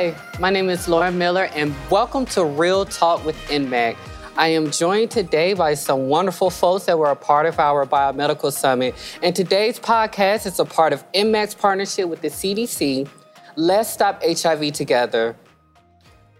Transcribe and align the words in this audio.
Hi, 0.00 0.14
my 0.38 0.48
name 0.48 0.70
is 0.70 0.88
Laura 0.88 1.12
Miller, 1.12 1.50
and 1.54 1.74
welcome 1.90 2.24
to 2.24 2.42
Real 2.42 2.86
Talk 2.86 3.22
with 3.22 3.36
NMAC. 3.48 3.98
I 4.34 4.48
am 4.48 4.70
joined 4.70 5.10
today 5.10 5.52
by 5.52 5.74
some 5.74 6.08
wonderful 6.08 6.48
folks 6.48 6.86
that 6.86 6.98
were 6.98 7.10
a 7.10 7.14
part 7.14 7.44
of 7.44 7.58
our 7.58 7.84
Biomedical 7.84 8.50
Summit. 8.50 8.94
And 9.22 9.36
today's 9.36 9.78
podcast 9.78 10.46
is 10.46 10.58
a 10.58 10.64
part 10.64 10.94
of 10.94 11.04
NMAC's 11.12 11.54
partnership 11.54 12.08
with 12.08 12.22
the 12.22 12.28
CDC. 12.28 13.10
Let's 13.56 13.90
Stop 13.90 14.22
HIV 14.22 14.72
Together. 14.72 15.36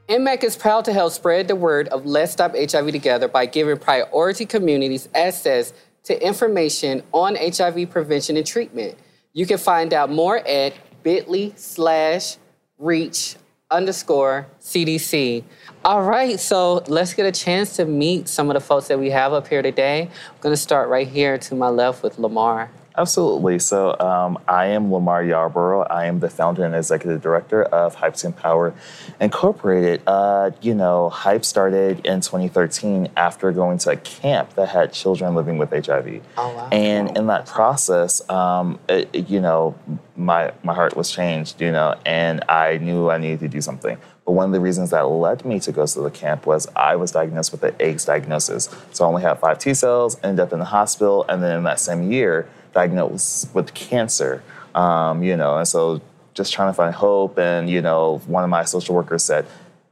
NMAC 0.09 0.43
is 0.43 0.57
proud 0.57 0.87
to 0.87 0.95
help 0.95 1.13
spread 1.13 1.47
the 1.47 1.55
word 1.55 1.89
of 1.89 2.07
Let's 2.07 2.33
Stop 2.33 2.55
HIV 2.57 2.93
Together 2.93 3.29
by 3.29 3.45
giving 3.45 3.77
priority 3.77 4.47
communities 4.47 5.11
access 5.15 5.75
to 6.05 6.27
information 6.27 7.03
on 7.13 7.37
HIV 7.37 7.91
prevention 7.91 8.39
and 8.39 8.47
treatment. 8.47 8.97
You 9.35 9.45
can 9.45 9.59
find 9.59 9.93
out 9.93 10.11
more 10.11 10.39
at 10.49 10.73
bit.ly 11.03 11.53
slash 11.57 12.39
reach 12.79 13.37
underscore 13.71 14.47
CDC. 14.61 15.45
All 15.85 16.03
right, 16.03 16.39
so 16.39 16.83
let's 16.89 17.15
get 17.15 17.27
a 17.27 17.33
chance 17.33 17.77
to 17.77 17.85
meet 17.85 18.29
some 18.29 18.51
of 18.51 18.55
the 18.55 18.61
folks 18.61 18.89
that 18.89 18.99
we 18.99 19.11
have 19.11 19.33
up 19.33 19.49
here 19.49 19.63
today. 19.63 20.03
I'm 20.03 20.41
gonna 20.41 20.57
start 20.57 20.89
right 20.89 21.07
here 21.07 21.39
to 21.39 21.55
my 21.55 21.69
left 21.69 22.03
with 22.03 22.19
Lamar. 22.19 22.71
Absolutely. 22.97 23.59
So 23.61 23.99
um, 24.01 24.39
I 24.49 24.67
am 24.67 24.93
Lamar 24.93 25.23
Yarborough. 25.25 25.83
I 25.83 26.07
am 26.07 26.19
the 26.21 26.29
founder 26.29 26.65
and 26.65 26.75
executive 26.75 27.23
director 27.23 27.63
of 27.63 27.95
Hype 27.95 28.15
to 28.17 28.27
Empower 28.27 28.75
Incorporated. 29.21 30.03
Uh, 30.07 30.51
you 30.61 30.75
know, 30.75 31.09
Hype 31.09 31.45
started 31.45 32.05
in 32.05 32.21
2013 32.21 33.11
after 33.17 33.53
going 33.53 33.79
to 33.79 33.91
a 33.91 33.97
camp 33.97 34.55
that 34.55 34.69
had 34.71 34.93
children 34.93 35.35
living 35.35 35.57
with 35.57 35.71
HIV. 35.71 36.21
Oh, 36.37 36.55
wow. 36.55 36.69
And 36.73 37.17
in 37.17 37.29
that 37.29 37.47
process, 37.47 38.29
um, 38.29 38.79
it, 38.89 39.09
it- 39.13 39.31
you 39.31 39.41
know, 39.41 39.77
my, 40.17 40.53
my 40.65 40.75
heart 40.75 40.97
was 40.97 41.11
changed, 41.13 41.61
you 41.61 41.71
know, 41.71 41.95
and 42.05 42.43
I 42.49 42.79
knew 42.79 43.09
I 43.11 43.19
needed 43.19 43.41
to 43.41 43.49
do 43.49 43.61
something. 43.61 43.97
But 44.27 44.33
one 44.33 44.47
of 44.47 44.53
the 44.53 44.61
reasons 44.61 44.91
that 44.91 45.03
led 45.03 45.45
me 45.45 45.61
to 45.61 45.73
go 45.73 45.87
to 45.87 46.01
the 46.01 46.11
camp 46.11 46.47
was 46.47 46.67
I 46.75 46.97
was 46.97 47.13
diagnosed 47.13 47.53
with 47.53 47.61
the 47.61 47.75
AIDS 47.83 48.05
diagnosis. 48.05 48.69
So 48.91 49.05
I 49.05 49.09
only 49.09 49.23
had 49.23 49.39
five 49.39 49.59
T 49.61 49.73
cells, 49.75 50.19
ended 50.25 50.41
up 50.41 50.53
in 50.53 50.59
the 50.59 50.65
hospital, 50.65 51.25
and 51.29 51.43
then 51.43 51.57
in 51.59 51.63
that 51.65 51.79
same 51.81 52.11
year, 52.11 52.49
diagnosed 52.73 53.55
with 53.55 53.75
cancer. 53.75 54.43
Um, 54.75 55.23
you 55.23 55.37
know, 55.37 55.57
and 55.59 55.67
so 55.67 56.01
just 56.35 56.53
trying 56.53 56.71
to 56.71 56.75
find 56.75 56.95
hope. 56.95 57.39
And 57.39 57.69
you 57.69 57.83
know, 57.83 58.19
one 58.27 58.45
of 58.45 58.51
my 58.51 58.65
social 58.65 58.95
workers 58.95 59.25
said, 59.25 59.47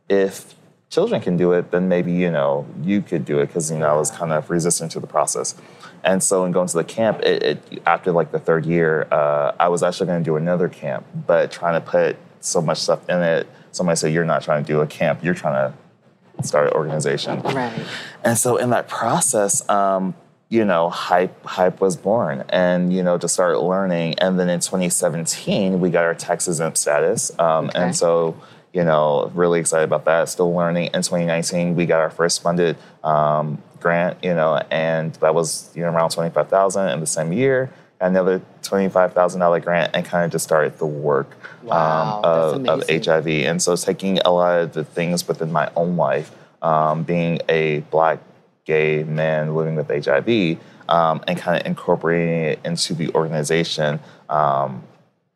if 0.09 0.55
children 0.91 1.21
can 1.21 1.37
do 1.37 1.53
it, 1.53 1.71
then 1.71 1.89
maybe 1.89 2.13
you 2.13 2.31
know 2.31 2.67
you 2.83 3.03
could 3.03 3.25
do 3.25 3.39
it 3.41 3.47
because 3.47 3.71
you 3.71 3.79
know 3.79 3.89
I 3.89 3.97
was 3.97 4.11
kind 4.11 4.33
of 4.33 4.49
resistant 4.51 4.93
to 4.93 5.01
the 5.01 5.07
process. 5.07 5.55
And 6.05 6.23
so 6.23 6.45
in 6.45 6.53
going 6.53 6.69
to 6.69 6.77
the 6.77 6.85
camp, 6.85 7.21
it, 7.23 7.43
it 7.43 7.83
after 7.87 8.13
like 8.13 8.31
the 8.31 8.39
third 8.39 8.65
year, 8.65 9.09
uh, 9.11 9.53
I 9.59 9.69
was 9.69 9.83
actually 9.83 10.07
going 10.07 10.21
to 10.21 10.25
do 10.25 10.37
another 10.37 10.69
camp, 10.69 11.07
but 11.27 11.51
trying 11.51 11.81
to 11.81 11.87
put 11.87 12.17
so 12.41 12.61
much 12.61 12.79
stuff 12.79 13.07
in 13.09 13.21
it. 13.21 13.49
Somebody 13.73 13.97
said, 13.97 14.13
"You're 14.13 14.25
not 14.25 14.43
trying 14.43 14.65
to 14.65 14.67
do 14.67 14.81
a 14.81 14.87
camp. 14.87 15.23
You're 15.23 15.35
trying 15.35 15.73
to 15.73 16.47
start 16.47 16.69
an 16.69 16.75
organization." 16.75 17.43
Right. 17.43 17.73
And 18.25 18.39
so 18.39 18.57
in 18.57 18.71
that 18.71 18.89
process, 18.89 19.69
um, 19.69 20.15
you 20.51 20.65
know, 20.65 20.89
hype 20.89 21.45
hype 21.45 21.81
was 21.81 21.97
born, 21.97 22.45
and 22.49 22.93
you 22.93 23.03
know, 23.03 23.19
to 23.19 23.29
start 23.29 23.59
learning. 23.61 24.19
And 24.19 24.39
then 24.41 24.49
in 24.49 24.61
2017, 24.61 25.81
we 25.81 25.91
got 25.91 26.05
our 26.05 26.15
tax 26.15 26.49
exempt 26.49 26.79
status, 26.79 27.31
um, 27.39 27.67
Okay. 27.67 27.79
and 27.81 27.97
so 27.97 28.35
you 28.75 28.85
know, 28.85 29.31
really 29.35 29.61
excited 29.61 29.85
about 29.85 30.05
that. 30.05 30.29
Still 30.29 30.53
learning. 30.55 30.91
In 30.93 31.01
2019, 31.03 31.75
we 31.75 31.87
got 31.87 32.01
our 32.01 32.11
first 32.11 32.43
funded 32.43 32.77
um, 33.03 33.61
grant, 33.81 34.19
you 34.23 34.35
know, 34.35 34.61
and 34.71 35.15
that 35.17 35.35
was 35.35 35.71
you 35.75 35.83
know 35.83 35.91
around 35.91 36.11
25,000 36.11 36.89
in 36.91 37.01
the 37.01 37.07
same 37.07 37.33
year. 37.33 37.71
Another 38.01 38.41
$25,000 38.63 39.63
grant, 39.65 39.91
and 39.95 40.05
kind 40.05 40.25
of 40.25 40.31
just 40.31 40.45
started 40.45 40.79
the 40.79 40.87
work 40.87 41.35
Wow, 41.65 42.19
um, 42.23 42.69
of, 42.69 42.83
of. 42.83 43.05
HIV. 43.05 43.27
And 43.27 43.61
so 43.61 43.75
taking 43.75 44.19
a 44.21 44.31
lot 44.31 44.61
of 44.61 44.73
the 44.73 44.85
things 44.85 45.27
within 45.27 45.51
my 45.51 45.69
own 45.75 45.97
life, 45.97 46.31
um, 46.63 47.03
being 47.03 47.41
a 47.49 47.81
black 47.91 48.21
gay 48.69 49.03
men 49.03 49.55
living 49.55 49.75
with 49.75 49.89
HIV, 49.89 50.59
um, 50.91 51.23
and 51.27 51.39
kind 51.39 51.59
of 51.61 51.67
incorporating 51.67 52.45
it 52.45 52.61
into 52.65 52.95
the 52.95 53.13
organization. 53.15 53.99
Um, 54.29 54.85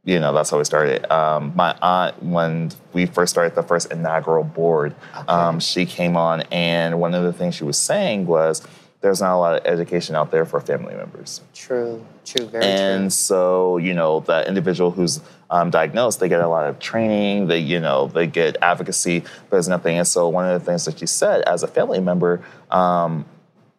you 0.05 0.21
know, 0.21 0.35
that's 0.35 0.51
how 0.51 0.59
we 0.59 0.65
started. 0.65 1.11
Um, 1.11 1.53
my 1.57 1.75
aunt, 1.81 2.23
when 2.23 2.71
we 2.93 3.07
first 3.07 3.31
started 3.31 3.55
the 3.55 3.63
first 3.63 3.91
inaugural 3.91 4.45
board, 4.45 4.95
um, 5.29 5.61
she 5.61 5.87
came 5.87 6.17
on, 6.17 6.43
and 6.53 7.01
one 7.01 7.15
of 7.15 7.25
the 7.25 7.33
things 7.33 7.55
she 7.55 7.65
was 7.65 7.79
saying 7.79 8.27
was, 8.27 8.63
"There's 9.01 9.21
not 9.21 9.35
a 9.35 9.39
lot 9.39 9.55
of 9.57 9.67
education 9.67 10.15
out 10.15 10.31
there 10.31 10.45
for 10.45 10.61
family 10.61 10.95
members." 10.95 11.41
True, 11.55 12.05
true, 12.25 12.47
very 12.47 12.65
and 12.65 12.79
true. 12.79 13.03
And 13.03 13.13
so 13.13 13.79
you 13.79 13.95
know 13.95 14.21
the 14.21 14.47
individual 14.47 14.91
who's 14.91 15.21
um, 15.53 15.71
diagnosed 15.71 16.19
they 16.19 16.29
get 16.29 16.41
a 16.41 16.49
lot 16.49 16.67
of 16.67 16.79
training 16.81 17.47
they 17.47 17.59
you 17.59 17.79
know 17.79 18.09
they 18.09 18.27
get 18.27 18.57
advocacy 18.63 19.21
but 19.21 19.51
there's 19.51 19.69
nothing. 19.69 19.99
And 19.99 20.09
so 20.15 20.29
one 20.29 20.47
of 20.51 20.59
the 20.59 20.65
things 20.69 20.85
that 20.87 21.01
you 21.01 21.07
said 21.07 21.43
as 21.43 21.63
a 21.63 21.69
family 21.69 22.01
member 22.01 22.43
um, 22.71 23.25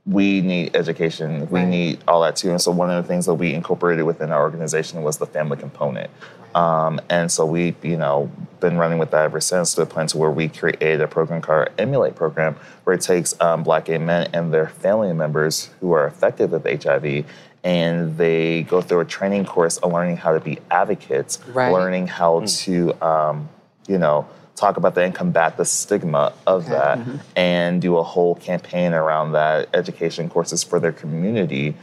we 0.05 0.41
need 0.41 0.75
education. 0.75 1.49
We 1.49 1.61
Right. 1.61 1.67
need 1.67 2.03
all 2.09 2.21
that 2.23 2.35
too. 2.35 2.49
And 2.51 2.61
so 2.61 2.71
one 2.71 2.89
of 2.89 3.01
the 3.01 3.07
things 3.07 3.25
that 3.25 3.35
we 3.35 3.53
incorporated 3.53 4.05
within 4.05 4.31
our 4.33 4.41
organization 4.41 5.01
was 5.01 5.17
the 5.17 5.25
family 5.25 5.55
component. 5.55 6.09
Um, 6.53 6.99
and 7.09 7.31
so 7.31 7.45
we 7.45 7.75
you 7.81 7.97
know 7.97 8.29
been 8.59 8.77
running 8.77 8.99
with 8.99 9.11
that 9.11 9.23
ever 9.23 9.41
since 9.41 9.73
to 9.73 9.81
the 9.81 9.85
point 9.87 10.09
to 10.09 10.17
where 10.17 10.29
we 10.29 10.49
created 10.49 11.01
a 11.01 11.07
program 11.07 11.41
called 11.41 11.69
emulate 11.77 12.15
program 12.15 12.55
where 12.83 12.95
it 12.95 13.01
takes 13.01 13.33
um, 13.41 13.63
black 13.63 13.85
gay 13.85 13.97
men 13.97 14.29
and 14.33 14.53
their 14.53 14.67
family 14.67 15.13
members 15.13 15.69
who 15.79 15.91
are 15.93 16.05
affected 16.05 16.51
with 16.51 16.63
hiv 16.83 17.25
and 17.63 18.17
they 18.17 18.63
go 18.63 18.81
through 18.81 18.99
a 18.99 19.05
training 19.05 19.45
course 19.45 19.77
on 19.79 19.91
learning 19.93 20.17
how 20.17 20.33
to 20.33 20.39
be 20.39 20.59
advocates, 20.69 21.39
Right. 21.53 21.71
learning 21.71 22.07
how 22.07 22.41
to, 22.45 22.93
um, 23.05 23.49
you 23.87 23.97
know, 23.97 24.27
talk 24.55 24.77
about 24.77 24.95
that 24.95 25.03
and 25.05 25.15
combat 25.15 25.57
the 25.57 25.65
stigma 25.65 26.33
of 26.45 26.63
Okay. 26.65 26.71
that, 26.73 26.99
and 27.35 27.81
do 27.81 27.97
a 27.97 28.03
whole 28.03 28.35
campaign 28.35 28.93
around 28.93 29.31
that, 29.31 29.69
education 29.73 30.29
courses 30.29 30.63
for 30.63 30.79
their 30.79 30.91
community, 30.91 31.75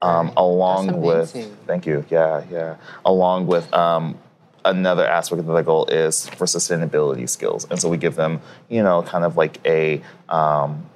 um, 0.00 0.26
Right. 0.28 0.34
along 0.36 1.00
with, 1.00 1.32
thank 1.66 1.86
you, 1.86 2.04
yeah, 2.08 2.42
yeah, 2.50 2.74
along 3.04 3.46
with. 3.46 3.72
Um, 3.74 4.18
Another 4.64 5.04
aspect 5.04 5.40
of 5.40 5.46
the 5.46 5.62
goal 5.62 5.86
is 5.86 6.28
for 6.28 6.44
sustainability 6.46 7.28
skills, 7.28 7.66
and 7.68 7.80
so 7.80 7.88
we 7.88 7.96
give 7.96 8.14
them, 8.14 8.40
you 8.68 8.80
know, 8.80 9.02
kind 9.02 9.24
of 9.24 9.36
like 9.36 9.58
a 9.66 10.00
um, 10.28 10.86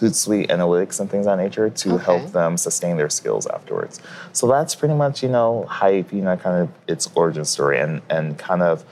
Hootsuite 0.00 0.48
analytics 0.50 1.00
and 1.00 1.10
things 1.10 1.26
of 1.26 1.36
that 1.38 1.42
nature 1.42 1.70
to 1.70 1.94
Okay. 1.94 2.04
help 2.04 2.32
them 2.32 2.56
sustain 2.56 2.96
their 2.96 3.08
skills 3.08 3.46
afterwards. 3.46 4.00
So 4.32 4.46
that's 4.46 4.74
pretty 4.74 4.94
much, 4.94 5.22
you 5.22 5.28
know, 5.30 5.64
hype, 5.68 6.12
you 6.12 6.20
know, 6.22 6.36
kind 6.36 6.62
of 6.62 6.68
its 6.86 7.08
origin 7.14 7.44
story 7.44 7.78
and 7.80 8.02
and 8.10 8.38
kind 8.38 8.62
of, 8.62 8.84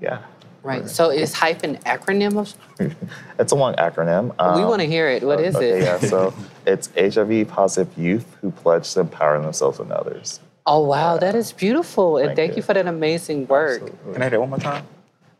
yeah. 0.00 0.18
Right. 0.62 0.88
So 0.88 1.10
is 1.10 1.32
hype 1.34 1.62
an 1.62 1.76
acronym 1.86 2.36
of? 2.38 2.54
It's 3.38 3.52
a 3.52 3.54
long 3.54 3.74
acronym. 3.76 4.30
we 4.56 4.62
Um, 4.62 4.68
want 4.68 4.80
to 4.80 4.86
hear 4.88 5.08
it. 5.08 5.22
What 5.22 5.40
is 5.40 5.54
okay, 5.54 5.78
it? 5.80 5.82
Yeah, 5.84 5.98
so 6.00 6.32
it's 6.66 6.88
HIV 6.96 7.48
positive 7.48 7.96
youth 7.98 8.26
who 8.40 8.50
pledge 8.50 8.90
to 8.94 9.00
empower 9.00 9.40
themselves 9.40 9.78
and 9.78 9.92
others. 9.92 10.40
Oh 10.64 10.80
wow, 10.80 11.16
that 11.18 11.34
is 11.36 11.52
beautiful, 11.52 12.16
and 12.16 12.28
Thank 12.28 12.36
thank, 12.36 12.50
you. 12.52 12.56
you. 12.56 12.62
for 12.62 12.74
that 12.74 12.86
amazing 12.88 13.46
work. 13.46 13.82
Can 14.14 14.22
I 14.22 14.26
do 14.26 14.30
that 14.30 14.40
one 14.40 14.50
more 14.50 14.58
time? 14.58 14.84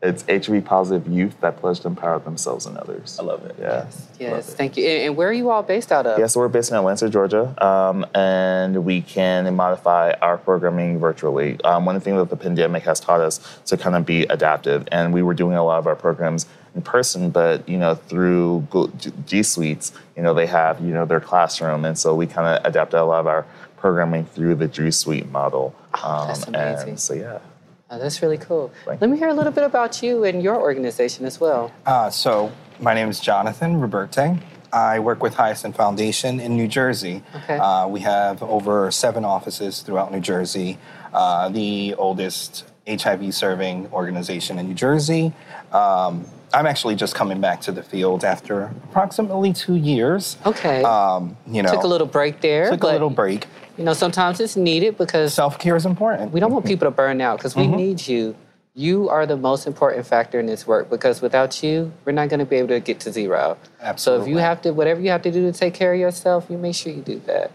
It's 0.06 0.24
HIV 0.46 0.64
positive 0.64 1.06
youth 1.12 1.40
that 1.40 1.58
pledge 1.58 1.80
to 1.80 1.88
empower 1.88 2.18
themselves 2.18 2.66
and 2.66 2.76
others. 2.78 3.18
I 3.20 3.24
love 3.24 3.44
it. 3.44 3.56
Yeah. 3.60 3.86
Yes, 4.18 4.30
Love 4.32 4.38
it. 4.40 4.42
thank 4.44 4.76
you. 4.76 4.86
And, 4.86 5.02
and 5.02 5.16
where 5.16 5.28
are 5.28 5.32
you 5.32 5.50
all 5.50 5.62
based 5.62 5.92
out 5.92 6.06
of? 6.06 6.18
Yeah, 6.18 6.26
so 6.26 6.40
we're 6.40 6.48
based 6.48 6.70
in 6.70 6.76
Atlanta, 6.76 7.08
Georgia, 7.10 7.54
um, 7.64 8.06
and 8.14 8.84
we 8.84 9.02
can 9.02 9.54
modify 9.54 10.12
our 10.22 10.38
programming 10.38 10.98
virtually. 10.98 11.60
Um, 11.64 11.84
one 11.84 11.96
of 11.96 12.02
the 12.02 12.04
things 12.04 12.18
that 12.18 12.30
the 12.30 12.36
pandemic 12.42 12.84
has 12.84 13.00
taught 13.00 13.20
us 13.20 13.40
to 13.66 13.76
kind 13.76 13.94
of 13.96 14.06
be 14.06 14.22
adaptive, 14.24 14.88
and 14.92 15.12
we 15.12 15.22
were 15.22 15.34
doing 15.34 15.56
a 15.56 15.64
lot 15.64 15.78
of 15.78 15.86
our 15.86 15.96
programs 15.96 16.46
in 16.74 16.82
person, 16.82 17.30
but 17.30 17.66
you 17.68 17.78
know 17.78 17.94
through 17.94 18.66
G 18.98 19.10
G 19.26 19.42
Suites, 19.42 19.92
you 20.16 20.22
know 20.22 20.32
they 20.34 20.46
have 20.46 20.80
you 20.80 20.92
know 20.92 21.04
their 21.04 21.20
classroom, 21.20 21.84
and 21.84 21.98
so 21.98 22.14
we 22.14 22.26
kind 22.26 22.46
of 22.46 22.64
adapted 22.66 23.00
a 23.00 23.04
lot 23.04 23.20
of 23.20 23.26
our 23.26 23.44
programming 23.76 24.24
through 24.26 24.54
the 24.54 24.68
G 24.68 24.90
Suite 24.90 25.28
model. 25.30 25.74
Um, 25.94 26.00
Oh, 26.04 26.26
that's 26.28 26.46
amazing. 26.46 26.88
And 26.90 27.00
so 27.00 27.14
yeah. 27.14 27.38
Oh, 27.88 28.00
that's 28.00 28.20
really 28.20 28.38
cool. 28.38 28.72
Let 28.84 29.08
me 29.08 29.16
hear 29.16 29.28
a 29.28 29.34
little 29.34 29.52
bit 29.52 29.62
about 29.62 30.02
you 30.02 30.24
and 30.24 30.42
your 30.42 30.60
organization 30.60 31.24
as 31.24 31.38
well. 31.38 31.70
Uh, 31.84 32.10
so, 32.10 32.50
my 32.80 32.94
name 32.94 33.08
is 33.08 33.20
Jonathan 33.20 33.80
Roberte. 33.80 34.40
I 34.72 34.98
work 34.98 35.22
with 35.22 35.34
Hyacinth 35.34 35.76
Foundation 35.76 36.40
in 36.40 36.56
New 36.56 36.66
Jersey. 36.66 37.22
Okay. 37.34 37.56
Uh, 37.56 37.86
we 37.86 38.00
have 38.00 38.42
over 38.42 38.90
seven 38.90 39.24
offices 39.24 39.82
throughout 39.82 40.10
New 40.10 40.18
Jersey, 40.18 40.78
uh, 41.14 41.48
the 41.48 41.94
oldest 41.94 42.64
HIV 42.88 43.32
serving 43.32 43.88
organization 43.92 44.58
in 44.58 44.66
New 44.66 44.74
Jersey. 44.74 45.32
Um, 45.70 46.26
I'm 46.56 46.64
actually 46.66 46.94
just 46.94 47.14
coming 47.14 47.38
back 47.40 47.60
to 47.62 47.72
the 47.72 47.82
field 47.82 48.24
after 48.24 48.72
approximately 48.84 49.52
two 49.52 49.74
years. 49.74 50.38
Okay. 50.46 50.82
Um, 50.82 51.36
you 51.46 51.62
know, 51.62 51.70
Took 51.70 51.82
a 51.84 51.86
little 51.86 52.06
break 52.06 52.40
there. 52.40 52.70
took 52.70 52.82
a 52.82 52.86
little 52.86 53.10
break. 53.10 53.46
You 53.76 53.84
know, 53.84 53.92
sometimes 53.92 54.40
it's 54.40 54.56
needed 54.56 54.96
because 54.96 55.34
Self 55.34 55.58
care 55.58 55.76
is 55.76 55.84
important. 55.84 56.32
we 56.32 56.40
don't 56.40 56.52
want 56.52 56.64
people 56.64 56.86
to 56.86 56.90
burn 56.90 57.20
out 57.20 57.36
because 57.38 57.52
Mm-hmm. 57.54 57.70
we 57.72 57.76
need 57.76 58.08
you. 58.08 58.34
You 58.74 59.08
are 59.10 59.26
the 59.26 59.36
most 59.36 59.66
important 59.66 60.06
factor 60.06 60.40
in 60.40 60.46
this 60.46 60.66
work 60.66 60.88
because 60.88 61.20
without 61.20 61.62
you, 61.62 61.92
we're 62.06 62.12
not 62.12 62.28
going 62.30 62.40
to 62.40 62.46
be 62.46 62.56
able 62.56 62.68
to 62.68 62.80
get 62.80 63.00
to 63.00 63.12
zero. 63.12 63.58
Absolutely. 63.82 64.24
So 64.24 64.30
if 64.30 64.34
you 64.34 64.38
have 64.38 64.60
to, 64.62 64.70
whatever 64.72 65.00
you 65.02 65.10
have 65.10 65.22
to 65.22 65.30
do 65.30 65.50
to 65.50 65.58
take 65.58 65.74
care 65.74 65.92
of 65.94 66.00
yourself, 66.00 66.46
you 66.48 66.56
make 66.58 66.74
sure 66.74 66.90
you 66.92 67.02
do 67.02 67.18
that. 67.26 67.50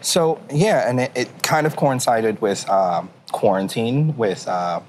So 0.00 0.40
yeah, 0.50 0.88
and 0.88 1.00
it, 1.00 1.12
it 1.14 1.42
kind 1.42 1.66
of 1.66 1.76
coincided 1.76 2.40
with 2.40 2.68
um, 2.70 3.10
quarantine, 3.32 4.16
with 4.16 4.48
uh, 4.48 4.80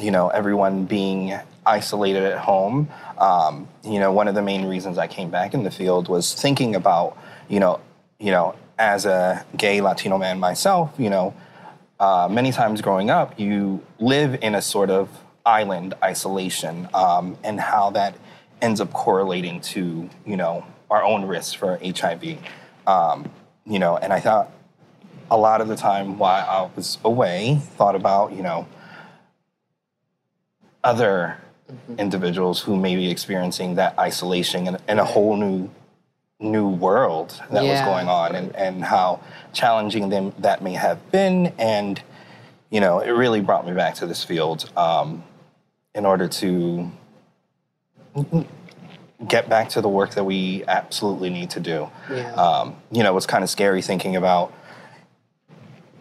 you 0.00 0.10
know 0.10 0.28
everyone 0.28 0.84
being 0.84 1.38
isolated 1.68 2.24
at 2.24 2.38
home. 2.38 2.88
Um, 3.18 3.68
you 3.84 4.00
know, 4.00 4.12
one 4.12 4.28
of 4.28 4.34
the 4.34 4.42
main 4.42 4.64
reasons 4.64 4.98
I 4.98 5.06
came 5.06 5.30
back 5.30 5.54
in 5.54 5.62
the 5.62 5.70
field 5.70 6.08
was 6.08 6.34
thinking 6.34 6.74
about, 6.74 7.16
you 7.48 7.60
know, 7.60 7.80
you 8.18 8.30
know, 8.30 8.56
as 8.78 9.06
a 9.06 9.44
gay 9.56 9.80
Latino 9.80 10.18
man 10.18 10.40
myself, 10.40 10.92
you 10.98 11.10
know, 11.10 11.34
uh, 12.00 12.28
many 12.30 12.52
times 12.52 12.80
growing 12.80 13.10
up, 13.10 13.38
you 13.38 13.84
live 13.98 14.38
in 14.42 14.54
a 14.54 14.62
sort 14.62 14.90
of 14.90 15.08
island 15.44 15.94
isolation, 16.02 16.88
um, 16.94 17.36
and 17.42 17.60
how 17.60 17.90
that 17.90 18.14
ends 18.60 18.80
up 18.80 18.92
correlating 18.92 19.60
to, 19.60 20.08
you 20.26 20.36
know, 20.36 20.64
our 20.90 21.02
own 21.02 21.24
risks 21.24 21.52
for 21.52 21.78
HIV. 21.82 22.38
Um, 22.86 23.30
you 23.66 23.78
know, 23.78 23.96
and 23.96 24.12
I 24.12 24.20
thought 24.20 24.50
a 25.30 25.36
lot 25.36 25.60
of 25.60 25.68
the 25.68 25.76
time 25.76 26.18
while 26.18 26.48
I 26.48 26.74
was 26.74 26.98
away, 27.04 27.60
thought 27.76 27.94
about, 27.94 28.32
you 28.32 28.42
know, 28.42 28.66
other 30.82 31.38
mm-hmm. 31.70 31.98
individuals 31.98 32.60
who 32.60 32.76
may 32.76 32.96
be 32.96 33.10
experiencing 33.10 33.74
that 33.76 33.98
isolation 33.98 34.66
and, 34.66 34.78
in 34.88 34.98
a 34.98 35.04
whole 35.04 35.36
new 35.36 35.70
new 36.40 36.68
world 36.68 37.40
that 37.50 37.64
yeah. 37.64 37.72
was 37.72 37.80
going 37.80 38.06
on 38.06 38.36
and, 38.36 38.54
and 38.54 38.84
how 38.84 39.20
challenging 39.52 40.08
them 40.08 40.32
that 40.38 40.62
may 40.62 40.72
have 40.72 41.10
been 41.10 41.52
and 41.58 42.00
you 42.70 42.80
know 42.80 43.00
it 43.00 43.10
really 43.10 43.40
brought 43.40 43.66
me 43.66 43.72
back 43.72 43.94
to 43.94 44.06
this 44.06 44.22
field 44.22 44.70
um, 44.76 45.24
in 45.96 46.06
order 46.06 46.28
to 46.28 46.90
get 49.26 49.48
back 49.48 49.68
to 49.68 49.80
the 49.80 49.88
work 49.88 50.14
that 50.14 50.22
we 50.22 50.62
absolutely 50.68 51.28
need 51.28 51.50
to 51.50 51.58
do 51.58 51.90
yeah. 52.08 52.32
um, 52.34 52.76
you 52.92 53.02
know 53.02 53.16
it's 53.16 53.26
kind 53.26 53.42
of 53.42 53.50
scary 53.50 53.82
thinking 53.82 54.14
about 54.14 54.52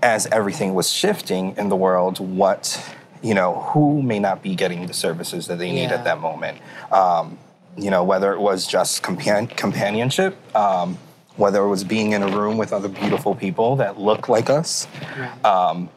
as 0.04 0.28
everything 0.28 0.76
was 0.76 0.92
shifting 0.92 1.56
in 1.58 1.70
the 1.70 1.76
world 1.76 2.20
what 2.20 2.96
you 3.22 3.34
know 3.34 3.56
who 3.72 4.02
may 4.02 4.20
not 4.20 4.42
be 4.42 4.56
getting 4.56 4.88
the 4.88 4.94
services 4.94 5.48
that 5.48 5.58
they 5.58 5.72
need 5.72 5.90
yeah. 5.90 5.96
at 5.96 6.04
that 6.04 6.20
moment 6.20 6.60
um, 6.92 7.38
you 7.78 7.92
know, 7.92 8.04
whether 8.04 8.34
it 8.34 8.40
was 8.40 8.66
just 8.66 9.04
compan- 9.04 9.56
companionship, 9.56 10.36
um, 10.56 10.98
whether 11.36 11.64
it 11.64 11.70
was 11.70 11.84
being 11.84 12.14
in 12.14 12.24
a 12.24 12.28
room 12.28 12.58
with 12.58 12.74
other 12.74 12.88
beautiful 12.88 13.36
people 13.36 13.76
that 13.76 14.00
look 14.00 14.28
like 14.28 14.50
us, 14.50 14.88
right. 15.18 15.46
um, 15.46 15.90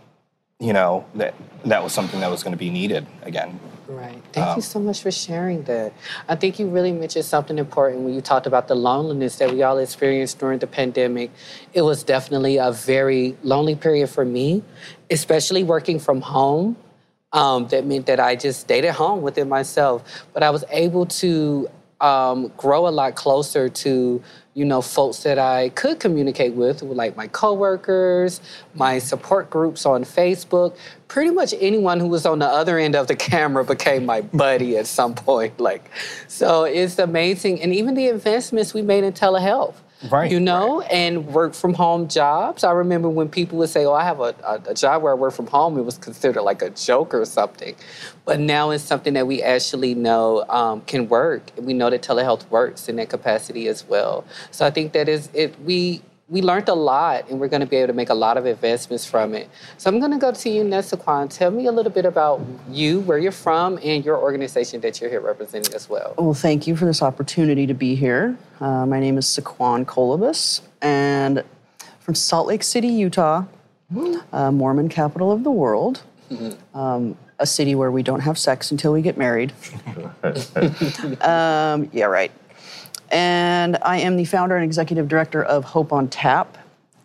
you 0.59 0.75
know, 0.75 1.07
that 1.15 1.35
that 1.65 1.83
was 1.83 1.93
something 1.93 2.21
that 2.21 2.31
was 2.31 2.43
going 2.43 2.53
to 2.53 2.59
be 2.59 2.69
needed 2.69 3.07
again. 3.23 3.59
Right. 3.89 4.23
Thank 4.33 4.47
um, 4.47 4.57
you 4.57 4.63
so 4.63 4.79
much 4.79 5.03
for 5.03 5.11
sharing 5.11 5.65
that. 5.65 5.93
I 6.29 6.37
think 6.37 6.59
you 6.59 6.69
really 6.69 6.93
mentioned 6.93 7.25
something 7.25 7.59
important 7.59 8.03
when 8.03 8.15
you 8.15 8.21
talked 8.21 8.47
about 8.47 8.69
the 8.69 8.75
loneliness 8.77 9.37
that 9.37 9.51
we 9.51 9.63
all 9.63 9.79
experienced 9.79 10.39
during 10.39 10.59
the 10.59 10.67
pandemic. 10.67 11.31
It 11.73 11.83
was 11.83 12.05
definitely 12.05 12.59
a 12.59 12.71
very 12.71 13.37
lonely 13.43 13.75
period 13.75 14.09
for 14.11 14.25
me, 14.25 14.63
especially 15.11 15.65
working 15.65 15.99
from 15.99 16.21
home. 16.21 16.77
Um, 17.33 17.69
that 17.69 17.87
meant 17.87 18.07
that 18.07 18.19
I 18.19 18.35
just 18.35 18.61
stayed 18.61 18.85
at 18.85 18.95
home 18.95 19.23
within 19.23 19.49
myself. 19.49 20.03
But 20.33 20.43
I 20.43 20.51
was 20.51 20.65
able 20.71 21.07
to 21.07 21.71
um, 22.01 22.51
grow 22.57 22.89
a 22.89 22.91
lot 22.91 23.15
closer 23.15 23.69
to, 23.69 24.23
you 24.55 24.65
know, 24.65 24.81
folks 24.81 25.23
that 25.23 25.39
I 25.39 25.69
could 25.71 26.01
communicate 26.01 26.55
with, 26.55 26.83
like 26.83 27.17
my 27.17 27.29
coworkers, 27.29 28.41
my 28.75 28.99
support 28.99 29.51
groups 29.51 29.87
on 29.87 30.05
Facebook. 30.05 30.77
Pretty 31.09 31.31
much 31.31 31.55
anyone 31.61 32.01
who 32.01 32.09
was 32.09 32.27
on 32.27 32.39
the 32.39 32.47
other 32.47 32.79
end 32.79 32.97
of 32.97 33.07
the 33.07 33.17
camera 33.31 33.65
became 33.65 34.07
my 34.07 34.23
buddy 34.23 34.77
at 34.77 34.87
some 34.87 35.15
point. 35.15 35.61
Like, 35.61 35.91
so 36.27 36.65
it's 36.65 36.99
amazing, 36.99 37.61
and 37.63 37.75
even 37.75 37.95
the 37.95 38.09
investments 38.09 38.75
we 38.75 38.83
made 38.83 39.05
in 39.05 39.13
telehealth 39.13 39.75
right, 40.09 40.31
you 40.31 40.41
know, 40.41 40.81
right. 40.81 40.91
and 40.91 41.27
work 41.27 41.55
from 41.55 41.75
home 41.75 42.09
jobs. 42.09 42.65
I 42.65 42.73
remember 42.73 43.09
when 43.09 43.29
people 43.29 43.59
would 43.59 43.69
say, 43.69 43.85
"Oh, 43.85 43.93
I 43.93 44.05
have 44.05 44.21
a, 44.21 44.35
a, 44.45 44.71
a, 44.71 44.75
job 44.75 45.03
where 45.03 45.13
I 45.13 45.15
work 45.15 45.35
from 45.35 45.47
home," 45.47 45.79
it 45.79 45.83
was 45.83 45.99
considered 45.99 46.43
like 46.43 46.63
a 46.63 46.71
joke 46.71 47.15
or 47.15 47.25
something. 47.25 47.75
But 48.25 48.41
now 48.41 48.71
it's 48.71 48.85
something 48.85 49.15
that 49.15 49.27
we 49.27 49.43
actually 49.43 49.95
know 49.95 50.45
um, 50.49 50.83
can 50.83 51.09
work. 51.09 51.51
We 51.57 51.75
know 51.75 51.91
that 51.91 52.03
telehealth 52.03 52.49
works 52.51 52.89
in 52.89 52.97
that 52.97 53.09
capacity 53.09 53.69
as 53.69 53.87
well. 53.87 54.25
So 54.51 54.67
I 54.67 54.71
think 54.71 54.93
that 54.93 55.09
is 55.09 55.29
it. 55.35 55.61
We 55.63 56.03
we 56.31 56.41
learned 56.43 56.69
a 56.69 56.75
lot 56.75 57.29
and 57.29 57.41
we're 57.41 57.49
going 57.49 57.61
to 57.61 57.67
be 57.67 57.77
able 57.77 57.89
to 57.89 57.93
make 57.93 58.09
a 58.09 58.15
lot 58.15 58.37
of 58.37 58.47
investments 58.47 59.05
from 59.05 59.35
it. 59.35 59.51
So 59.79 59.91
I'm 59.91 59.99
going 59.99 60.13
to 60.13 60.19
go 60.19 60.31
to 60.31 60.49
you, 60.49 60.63
Nesaquan. 60.63 61.29
Tell 61.29 61.51
me 61.51 61.67
a 61.67 61.73
little 61.73 61.91
bit 61.91 62.05
about 62.05 62.41
you, 62.71 63.01
where 63.01 63.19
you're 63.19 63.33
from, 63.33 63.79
and 63.83 64.05
your 64.05 64.17
organization 64.17 64.81
that 64.83 65.01
you're 65.01 65.11
here 65.11 65.21
representing 65.21 65.75
as 65.75 65.89
well. 65.89 66.15
Well, 66.17 66.33
thank 66.33 66.69
you 66.69 66.77
for 66.77 66.85
this 66.85 67.03
opportunity 67.03 67.67
to 67.67 67.75
be 67.75 67.97
here. 67.97 68.39
Uh, 68.61 68.87
my 68.87 69.01
name 69.01 69.19
is 69.19 69.27
Saquon 69.27 69.85
Colobus, 69.85 70.61
and 70.81 71.43
from 71.99 72.15
Salt 72.15 72.47
Lake 72.47 72.63
City, 72.63 72.89
Utah, 72.89 73.45
uh, 74.33 74.53
Mormon 74.53 74.89
capital 74.89 75.33
of 75.33 75.43
the 75.43 75.51
world. 75.51 76.03
Mm-hmm. 76.31 76.79
Um, 76.79 77.17
a 77.41 77.47
city 77.47 77.75
where 77.75 77.91
we 77.91 78.03
don't 78.03 78.21
have 78.21 78.39
sex 78.39 78.71
until 78.71 78.93
we 78.93 79.03
get 79.03 79.17
married. 79.17 79.53
um, 81.23 81.89
yeah, 81.93 82.05
right. 82.05 82.31
And 83.11 83.77
I 83.83 83.99
am 83.99 84.17
the 84.17 84.25
founder 84.25 84.57
and 84.57 84.65
executive 84.65 85.09
director 85.09 85.43
of 85.43 85.65
Hope 85.65 85.93
on 85.93 86.09
Tap, 86.09 86.57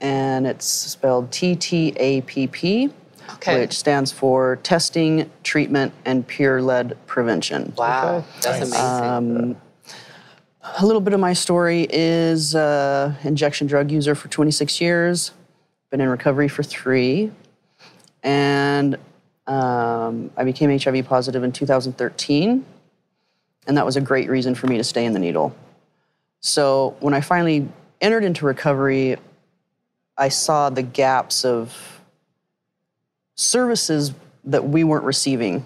and 0.02 0.46
it's 0.46 0.66
spelled 0.66 1.31
T 1.31 1.56
T 1.56 1.94
A 1.98 2.22
P 2.22 2.48
P, 2.48 2.90
okay. 3.34 3.62
which 3.62 3.74
stands 3.74 4.12
for 4.12 4.57
Testing, 4.57 5.30
Treatment, 5.44 5.94
and 6.06 6.28
Peer 6.28 6.62
Led 6.62 6.96
Prevention. 7.07 7.74
Wow, 7.75 8.18
okay. 8.18 8.28
that's 8.42 8.60
nice. 8.60 8.80
amazing. 8.80 9.52
Um, 9.52 9.57
a 10.78 10.86
little 10.86 11.02
bit 11.02 11.13
of 11.13 11.19
my 11.19 11.34
story 11.34 11.88
is 11.90 12.56
uh, 12.56 13.13
injection 13.24 13.68
drug 13.68 13.92
user 13.92 14.16
for 14.16 14.28
26 14.28 14.81
years, 14.81 15.31
been 15.90 16.02
in 16.02 16.10
recovery 16.10 16.48
for 16.48 16.63
three, 16.63 17.31
and 18.24 18.96
um, 19.48 20.31
I 20.38 20.44
became 20.44 20.78
HIV 20.78 21.06
positive 21.06 21.44
in 21.44 21.52
2013, 21.52 22.66
and 23.68 23.78
that 23.78 23.86
was 23.86 23.96
a 23.96 24.02
great 24.02 24.30
reason 24.30 24.54
for 24.54 24.68
me 24.68 24.78
to 24.78 24.84
stay 24.84 25.06
in 25.06 25.13
the 25.13 25.19
needle. 25.19 25.56
So 26.45 26.95
when 27.00 27.15
I 27.15 27.21
finally 27.21 27.68
entered 28.01 28.24
into 28.24 28.45
recovery, 28.45 29.18
I 30.15 30.30
saw 30.30 30.69
the 30.69 30.83
gaps 30.83 31.44
of 31.44 31.75
services 33.33 34.13
that 34.44 34.63
we 34.63 34.83
weren't 34.83 35.06
receiving, 35.06 35.65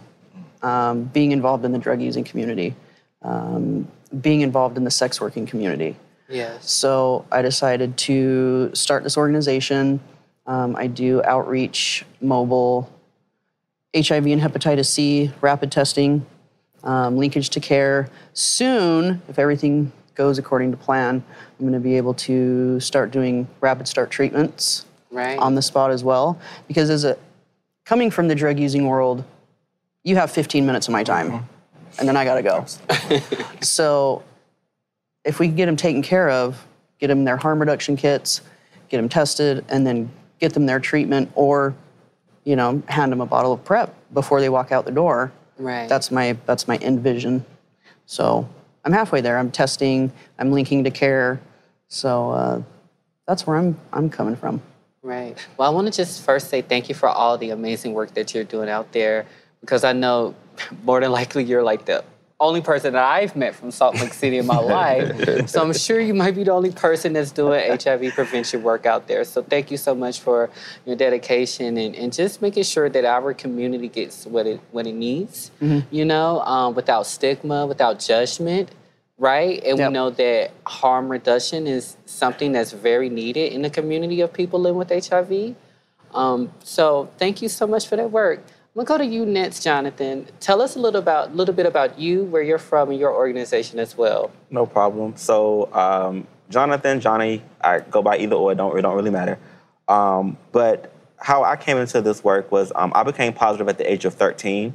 um, 0.61 1.03
being 1.03 1.33
involved 1.33 1.65
in 1.65 1.73
the 1.73 1.79
drug 1.79 2.01
using 2.01 2.23
community, 2.23 2.77
um, 3.23 3.89
being 4.21 4.39
involved 4.39 4.77
in 4.77 4.85
the 4.85 4.89
sex 4.89 5.19
working 5.19 5.45
community. 5.45 5.97
Yes. 6.29 6.71
So 6.71 7.25
I 7.29 7.41
decided 7.41 7.97
to 7.97 8.71
start 8.73 9.03
this 9.03 9.17
organization. 9.17 9.99
Um, 10.47 10.77
I 10.77 10.87
do 10.87 11.21
outreach, 11.25 12.05
mobile, 12.21 12.89
HIV 13.93 14.27
and 14.27 14.41
hepatitis 14.41 14.85
C, 14.85 15.29
rapid 15.41 15.73
testing, 15.73 16.25
um, 16.85 17.17
linkage 17.17 17.49
to 17.49 17.59
care. 17.59 18.07
Soon, 18.31 19.21
if 19.27 19.37
everything 19.37 19.91
goes 20.19 20.37
according 20.37 20.69
to 20.69 20.75
plan, 20.75 21.23
I'm 21.57 21.65
going 21.65 21.71
to 21.71 21.79
be 21.79 21.95
able 21.95 22.13
to 22.15 22.77
start 22.81 23.09
doing 23.09 23.47
rapid 23.61 23.87
start 23.87 24.11
treatments 24.11 24.85
right. 25.11 25.39
on 25.39 25.55
the 25.55 25.61
spot 25.61 25.91
as 25.91 26.03
well. 26.03 26.37
Because 26.67 26.89
as 26.89 27.05
a 27.05 27.17
coming 27.85 28.11
from 28.11 28.27
the 28.27 28.35
drug 28.35 28.59
using 28.59 28.85
world, 28.85 29.23
you 30.03 30.17
have 30.17 30.29
15 30.29 30.65
minutes 30.65 30.89
of 30.89 30.91
my 30.91 31.05
time, 31.05 31.31
mm-hmm. 31.31 31.45
and 31.99 32.07
then 32.07 32.17
I 32.17 32.25
got 32.25 32.35
to 32.35 32.41
go. 32.41 32.65
so 33.61 34.21
if 35.23 35.39
we 35.39 35.47
can 35.47 35.55
get 35.55 35.67
them 35.67 35.77
taken 35.77 36.01
care 36.01 36.29
of, 36.29 36.67
get 36.99 37.07
them 37.07 37.23
their 37.23 37.37
harm 37.37 37.57
reduction 37.57 37.95
kits, 37.95 38.41
get 38.89 38.97
them 38.97 39.07
tested, 39.07 39.63
and 39.69 39.87
then 39.87 40.11
get 40.39 40.53
them 40.53 40.65
their 40.65 40.81
treatment, 40.81 41.31
or 41.33 41.73
you 42.43 42.57
know, 42.57 42.83
hand 42.89 43.13
them 43.13 43.21
a 43.21 43.25
bottle 43.25 43.53
of 43.53 43.63
PrEP 43.63 43.95
before 44.13 44.41
they 44.41 44.49
walk 44.49 44.73
out 44.73 44.83
the 44.83 44.91
door. 44.91 45.31
Right. 45.57 45.87
That's 45.87 46.11
my 46.11 46.37
that's 46.45 46.67
my 46.67 46.75
end 46.77 46.99
vision. 46.99 47.45
So 48.05 48.49
I'm 48.85 48.93
halfway 48.93 49.21
there. 49.21 49.37
I'm 49.37 49.51
testing. 49.51 50.11
I'm 50.37 50.51
linking 50.51 50.83
to 50.83 50.91
care. 50.91 51.39
So 51.87 52.31
uh, 52.31 52.61
that's 53.27 53.45
where 53.45 53.57
I'm 53.57 53.77
I'm 53.91 54.09
coming 54.09 54.35
from. 54.35 54.61
Right. 55.01 55.37
Well, 55.57 55.69
I 55.69 55.73
want 55.73 55.87
to 55.87 55.93
just 55.93 56.23
first 56.23 56.49
say 56.49 56.61
thank 56.61 56.89
you 56.89 56.95
for 56.95 57.07
all 57.09 57.37
the 57.37 57.51
amazing 57.51 57.93
work 57.93 58.13
that 58.15 58.33
you're 58.33 58.43
doing 58.43 58.69
out 58.69 58.91
there, 58.91 59.25
because 59.61 59.83
I 59.83 59.93
know 59.93 60.35
more 60.83 60.99
than 60.99 61.11
likely 61.11 61.43
you're 61.43 61.63
like 61.63 61.85
the 61.85 62.03
only 62.39 62.61
person 62.61 62.93
that 62.93 63.03
I've 63.03 63.35
met 63.35 63.55
from 63.55 63.69
Salt 63.71 63.95
Lake 63.95 64.13
City 64.13 64.37
in 64.37 64.45
my 64.45 64.57
life. 64.59 65.49
so 65.49 65.61
I'm 65.61 65.73
sure 65.73 65.99
you 65.99 66.13
might 66.13 66.35
be 66.35 66.43
the 66.43 66.51
only 66.51 66.71
person 66.71 67.13
that's 67.13 67.31
doing 67.31 67.69
HIV 67.69 68.13
prevention 68.13 68.63
work 68.63 68.85
out 68.85 69.07
there. 69.07 69.23
So 69.23 69.43
thank 69.43 69.71
you 69.71 69.77
so 69.77 69.93
much 69.93 70.21
for 70.21 70.49
your 70.85 70.95
dedication 70.95 71.77
and, 71.77 71.95
and 71.95 72.13
just 72.13 72.41
making 72.41 72.63
sure 72.63 72.89
that 72.89 73.05
our 73.05 73.33
community 73.33 73.89
gets 73.89 74.25
what 74.25 74.47
it 74.47 74.61
what 74.71 74.87
it 74.87 74.93
needs, 74.93 75.51
mm-hmm. 75.61 75.93
you 75.93 76.05
know, 76.05 76.39
um, 76.41 76.75
without 76.75 77.05
stigma, 77.05 77.65
without 77.65 77.99
judgment. 77.99 78.71
Right? 79.17 79.61
And 79.65 79.77
yep. 79.77 79.89
we 79.89 79.93
know 79.93 80.11
that 80.11 80.51
harm 80.65 81.09
reduction 81.09 81.67
is 81.67 81.97
something 82.05 82.53
that's 82.53 82.71
very 82.71 83.09
needed 83.09 83.51
in 83.51 83.63
the 83.63 83.69
community 83.69 84.21
of 84.21 84.31
people 84.31 84.61
living 84.61 84.77
with 84.77 84.89
HIV. 84.89 85.55
Um, 86.13 86.53
so 86.63 87.11
thank 87.17 87.41
you 87.41 87.49
so 87.49 87.67
much 87.67 87.85
for 87.85 87.97
that 87.97 88.11
work. 88.11 88.41
Gonna 88.79 88.87
go 88.87 88.97
to 88.97 89.05
you 89.05 89.25
next, 89.25 89.61
Jonathan. 89.61 90.25
Tell 90.39 90.61
us 90.61 90.77
a 90.77 90.79
little 90.79 91.01
about, 91.01 91.35
little 91.35 91.53
bit 91.53 91.65
about 91.65 91.99
you, 91.99 92.23
where 92.23 92.41
you're 92.41 92.57
from, 92.57 92.91
and 92.91 92.97
your 92.97 93.13
organization 93.13 93.77
as 93.77 93.97
well. 93.97 94.31
No 94.51 94.65
problem. 94.65 95.17
So, 95.17 95.67
um, 95.73 96.25
Jonathan, 96.49 97.01
Johnny, 97.01 97.43
I 97.59 97.81
go 97.81 98.01
by 98.01 98.19
either 98.19 98.37
or. 98.37 98.55
Don't 98.55 98.77
it 98.77 98.83
don't 98.83 98.95
really 98.95 99.09
matter. 99.09 99.37
Um, 99.89 100.37
but 100.53 100.93
how 101.17 101.43
I 101.43 101.57
came 101.57 101.75
into 101.75 101.99
this 102.01 102.23
work 102.23 102.53
was 102.53 102.71
um, 102.73 102.93
I 102.95 103.03
became 103.03 103.33
positive 103.33 103.67
at 103.67 103.77
the 103.77 103.91
age 103.91 104.05
of 104.05 104.13
13. 104.13 104.73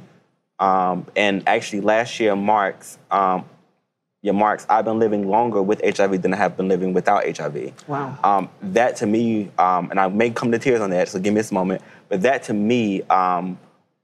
Um, 0.59 1.07
and 1.15 1.41
actually, 1.49 1.81
last 1.81 2.19
year 2.19 2.35
marks 2.35 2.99
um, 3.09 3.43
yeah 4.21 4.33
marks 4.33 4.67
I've 4.69 4.85
been 4.85 4.99
living 4.99 5.27
longer 5.27 5.63
with 5.63 5.81
HIV 5.83 6.21
than 6.21 6.31
I 6.31 6.37
have 6.37 6.55
been 6.55 6.67
living 6.67 6.93
without 6.93 7.25
HIV. 7.25 7.73
Wow. 7.87 8.19
Um, 8.23 8.49
that 8.61 8.97
to 8.97 9.07
me, 9.07 9.49
um, 9.57 9.89
and 9.89 9.99
I 9.99 10.09
may 10.09 10.29
come 10.29 10.51
to 10.51 10.59
tears 10.59 10.81
on 10.81 10.91
that, 10.91 11.09
so 11.09 11.17
give 11.17 11.33
me 11.33 11.39
this 11.39 11.51
moment. 11.51 11.81
But 12.07 12.21
that 12.21 12.43
to 12.43 12.53
me 12.53 13.01
um, 13.03 13.57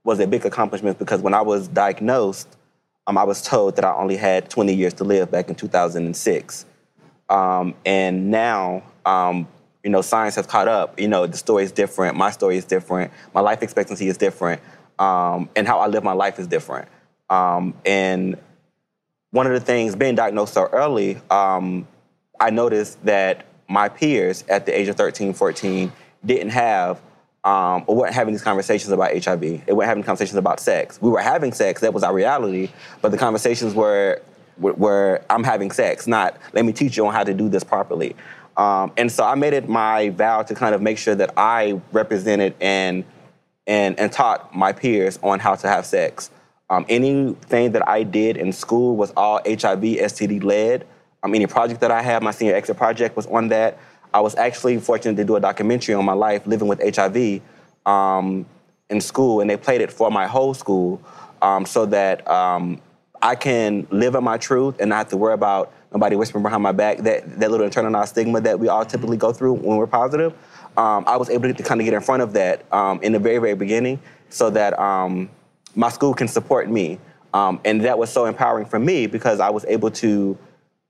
was 0.03 0.19
a 0.19 0.27
big 0.27 0.45
accomplishment 0.45 0.97
because 0.97 1.21
when 1.21 1.33
I 1.33 1.41
was 1.41 1.67
diagnosed, 1.67 2.57
um, 3.07 3.17
I 3.17 3.23
was 3.23 3.41
told 3.41 3.75
that 3.75 3.85
I 3.85 3.93
only 3.93 4.17
had 4.17 4.49
20 4.49 4.73
years 4.73 4.93
to 4.95 5.03
live 5.03 5.31
back 5.31 5.49
in 5.49 5.55
2006. 5.55 6.65
Um, 7.29 7.75
and 7.85 8.29
now, 8.29 8.83
um, 9.05 9.47
you 9.83 9.89
know, 9.89 10.01
science 10.01 10.35
has 10.35 10.45
caught 10.45 10.67
up. 10.67 10.99
You 10.99 11.07
know, 11.07 11.25
the 11.25 11.37
story 11.37 11.63
is 11.63 11.71
different. 11.71 12.15
My 12.15 12.31
story 12.31 12.57
is 12.57 12.65
different. 12.65 13.11
My 13.33 13.41
life 13.41 13.63
expectancy 13.63 14.07
is 14.07 14.17
different. 14.17 14.61
Um, 14.99 15.49
and 15.55 15.67
how 15.67 15.79
I 15.79 15.87
live 15.87 16.03
my 16.03 16.13
life 16.13 16.37
is 16.39 16.47
different. 16.47 16.87
Um, 17.29 17.73
and 17.85 18.37
one 19.31 19.47
of 19.47 19.53
the 19.53 19.59
things, 19.59 19.95
being 19.95 20.15
diagnosed 20.15 20.53
so 20.53 20.67
early, 20.67 21.17
um, 21.29 21.87
I 22.39 22.49
noticed 22.49 23.03
that 23.05 23.45
my 23.67 23.87
peers 23.87 24.43
at 24.49 24.65
the 24.65 24.77
age 24.77 24.89
of 24.89 24.97
13, 24.97 25.33
14 25.33 25.91
didn't 26.25 26.49
have 26.49 27.01
um, 27.43 27.85
weren't 27.87 28.13
having 28.13 28.33
these 28.33 28.43
conversations 28.43 28.91
about 28.91 29.11
HIV. 29.11 29.65
They 29.65 29.73
weren't 29.73 29.87
having 29.87 30.03
conversations 30.03 30.37
about 30.37 30.59
sex. 30.59 31.01
We 31.01 31.09
were 31.09 31.21
having 31.21 31.53
sex, 31.53 31.81
that 31.81 31.93
was 31.93 32.03
our 32.03 32.13
reality, 32.13 32.69
but 33.01 33.11
the 33.11 33.17
conversations 33.17 33.73
were, 33.73 34.21
were, 34.57 34.73
were 34.73 35.25
I'm 35.29 35.43
having 35.43 35.71
sex, 35.71 36.07
not 36.07 36.37
let 36.53 36.65
me 36.65 36.73
teach 36.73 36.97
you 36.97 37.07
on 37.07 37.13
how 37.13 37.23
to 37.23 37.33
do 37.33 37.49
this 37.49 37.63
properly. 37.63 38.15
Um, 38.57 38.91
and 38.97 39.11
so 39.11 39.23
I 39.23 39.35
made 39.35 39.53
it 39.53 39.67
my 39.67 40.09
vow 40.09 40.43
to 40.43 40.53
kind 40.53 40.75
of 40.75 40.81
make 40.81 40.97
sure 40.97 41.15
that 41.15 41.33
I 41.37 41.81
represented 41.91 42.53
and, 42.61 43.03
and, 43.65 43.99
and 43.99 44.11
taught 44.11 44.55
my 44.55 44.71
peers 44.71 45.17
on 45.23 45.39
how 45.39 45.55
to 45.55 45.67
have 45.67 45.85
sex. 45.85 46.29
Um, 46.69 46.85
anything 46.87 47.71
that 47.71 47.87
I 47.87 48.03
did 48.03 48.37
in 48.37 48.51
school 48.53 48.95
was 48.95 49.11
all 49.17 49.41
HIV, 49.45 49.81
STD 49.81 50.43
led. 50.43 50.85
Um, 51.23 51.35
any 51.35 51.47
project 51.47 51.81
that 51.81 51.91
I 51.91 52.01
had, 52.01 52.23
my 52.23 52.31
senior 52.31 52.55
exit 52.55 52.77
project 52.77 53.15
was 53.15 53.25
on 53.27 53.49
that. 53.49 53.77
I 54.13 54.19
was 54.19 54.35
actually 54.35 54.77
fortunate 54.79 55.15
to 55.15 55.23
do 55.23 55.35
a 55.35 55.39
documentary 55.39 55.95
on 55.95 56.05
my 56.05 56.13
life 56.13 56.45
living 56.45 56.67
with 56.67 56.81
HIV 56.83 57.41
um, 57.85 58.45
in 58.89 58.99
school, 58.99 59.41
and 59.41 59.49
they 59.49 59.57
played 59.57 59.81
it 59.81 59.91
for 59.91 60.11
my 60.11 60.27
whole 60.27 60.53
school 60.53 61.01
um, 61.41 61.65
so 61.65 61.85
that 61.87 62.27
um, 62.29 62.81
I 63.21 63.35
can 63.35 63.87
live 63.89 64.15
in 64.15 64.23
my 64.23 64.37
truth 64.37 64.75
and 64.79 64.89
not 64.89 64.97
have 64.97 65.09
to 65.09 65.17
worry 65.17 65.33
about 65.33 65.73
nobody 65.93 66.15
whispering 66.15 66.43
behind 66.43 66.63
my 66.63 66.71
back 66.71 66.99
that, 66.99 67.39
that 67.39 67.51
little 67.51 67.67
internalized 67.67 68.09
stigma 68.09 68.41
that 68.41 68.59
we 68.59 68.67
all 68.67 68.85
typically 68.85 69.17
go 69.17 69.31
through 69.31 69.53
when 69.53 69.77
we're 69.77 69.87
positive. 69.87 70.33
Um, 70.77 71.03
I 71.05 71.17
was 71.17 71.29
able 71.29 71.53
to, 71.53 71.63
kind 71.63 71.81
of 71.81 71.85
get 71.85 71.93
in 71.93 72.01
front 72.01 72.21
of 72.21 72.33
that 72.33 72.65
um, 72.73 73.01
in 73.01 73.11
the 73.11 73.19
very, 73.19 73.39
very 73.39 73.55
beginning 73.55 73.99
so 74.29 74.49
that 74.51 74.77
um, 74.79 75.29
my 75.75 75.89
school 75.89 76.13
can 76.13 76.27
support 76.27 76.69
me. 76.69 76.99
and 77.33 77.81
that 77.81 77.97
was 77.97 78.09
so 78.09 78.25
empowering 78.25 78.65
for 78.65 78.79
me 78.79 79.07
because 79.07 79.39
I 79.39 79.49
was 79.49 79.65
able 79.65 79.91
to 79.91 80.37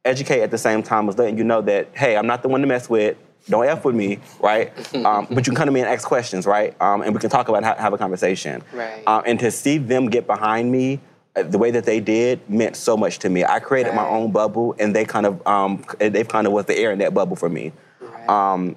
educate 0.05 0.41
at 0.41 0.51
the 0.51 0.57
same 0.57 0.83
time 0.83 1.07
as 1.09 1.17
letting 1.17 1.37
you 1.37 1.43
know 1.43 1.61
that, 1.61 1.89
hey, 1.93 2.17
I'm 2.17 2.27
not 2.27 2.41
the 2.41 2.49
one 2.49 2.61
to 2.61 2.67
mess 2.67 2.89
with. 2.89 3.17
Don't 3.49 3.65
F 3.65 3.85
with 3.85 3.95
me, 3.95 4.19
right? 4.39 4.71
um, 5.05 5.27
but 5.29 5.47
you 5.47 5.51
can 5.51 5.55
come 5.55 5.65
to 5.65 5.71
me 5.71 5.81
and 5.81 5.89
ask 5.89 6.07
questions, 6.07 6.45
right? 6.45 6.79
Um, 6.81 7.01
and 7.01 7.13
we 7.13 7.19
can 7.19 7.29
talk 7.29 7.49
about 7.49 7.63
how, 7.63 7.75
have 7.75 7.93
a 7.93 7.97
conversation. 7.97 8.63
Right. 8.71 9.03
Um, 9.07 9.23
and 9.25 9.39
to 9.39 9.51
see 9.51 9.77
them 9.77 10.09
get 10.09 10.27
behind 10.27 10.71
me 10.71 10.99
uh, 11.35 11.43
the 11.43 11.57
way 11.57 11.71
that 11.71 11.85
they 11.85 11.99
did 11.99 12.47
meant 12.49 12.75
so 12.75 12.95
much 12.95 13.19
to 13.19 13.29
me. 13.29 13.43
I 13.43 13.59
created 13.59 13.95
my 13.95 14.05
own 14.07 14.31
bubble, 14.31 14.75
and 14.77 14.95
they 14.95 15.05
kind 15.05 15.25
of 15.25 15.45
um, 15.47 15.83
they've 15.97 16.27
kind 16.27 16.45
of 16.45 16.53
was 16.53 16.65
the 16.65 16.77
air 16.77 16.91
in 16.91 16.99
that 16.99 17.13
bubble 17.13 17.35
for 17.35 17.49
me. 17.49 17.71
Right. 17.99 18.29
Um, 18.29 18.75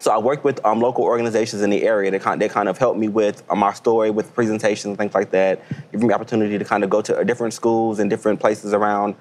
so 0.00 0.12
I 0.12 0.18
worked 0.18 0.44
with 0.44 0.64
um, 0.64 0.80
local 0.80 1.04
organizations 1.04 1.62
in 1.62 1.70
the 1.70 1.82
area 1.82 2.10
that 2.12 2.20
kind, 2.20 2.40
they 2.40 2.48
kind 2.48 2.68
of 2.68 2.78
helped 2.78 3.00
me 3.00 3.08
with 3.08 3.42
um, 3.50 3.58
my 3.58 3.72
story, 3.72 4.10
with 4.10 4.32
presentations, 4.32 4.96
things 4.96 5.14
like 5.14 5.30
that, 5.30 5.62
giving 5.90 6.06
me 6.06 6.14
opportunity 6.14 6.56
to 6.56 6.64
kind 6.64 6.84
of 6.84 6.90
go 6.90 7.02
to 7.02 7.18
uh, 7.18 7.24
different 7.24 7.52
schools 7.52 7.98
and 7.98 8.08
different 8.08 8.38
places 8.38 8.72
around 8.72 9.16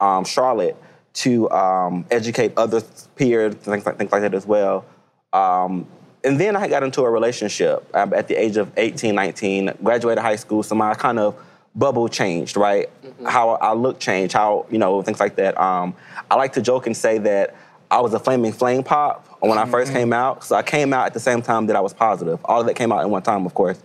um, 0.00 0.24
Charlotte 0.24 0.76
to 1.14 1.50
um, 1.50 2.04
educate 2.10 2.52
other 2.56 2.80
peers, 3.16 3.54
things 3.54 3.86
like, 3.86 3.96
things 3.96 4.12
like 4.12 4.22
that 4.22 4.34
as 4.34 4.46
well. 4.46 4.84
Um, 5.32 5.86
and 6.24 6.40
then 6.40 6.56
I 6.56 6.68
got 6.68 6.82
into 6.82 7.02
a 7.02 7.10
relationship 7.10 7.88
um, 7.94 8.12
at 8.14 8.28
the 8.28 8.34
age 8.34 8.56
of 8.56 8.72
18, 8.76 9.14
19, 9.14 9.72
graduated 9.82 10.22
high 10.22 10.36
school, 10.36 10.62
so 10.62 10.74
my 10.74 10.94
kind 10.94 11.18
of 11.18 11.36
bubble 11.74 12.08
changed, 12.08 12.56
right? 12.56 12.88
How 13.26 13.50
I 13.50 13.74
look 13.74 13.98
changed, 13.98 14.32
how, 14.32 14.66
you 14.70 14.78
know, 14.78 15.02
things 15.02 15.20
like 15.20 15.36
that. 15.36 15.58
Um, 15.60 15.94
I 16.30 16.36
like 16.36 16.52
to 16.54 16.62
joke 16.62 16.86
and 16.86 16.96
say 16.96 17.18
that 17.18 17.54
I 17.90 18.00
was 18.00 18.14
a 18.14 18.18
flaming 18.18 18.52
flame 18.52 18.82
pop 18.82 19.26
when 19.40 19.58
I 19.58 19.66
first 19.66 19.92
came 19.92 20.12
out. 20.12 20.44
So 20.44 20.56
I 20.56 20.62
came 20.62 20.92
out 20.92 21.06
at 21.06 21.14
the 21.14 21.20
same 21.20 21.42
time 21.42 21.66
that 21.66 21.76
I 21.76 21.80
was 21.80 21.92
positive. 21.92 22.40
All 22.44 22.60
of 22.60 22.66
that 22.66 22.74
came 22.74 22.90
out 22.90 23.04
in 23.04 23.10
one 23.10 23.22
time, 23.22 23.44
of 23.44 23.54
course. 23.54 23.82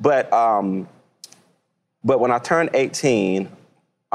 But 0.00 0.32
um, 0.32 0.88
but 2.02 2.20
when 2.20 2.30
I 2.30 2.38
turned 2.38 2.70
18, 2.74 3.48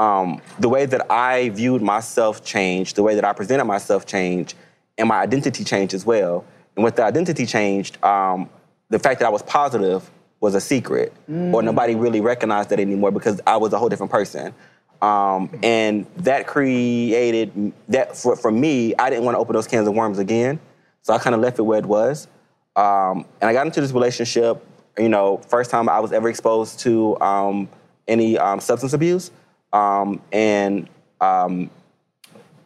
um, 0.00 0.40
the 0.58 0.68
way 0.68 0.86
that 0.86 1.10
I 1.12 1.50
viewed 1.50 1.82
myself 1.82 2.42
changed, 2.42 2.96
the 2.96 3.02
way 3.02 3.14
that 3.14 3.24
I 3.24 3.34
presented 3.34 3.66
myself 3.66 4.06
changed, 4.06 4.54
and 4.96 5.06
my 5.06 5.20
identity 5.20 5.62
changed 5.62 5.92
as 5.92 6.06
well. 6.06 6.44
And 6.74 6.82
with 6.82 6.96
the 6.96 7.04
identity 7.04 7.44
changed, 7.44 8.02
um, 8.02 8.48
the 8.88 8.98
fact 8.98 9.20
that 9.20 9.26
I 9.26 9.28
was 9.28 9.42
positive 9.42 10.10
was 10.40 10.54
a 10.54 10.60
secret, 10.60 11.12
or 11.54 11.62
nobody 11.62 11.94
really 11.94 12.22
recognized 12.22 12.70
that 12.70 12.80
anymore 12.80 13.10
because 13.10 13.42
I 13.46 13.58
was 13.58 13.74
a 13.74 13.78
whole 13.78 13.90
different 13.90 14.10
person. 14.10 14.54
Um, 15.02 15.50
and 15.62 16.06
that 16.16 16.46
created 16.46 17.72
that 17.88 18.16
for, 18.16 18.36
for 18.36 18.50
me. 18.50 18.94
I 18.98 19.10
didn't 19.10 19.26
want 19.26 19.34
to 19.34 19.38
open 19.38 19.54
those 19.54 19.66
cans 19.66 19.86
of 19.86 19.94
worms 19.94 20.18
again, 20.18 20.58
so 21.02 21.12
I 21.12 21.18
kind 21.18 21.34
of 21.34 21.42
left 21.42 21.58
it 21.58 21.62
where 21.62 21.78
it 21.78 21.86
was. 21.86 22.26
Um, 22.74 23.26
and 23.40 23.50
I 23.50 23.52
got 23.52 23.66
into 23.66 23.82
this 23.82 23.92
relationship. 23.92 24.66
You 24.98 25.10
know, 25.10 25.38
first 25.48 25.70
time 25.70 25.90
I 25.90 26.00
was 26.00 26.12
ever 26.12 26.30
exposed 26.30 26.80
to 26.80 27.20
um, 27.20 27.68
any 28.08 28.38
um, 28.38 28.60
substance 28.60 28.94
abuse, 28.94 29.30
um, 29.72 30.20
and 30.32 30.88
um, 31.20 31.70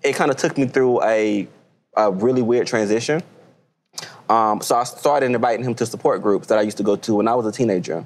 it 0.03 0.15
kind 0.15 0.31
of 0.31 0.37
took 0.37 0.57
me 0.59 0.67
through 0.67 1.03
a, 1.03 1.49
a 1.97 2.11
really 2.11 2.43
weird 2.43 2.67
transition. 2.67 3.23
Um, 4.29 4.61
so 4.61 4.77
I 4.77 4.85
started 4.85 5.27
inviting 5.27 5.65
him 5.65 5.75
to 5.77 5.87
support 5.87 6.23
groups 6.23 6.47
that 6.49 6.59
I 6.59 6.63
used 6.63 6.79
to 6.79 6.83
go 6.83 6.97
to 6.97 7.17
when 7.17 7.29
I 7.29 7.35
was 7.35 7.47
a 7.47 7.53
teenager. 7.53 8.05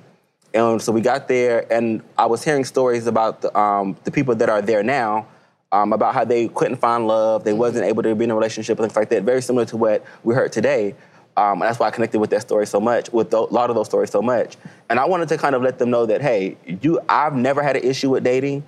And 0.54 0.80
so 0.80 0.92
we 0.92 1.00
got 1.00 1.28
there, 1.28 1.70
and 1.72 2.02
I 2.16 2.26
was 2.26 2.42
hearing 2.42 2.64
stories 2.64 3.06
about 3.06 3.42
the, 3.42 3.56
um, 3.56 3.96
the 4.04 4.10
people 4.10 4.34
that 4.34 4.48
are 4.48 4.62
there 4.62 4.82
now, 4.82 5.26
um, 5.70 5.92
about 5.92 6.14
how 6.14 6.24
they 6.24 6.48
couldn't 6.48 6.76
find 6.76 7.06
love, 7.06 7.44
they 7.44 7.52
wasn't 7.52 7.84
able 7.84 8.02
to 8.02 8.14
be 8.14 8.24
in 8.24 8.30
a 8.30 8.34
relationship, 8.34 8.78
things 8.78 8.96
like 8.96 9.10
that. 9.10 9.24
Very 9.24 9.42
similar 9.42 9.66
to 9.66 9.76
what 9.76 10.04
we 10.24 10.34
heard 10.34 10.50
today. 10.50 10.94
Um, 11.36 11.60
and 11.60 11.62
that's 11.62 11.78
why 11.78 11.86
I 11.86 11.90
connected 11.90 12.18
with 12.18 12.30
that 12.30 12.40
story 12.40 12.66
so 12.66 12.80
much, 12.80 13.12
with 13.12 13.32
a 13.32 13.40
lot 13.40 13.70
of 13.70 13.76
those 13.76 13.86
stories 13.86 14.10
so 14.10 14.22
much. 14.22 14.56
And 14.88 14.98
I 14.98 15.04
wanted 15.04 15.28
to 15.28 15.38
kind 15.38 15.54
of 15.54 15.62
let 15.62 15.78
them 15.78 15.90
know 15.90 16.06
that, 16.06 16.20
hey, 16.20 16.56
you, 16.66 16.98
I've 17.08 17.34
never 17.34 17.62
had 17.62 17.76
an 17.76 17.84
issue 17.84 18.10
with 18.10 18.24
dating 18.24 18.64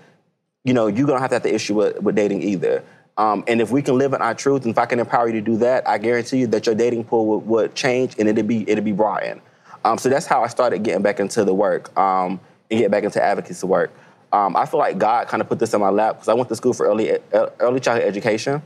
you 0.65 0.75
know, 0.75 0.87
you're 0.87 1.07
gonna 1.07 1.21
have 1.21 1.31
to 1.31 1.37
have 1.37 1.43
the 1.43 1.55
issue 1.55 1.75
with, 1.75 2.01
with 2.03 2.15
dating 2.15 2.43
either. 2.43 2.83
Um, 3.17 3.45
and 3.47 3.61
if 3.61 3.71
we 3.71 3.83
can 3.83 3.99
live 3.99 4.13
in 4.13 4.23
our 4.23 4.35
truth, 4.35 4.65
and 4.65 4.71
if 4.71 4.79
I 4.79 4.87
can 4.87 4.99
empower 4.99 5.27
you 5.27 5.35
to 5.35 5.41
do 5.41 5.57
that, 5.59 5.87
I 5.87 5.99
guarantee 5.99 6.39
you 6.39 6.47
that 6.49 6.67
your 6.67 6.75
dating 6.75 7.05
pool 7.05 7.27
would, 7.27 7.47
would 7.47 7.75
change 7.75 8.15
and 8.19 8.29
it'd 8.29 8.47
be 8.47 8.69
it'd 8.69 8.85
be 8.85 8.93
broadened. 8.93 9.41
Um, 9.85 9.99
so 9.99 10.09
that's 10.09 10.27
how 10.27 10.43
I 10.43 10.49
started 10.49 10.83
getting 10.83 11.03
back 11.03 11.21
into 11.21 11.45
the 11.45 11.55
work 11.55 11.97
um, 11.99 12.41
and 12.71 12.81
get 12.81 12.91
back 12.91 13.05
into 13.05 13.23
advocacy 13.23 13.67
work. 13.67 13.91
Um, 14.33 14.55
I 14.57 14.65
feel 14.67 14.79
like 14.79 14.99
God 14.99 15.27
kind 15.29 15.41
of 15.41 15.49
put 15.49 15.59
this 15.59 15.75
in 15.75 15.81
my 15.81 15.89
lap 15.89 16.17
because 16.17 16.29
I 16.29 16.35
went 16.35 16.49
to 16.51 16.57
school 16.57 16.73
for 16.73 16.87
early 16.87 17.19
early 17.33 17.81
childhood 17.81 18.07
education, 18.07 18.63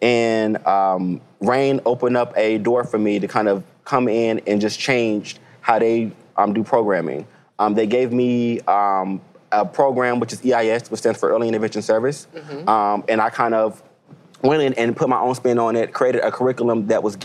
and 0.00 0.64
um, 0.66 1.20
Rain 1.40 1.80
opened 1.84 2.16
up 2.16 2.32
a 2.36 2.58
door 2.58 2.84
for 2.84 2.98
me 2.98 3.18
to 3.18 3.26
kind 3.26 3.48
of 3.48 3.64
come 3.84 4.06
in 4.06 4.40
and 4.46 4.60
just 4.60 4.78
change 4.78 5.36
how 5.60 5.78
they 5.78 6.12
um, 6.36 6.52
do 6.52 6.62
programming. 6.62 7.26
They 7.74 7.86
gave 7.86 8.12
me 8.12 8.60
a 9.52 9.64
program 9.64 10.18
which 10.20 10.32
is 10.32 10.44
EIS, 10.44 10.90
which 10.90 11.00
stands 11.00 11.18
for 11.20 11.30
Early 11.30 11.48
Intervention 11.48 11.82
Service, 11.82 12.26
um, 12.66 13.04
and 13.08 13.20
I 13.20 13.30
kind 13.30 13.54
of 13.54 13.82
went 14.42 14.62
in 14.62 14.74
and 14.74 14.96
put 14.96 15.08
my 15.08 15.20
own 15.20 15.34
spin 15.34 15.58
on 15.58 15.76
it, 15.76 15.92
created 15.92 16.22
a 16.22 16.32
curriculum 16.32 16.86
that 16.88 17.02
was 17.02 17.16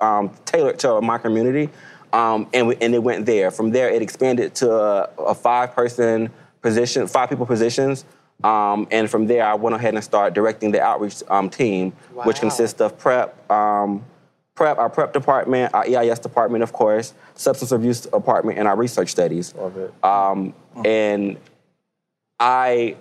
um, 0.00 0.30
tailored 0.44 0.78
to 0.80 1.00
my 1.00 1.18
community, 1.18 1.70
um, 2.12 2.48
and, 2.52 2.66
we, 2.66 2.76
and 2.80 2.94
it 2.94 3.02
went 3.02 3.24
there. 3.24 3.50
From 3.50 3.70
there, 3.70 3.88
it 3.88 4.02
expanded 4.02 4.54
to 4.56 4.72
a, 4.72 5.08
a 5.18 5.34
five-person 5.34 6.30
position, 6.60 7.06
five 7.06 7.28
people 7.30 7.46
positions, 7.46 8.04
um, 8.42 8.88
and 8.90 9.10
from 9.10 9.26
there, 9.26 9.44
I 9.44 9.54
went 9.54 9.76
ahead 9.76 9.94
and 9.94 10.02
started 10.02 10.34
directing 10.34 10.70
the 10.70 10.80
outreach 10.80 11.22
um, 11.28 11.50
team, 11.50 11.92
which 12.24 12.40
consists 12.40 12.80
of 12.80 12.98
PrEP, 12.98 13.50
um, 13.50 14.04
PrEP, 14.54 14.78
our 14.78 14.88
PrEP 14.90 15.12
department, 15.12 15.72
our 15.74 15.84
EIS 15.84 16.18
department, 16.18 16.62
of 16.62 16.72
course, 16.72 17.14
substance 17.34 17.72
abuse 17.72 18.00
department, 18.00 18.58
and 18.58 18.66
our 18.66 18.76
research 18.76 19.10
studies. 19.10 19.54
Love 19.54 19.76
it. 19.76 19.92
Um, 20.04 20.54
and 20.84 21.36
I 22.40 22.96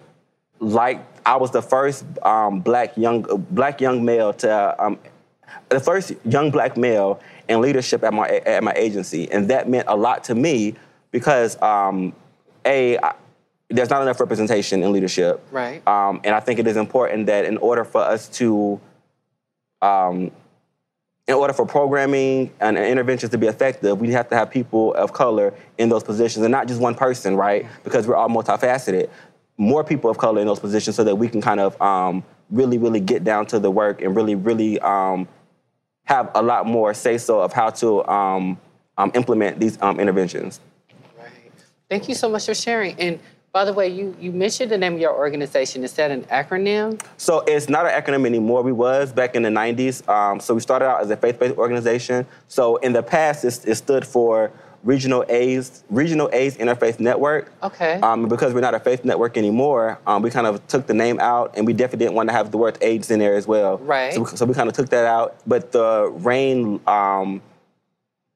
like 0.60 1.00
I 1.26 1.38
was 1.38 1.52
the 1.52 1.62
first 1.62 2.06
um, 2.24 2.60
black 2.60 2.96
young 2.98 3.24
black 3.50 3.80
young 3.80 4.04
male 4.04 4.34
to 4.34 4.84
um, 4.84 5.00
the 5.70 5.80
first 5.80 6.14
young 6.26 6.52
black 6.52 6.78
male 6.78 7.22
in 7.48 7.62
leadership 7.62 8.04
at 8.04 8.14
my 8.14 8.28
at 8.28 8.64
my 8.64 8.74
agency, 8.76 9.32
and 9.32 9.50
that 9.50 9.70
meant 9.70 9.88
a 9.88 9.96
lot 9.96 10.26
to 10.26 10.36
me 10.36 10.76
because 11.12 11.60
um, 11.62 12.14
a 12.66 12.98
I, 12.98 13.14
there's 13.70 13.90
not 13.90 14.02
enough 14.02 14.20
representation 14.20 14.84
in 14.84 14.92
leadership, 14.92 15.46
Right. 15.52 15.88
Um, 15.88 16.22
and 16.24 16.36
I 16.36 16.40
think 16.40 16.60
it 16.60 16.68
is 16.68 16.76
important 16.76 17.28
that 17.28 17.46
in 17.46 17.58
order 17.58 17.86
for 17.86 18.02
us 18.02 18.28
to 18.30 18.82
um, 19.82 20.32
in 21.30 21.36
order 21.36 21.54
for 21.54 21.64
programming 21.64 22.52
and 22.60 22.76
interventions 22.76 23.32
to 23.32 23.38
be 23.38 23.46
effective, 23.46 24.02
we 24.02 24.12
have 24.12 24.28
to 24.30 24.36
have 24.36 24.50
people 24.50 24.96
of 24.96 25.14
color 25.14 25.54
in 25.78 25.88
those 25.88 26.04
positions 26.04 26.44
and 26.44 26.52
not 26.52 26.68
just 26.68 26.82
one 26.82 26.96
person, 26.96 27.36
right? 27.36 27.68
Because 27.84 28.08
we're 28.08 28.16
all 28.16 28.30
multifaceted. 28.30 29.12
More 29.60 29.84
people 29.84 30.10
of 30.10 30.18
color 30.18 30.42
in 30.42 30.48
those 30.48 30.60
positions 30.60 30.96
so 30.96 31.04
that 31.04 31.18
we 31.18 31.28
can 31.28 31.42
kind 31.42 31.60
of 31.60 31.80
um, 31.82 32.24
really, 32.50 32.78
really 32.78 33.02
get 33.02 33.24
down 33.24 33.46
to 33.48 33.60
the 33.60 33.70
work 33.70 34.02
and 34.02 34.16
really, 34.16 34.34
really 34.34 34.80
um, 34.80 35.28
have 36.06 36.32
a 36.34 36.42
lot 36.42 36.66
more 36.66 36.94
say 36.94 37.18
so 37.18 37.42
of 37.42 37.54
how 37.54 37.70
to 37.70 38.04
um, 38.08 38.58
um, 38.98 39.12
implement 39.14 39.60
these 39.60 39.80
um, 39.82 40.00
interventions. 40.00 40.60
Right. 41.18 41.30
Thank 41.90 42.10
you 42.10 42.16
so 42.16 42.30
much 42.30 42.46
for 42.46 42.56
sharing. 42.56 43.00
And 43.00 43.20
by 43.52 43.66
the 43.66 43.74
way, 43.74 43.88
you, 43.88 44.16
you 44.20 44.32
mentioned 44.32 44.72
the 44.72 44.78
name 44.78 44.94
of 44.94 45.00
your 45.00 45.16
organization. 45.16 45.84
Is 45.84 45.94
that 45.94 46.10
an 46.10 46.24
acronym? 46.26 47.02
So 47.18 47.44
it's 47.48 47.68
not 47.68 47.86
an 47.86 47.92
acronym 47.92 48.26
anymore. 48.26 48.62
We 48.62 48.72
was 48.72 49.12
back 49.12 49.36
in 49.36 49.42
the 49.42 49.50
90s. 49.50 50.08
Um, 50.08 50.40
so 50.40 50.54
we 50.54 50.62
started 50.62 50.86
out 50.86 51.02
as 51.02 51.10
a 51.10 51.18
faith-based 51.18 51.58
organization. 51.58 52.26
So 52.48 52.78
in 52.78 52.94
the 52.94 53.04
past, 53.04 53.44
it, 53.44 53.68
it 53.68 53.76
stood 53.76 54.06
for 54.06 54.52
Regional 54.84 55.26
AIDS 55.30 55.84
Regional 55.90 56.30
AIDS 56.32 56.58
Interfaith 56.58 57.00
Network. 57.00 57.52
Okay. 57.64 58.00
Um, 58.02 58.28
because 58.28 58.54
we're 58.54 58.62
not 58.62 58.74
a 58.76 58.80
faith 58.80 59.04
network 59.04 59.38
anymore, 59.38 60.00
um, 60.08 60.22
we 60.22 60.30
kind 60.30 60.48
of 60.48 60.66
took 60.68 60.88
the 60.88 60.94
name 60.94 61.20
out, 61.20 61.54
and 61.58 61.68
we 61.68 61.74
definitely 61.74 62.06
didn't 62.06 62.16
want 62.16 62.30
to 62.30 62.34
have 62.34 62.52
the 62.52 62.58
word 62.58 62.78
AIDS 62.82 63.12
in 63.12 63.20
there 63.20 63.36
as 63.36 63.46
well. 63.48 63.78
Right. 63.80 64.14
So, 64.14 64.22
we- 64.22 64.38
so 64.38 64.46
we 64.46 64.54
kind 64.54 64.70
of 64.70 64.76
took 64.76 64.90
that 64.90 65.06
out. 65.06 65.36
But 65.46 65.72
the 65.72 66.10
RAIN 66.14 66.80
um, 66.88 67.42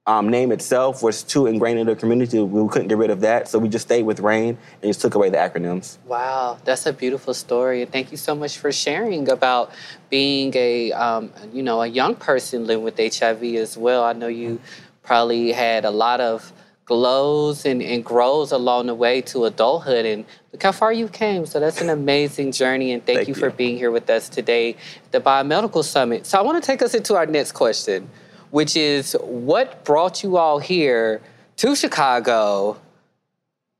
um, 0.05 0.27
name 0.27 0.51
itself 0.51 1.01
was 1.01 1.23
too 1.23 1.45
ingrained 1.47 1.79
in 1.79 1.87
the 1.87 1.95
community. 1.95 2.37
We 2.41 2.67
couldn't 2.67 2.89
get 2.89 2.97
rid 2.97 3.09
of 3.09 3.21
that, 3.21 3.47
so 3.47 3.57
we 3.57 3.69
just 3.69 3.85
stayed 3.85 4.03
with 4.03 4.19
RAIN 4.19 4.57
and 4.81 4.89
just 4.89 4.99
took 4.99 5.15
away 5.15 5.29
the 5.29 5.37
acronyms. 5.37 5.97
Wow, 6.05 6.57
that's 6.65 6.85
a 6.85 6.91
beautiful 6.91 7.33
story, 7.33 7.81
and 7.83 7.89
thank 7.91 8.11
you 8.11 8.17
so 8.17 8.35
much 8.35 8.57
for 8.57 8.69
sharing 8.73 9.29
about 9.29 9.71
being 10.09 10.51
a 10.57 10.91
um, 10.91 11.31
you 11.53 11.63
know 11.63 11.81
a 11.81 11.87
young 11.87 12.15
person 12.15 12.67
living 12.67 12.83
with 12.83 12.97
HIV 12.97 13.43
as 13.55 13.77
well. 13.77 14.03
I 14.03 14.11
know 14.11 14.27
you 14.27 14.59
probably 15.03 15.51
had 15.51 15.85
a 15.85 15.91
lot 15.91 16.19
of 16.21 16.51
glows 16.85 17.65
and, 17.65 17.81
and 17.81 18.03
grows 18.03 18.51
along 18.51 18.87
the 18.87 18.95
way 18.95 19.21
to 19.21 19.45
adulthood, 19.45 20.05
and 20.05 20.25
look 20.51 20.63
how 20.63 20.71
far 20.71 20.91
you 20.91 21.07
came. 21.07 21.45
So 21.45 21.59
that's 21.59 21.81
an 21.81 21.89
amazing 21.89 22.51
journey, 22.51 22.91
and 22.91 23.05
thank, 23.05 23.19
Thank 23.19 23.27
you 23.29 23.35
for 23.35 23.47
you. 23.47 23.53
being 23.53 23.77
here 23.77 23.91
with 23.91 24.09
us 24.09 24.27
today, 24.29 24.71
at 25.05 25.11
the 25.11 25.21
Biomedical 25.21 25.83
Summit. 25.83 26.25
So 26.25 26.37
I 26.37 26.41
want 26.41 26.61
to 26.61 26.65
take 26.65 26.81
us 26.81 26.93
into 26.93 27.15
our 27.15 27.25
next 27.25 27.53
question, 27.53 28.09
which 28.51 28.75
is 28.75 29.13
what 29.21 29.85
brought 29.85 30.23
you 30.23 30.37
all 30.37 30.59
here 30.59 31.21
to 31.57 31.75
Chicago? 31.75 32.79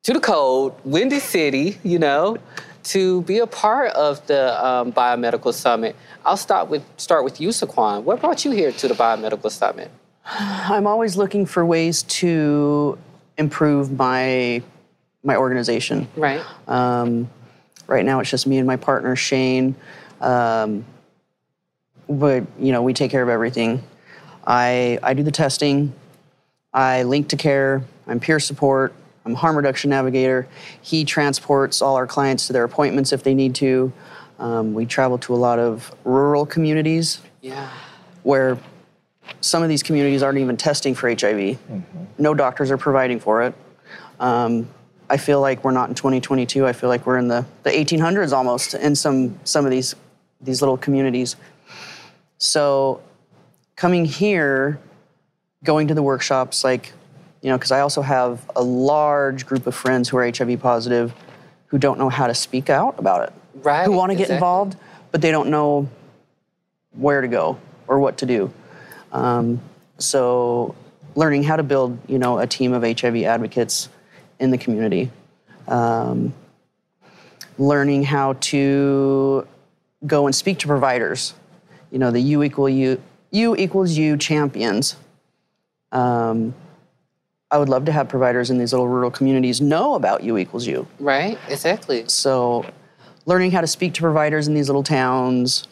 to 0.03 0.11
the 0.11 0.19
cold, 0.19 0.77
windy 0.83 1.19
city, 1.19 1.79
you 1.83 1.97
know, 1.97 2.37
to 2.83 3.21
be 3.21 3.39
a 3.39 3.47
part 3.47 3.91
of 3.93 4.25
the 4.27 4.65
um, 4.65 4.91
biomedical 4.91 5.53
summit. 5.53 5.95
I'll 6.25 6.37
start 6.37 6.67
with 6.69 6.83
start 6.97 7.23
with 7.23 7.39
you, 7.39 7.49
Saquon. 7.49 8.03
What 8.03 8.19
brought 8.19 8.43
you 8.43 8.51
here 8.51 8.73
to 8.73 8.87
the 8.89 8.93
biomedical 8.93 9.49
summit? 9.49 9.89
I'm 10.25 10.87
always 10.87 11.17
looking 11.17 11.45
for 11.45 11.65
ways 11.65 12.03
to 12.03 12.97
improve 13.37 13.91
my 13.97 14.61
my 15.23 15.35
organization. 15.37 16.07
Right. 16.15 16.41
Um, 16.67 17.29
right 17.87 18.05
now, 18.05 18.19
it's 18.19 18.29
just 18.29 18.45
me 18.47 18.57
and 18.57 18.67
my 18.67 18.75
partner 18.75 19.15
Shane. 19.15 19.75
Um, 20.21 20.85
but 22.09 22.43
you 22.59 22.71
know, 22.71 22.81
we 22.81 22.93
take 22.93 23.11
care 23.11 23.23
of 23.23 23.29
everything. 23.29 23.83
I 24.45 24.99
I 25.03 25.13
do 25.13 25.23
the 25.23 25.31
testing. 25.31 25.93
I 26.73 27.03
link 27.03 27.29
to 27.29 27.37
care. 27.37 27.83
I'm 28.07 28.19
peer 28.19 28.39
support. 28.39 28.93
I'm 29.25 29.35
harm 29.35 29.55
reduction 29.55 29.89
navigator. 29.89 30.47
He 30.81 31.05
transports 31.05 31.81
all 31.81 31.95
our 31.95 32.07
clients 32.07 32.47
to 32.47 32.53
their 32.53 32.63
appointments 32.65 33.13
if 33.13 33.23
they 33.23 33.33
need 33.33 33.55
to. 33.55 33.93
Um, 34.39 34.73
we 34.73 34.85
travel 34.85 35.17
to 35.19 35.33
a 35.33 35.37
lot 35.37 35.59
of 35.59 35.93
rural 36.03 36.45
communities 36.45 37.21
Yeah. 37.41 37.69
where 38.23 38.57
some 39.41 39.63
of 39.63 39.69
these 39.69 39.83
communities 39.83 40.23
aren't 40.23 40.37
even 40.39 40.57
testing 40.57 40.95
for 40.95 41.09
HIV. 41.09 41.57
No 42.17 42.33
doctors 42.33 42.71
are 42.71 42.77
providing 42.77 43.19
for 43.19 43.43
it. 43.43 43.53
Um, 44.19 44.69
I 45.09 45.17
feel 45.17 45.41
like 45.41 45.63
we're 45.63 45.71
not 45.71 45.89
in 45.89 45.95
2022. 45.95 46.65
I 46.65 46.73
feel 46.73 46.89
like 46.89 47.05
we're 47.05 47.17
in 47.17 47.27
the, 47.27 47.45
the 47.63 47.69
1800s 47.69 48.31
almost 48.31 48.73
in 48.73 48.95
some 48.95 49.37
some 49.43 49.65
of 49.65 49.71
these 49.71 49.95
these 50.41 50.61
little 50.61 50.77
communities. 50.77 51.35
So 52.37 53.01
coming 53.75 54.05
here, 54.05 54.79
going 55.63 55.87
to 55.87 55.93
the 55.93 56.03
workshops, 56.03 56.63
like 56.63 56.93
you 57.41 57.49
know, 57.49 57.57
because 57.57 57.71
I 57.71 57.81
also 57.81 58.01
have 58.01 58.49
a 58.55 58.63
large 58.63 59.45
group 59.45 59.67
of 59.67 59.75
friends 59.75 60.07
who 60.09 60.17
are 60.17 60.29
HIV 60.29 60.61
positive, 60.61 61.13
who 61.67 61.77
don't 61.77 61.99
know 61.99 62.09
how 62.09 62.27
to 62.27 62.33
speak 62.33 62.69
out 62.69 62.97
about 62.97 63.27
it, 63.27 63.33
Right, 63.55 63.85
who 63.85 63.91
want 63.91 64.11
to 64.11 64.15
get 64.15 64.23
exactly. 64.23 64.35
involved, 64.35 64.77
but 65.11 65.21
they 65.21 65.31
don't 65.31 65.49
know 65.49 65.89
where 66.93 67.19
to 67.21 67.27
go 67.27 67.59
or 67.87 67.99
what 67.99 68.17
to 68.19 68.25
do. 68.25 68.53
Um, 69.13 69.61
so, 69.99 70.75
learning 71.15 71.43
how 71.43 71.55
to 71.55 71.63
build, 71.63 71.97
you 72.07 72.17
know, 72.17 72.39
a 72.39 72.47
team 72.47 72.73
of 72.73 72.83
HIV 72.83 73.17
advocates 73.23 73.87
in 74.39 74.49
the 74.49 74.57
community, 74.57 75.11
um, 75.67 76.33
learning 77.57 78.03
how 78.03 78.33
to 78.33 79.47
go 80.05 80.25
and 80.25 80.35
speak 80.35 80.59
to 80.59 80.67
providers, 80.67 81.33
you 81.91 81.99
know, 81.99 82.11
the 82.11 82.19
U 82.19 82.43
equal 82.43 82.67
U, 82.67 83.01
U 83.31 83.55
equals 83.55 83.95
U 83.95 84.17
champions. 84.17 84.95
Um, 85.91 86.55
I 87.51 87.59
would 87.59 87.69
love 87.69 87.85
to 87.85 87.91
have 87.91 88.09
providers 88.09 88.49
in 88.49 88.57
these 88.57 88.73
little 88.73 88.87
rural 88.87 89.11
communities 89.11 89.61
know 89.61 89.93
about 89.93 90.23
U 90.23 90.39
equals 90.39 90.65
U. 90.65 90.87
Right. 90.99 91.37
Exactly. 91.47 92.05
So, 92.07 92.65
learning 93.27 93.51
how 93.51 93.61
to 93.61 93.67
speak 93.67 93.93
to 93.93 94.01
providers 94.01 94.47
in 94.47 94.55
these 94.55 94.67
little 94.67 94.83
towns, 94.83 95.67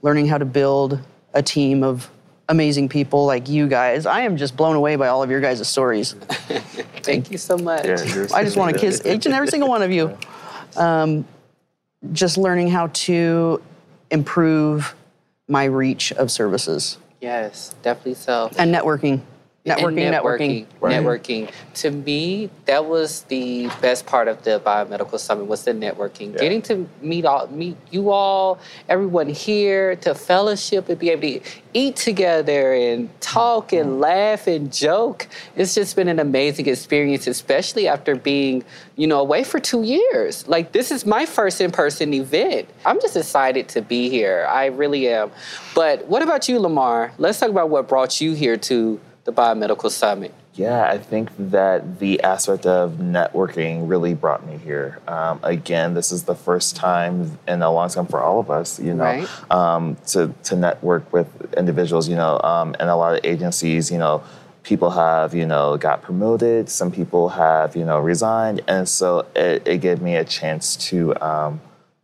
learning 0.00 0.28
how 0.28 0.38
to 0.38 0.46
build 0.46 0.98
a 1.34 1.42
team 1.42 1.84
of 1.84 2.10
amazing 2.50 2.88
people 2.88 3.24
like 3.24 3.48
you 3.48 3.68
guys. 3.68 4.04
I 4.04 4.22
am 4.22 4.36
just 4.36 4.56
blown 4.56 4.76
away 4.76 4.96
by 4.96 5.08
all 5.08 5.22
of 5.22 5.30
your 5.30 5.40
guys' 5.40 5.66
stories. 5.66 6.12
Thank 7.02 7.30
you 7.30 7.38
so 7.38 7.56
much. 7.56 7.86
Yeah, 7.86 8.26
I 8.34 8.44
just 8.44 8.56
want 8.56 8.74
to 8.74 8.78
kiss 8.78 9.00
each 9.06 9.24
and 9.24 9.34
every 9.34 9.48
single 9.48 9.68
one 9.68 9.82
of 9.82 9.92
you. 9.92 10.18
Um, 10.76 11.24
just 12.12 12.36
learning 12.36 12.68
how 12.68 12.88
to 12.88 13.62
improve 14.10 14.94
my 15.48 15.64
reach 15.64 16.12
of 16.12 16.30
services 16.30 16.98
Yes, 17.20 17.74
definitely 17.82 18.14
so. 18.14 18.50
and 18.58 18.74
networking. 18.74 19.20
Networking, 19.66 19.98
And 20.00 20.14
networking. 20.14 20.66
networking. 20.80 21.50
To 21.74 21.90
me, 21.90 22.48
that 22.64 22.86
was 22.86 23.24
the 23.24 23.68
best 23.82 24.06
part 24.06 24.26
of 24.26 24.42
the 24.42 24.58
biomedical 24.58 25.18
summit 25.18 25.48
was 25.48 25.64
the 25.64 25.72
networking. 25.72 26.34
Getting 26.38 26.62
to 26.62 26.88
meet 27.02 27.26
all 27.26 27.46
meet 27.48 27.76
you 27.90 28.10
all, 28.10 28.58
everyone 28.88 29.28
here, 29.28 29.96
to 29.96 30.14
fellowship 30.14 30.88
and 30.88 30.98
be 30.98 31.10
able 31.10 31.40
to 31.40 31.40
eat 31.74 31.96
together 31.96 32.72
and 32.72 33.10
talk 33.20 33.74
and 33.74 33.90
mm-hmm. 33.90 34.00
laugh 34.00 34.46
and 34.46 34.72
joke. 34.72 35.28
It's 35.54 35.74
just 35.74 35.94
been 35.94 36.08
an 36.08 36.20
amazing 36.20 36.66
experience, 36.66 37.26
especially 37.26 37.86
after 37.86 38.16
being, 38.16 38.64
you 38.96 39.06
know, 39.06 39.20
away 39.20 39.44
for 39.44 39.60
two 39.60 39.82
years. 39.82 40.48
Like 40.48 40.72
this 40.72 40.90
is 40.90 41.04
my 41.04 41.26
first 41.26 41.60
in-person 41.60 42.14
event. 42.14 42.66
I'm 42.86 42.98
just 42.98 43.14
excited 43.14 43.68
to 43.68 43.82
be 43.82 44.08
here. 44.08 44.46
I 44.48 44.66
really 44.66 45.06
am. 45.08 45.30
But 45.74 46.06
what 46.06 46.22
about 46.22 46.48
you, 46.48 46.58
Lamar? 46.58 47.12
Let's 47.18 47.40
talk 47.40 47.50
about 47.50 47.68
what 47.68 47.88
brought 47.88 48.22
you 48.22 48.32
here 48.32 48.56
to 48.56 48.98
the 49.30 49.42
Biomedical 49.42 49.90
Summit. 49.90 50.34
Yeah, 50.54 50.84
I 50.84 50.98
think 50.98 51.30
that 51.38 52.00
the 52.00 52.20
aspect 52.22 52.66
of 52.66 52.94
networking 52.94 53.88
really 53.88 54.14
brought 54.14 54.46
me 54.46 54.58
here. 54.58 54.98
Um, 55.06 55.38
again, 55.42 55.94
this 55.94 56.10
is 56.10 56.24
the 56.24 56.34
first 56.34 56.76
time 56.76 57.38
in 57.46 57.62
a 57.62 57.70
long 57.72 57.88
time 57.88 58.06
for 58.06 58.20
all 58.20 58.40
of 58.40 58.50
us, 58.50 58.80
you 58.80 58.92
know, 58.94 59.04
Right. 59.04 59.28
um, 59.50 59.96
to, 60.08 60.34
to 60.44 60.56
network 60.56 61.10
with 61.12 61.28
individuals, 61.56 62.08
you 62.08 62.16
know, 62.16 62.40
um, 62.42 62.74
and 62.80 62.90
a 62.90 62.96
lot 62.96 63.14
of 63.14 63.20
agencies, 63.24 63.90
you 63.90 63.98
know, 63.98 64.22
people 64.64 64.90
have, 64.90 65.34
you 65.34 65.46
know, 65.46 65.76
got 65.76 66.02
promoted, 66.02 66.68
some 66.68 66.90
people 66.90 67.30
have, 67.30 67.76
you 67.76 67.84
know, 67.84 67.98
resigned. 68.00 68.60
And 68.66 68.88
so 68.88 69.26
it, 69.34 69.66
it 69.66 69.78
gave 69.78 70.02
me 70.02 70.16
a 70.16 70.24
chance 70.24 70.76
to, 70.90 71.16
um, 71.24 71.60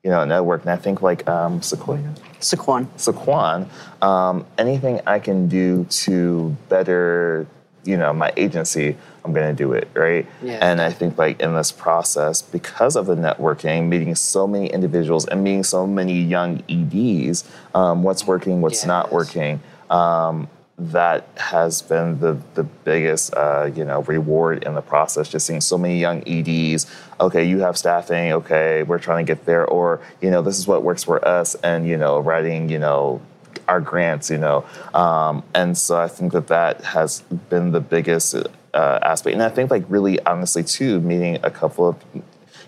you 0.07 0.13
know, 0.13 0.25
network. 0.25 0.61
And 0.61 0.71
I 0.71 0.77
think 0.77 1.03
like 1.03 1.29
um, 1.29 1.61
Sequoia. 1.61 2.15
Saquon. 2.39 2.87
Saquon, 2.97 3.67
um, 4.01 4.47
anything 4.57 5.01
I 5.05 5.19
can 5.19 5.49
do 5.49 5.85
to 6.05 6.57
better, 6.69 7.45
you 7.83 7.97
know, 7.97 8.13
my 8.13 8.33
agency, 8.37 8.97
I'm 9.25 9.33
gonna 9.33 9.53
do 9.53 9.73
it, 9.73 9.89
right? 9.95 10.25
Yeah. 10.41 10.59
And 10.63 10.81
I 10.81 10.93
think 10.93 11.19
like 11.19 11.41
in 11.41 11.57
this 11.57 11.73
process, 11.73 12.41
because 12.41 12.95
of 12.95 13.07
the 13.07 13.17
networking, 13.17 13.89
meeting 13.89 14.15
so 14.15 14.47
many 14.47 14.69
individuals 14.69 15.27
and 15.27 15.43
meeting 15.43 15.65
so 15.65 15.89
many 15.89 16.23
young 16.23 16.63
EDs, 16.69 17.43
um, 17.75 18.05
what's 18.05 18.25
working, 18.29 18.61
what's 18.61 18.87
not 18.87 19.11
working, 19.11 19.59
um, 19.91 20.47
that 20.79 21.27
has 21.37 21.81
been 21.81 22.21
the 22.21 22.39
the 22.55 22.63
biggest 22.63 23.35
uh, 23.35 23.71
you 23.75 23.85
know 23.85 24.03
reward 24.03 24.65
in 24.65 24.75
the 24.75 24.83
process. 24.83 25.29
Just 25.29 25.47
seeing 25.47 25.61
so 25.61 25.79
many 25.79 25.99
young 25.99 26.23
EDs. 26.27 26.87
Okay, 27.21 27.45
you 27.45 27.61
have 27.61 27.77
staffing. 27.79 28.33
Okay, 28.33 28.83
we're 28.83 28.99
trying 28.99 29.25
to 29.25 29.35
get 29.35 29.47
there, 29.47 29.67
or 29.67 30.01
you 30.21 30.31
know 30.31 30.43
this 30.43 30.59
is 30.59 30.67
what 30.67 30.83
works 30.83 31.03
for 31.03 31.27
us, 31.27 31.55
and 31.57 31.87
you 31.89 31.97
know 31.97 32.21
writing 32.21 32.69
you 32.69 32.79
know 32.79 33.23
our 33.69 33.81
grants. 33.81 34.31
You 34.31 34.39
know, 34.39 34.65
um, 34.93 35.43
and 35.55 35.77
so 35.77 35.99
I 35.99 36.09
think 36.09 36.33
that 36.33 36.49
that 36.49 36.85
has 36.85 37.23
been 37.49 37.73
the 37.73 37.81
biggest 37.81 38.35
uh, 38.75 38.99
aspect. 39.03 39.33
And 39.33 39.43
I 39.43 39.49
think 39.49 39.71
like 39.71 39.85
really 39.89 40.21
honestly 40.27 40.63
too, 40.63 41.01
meeting 41.01 41.39
a 41.43 41.51
couple 41.51 41.89
of 41.89 41.97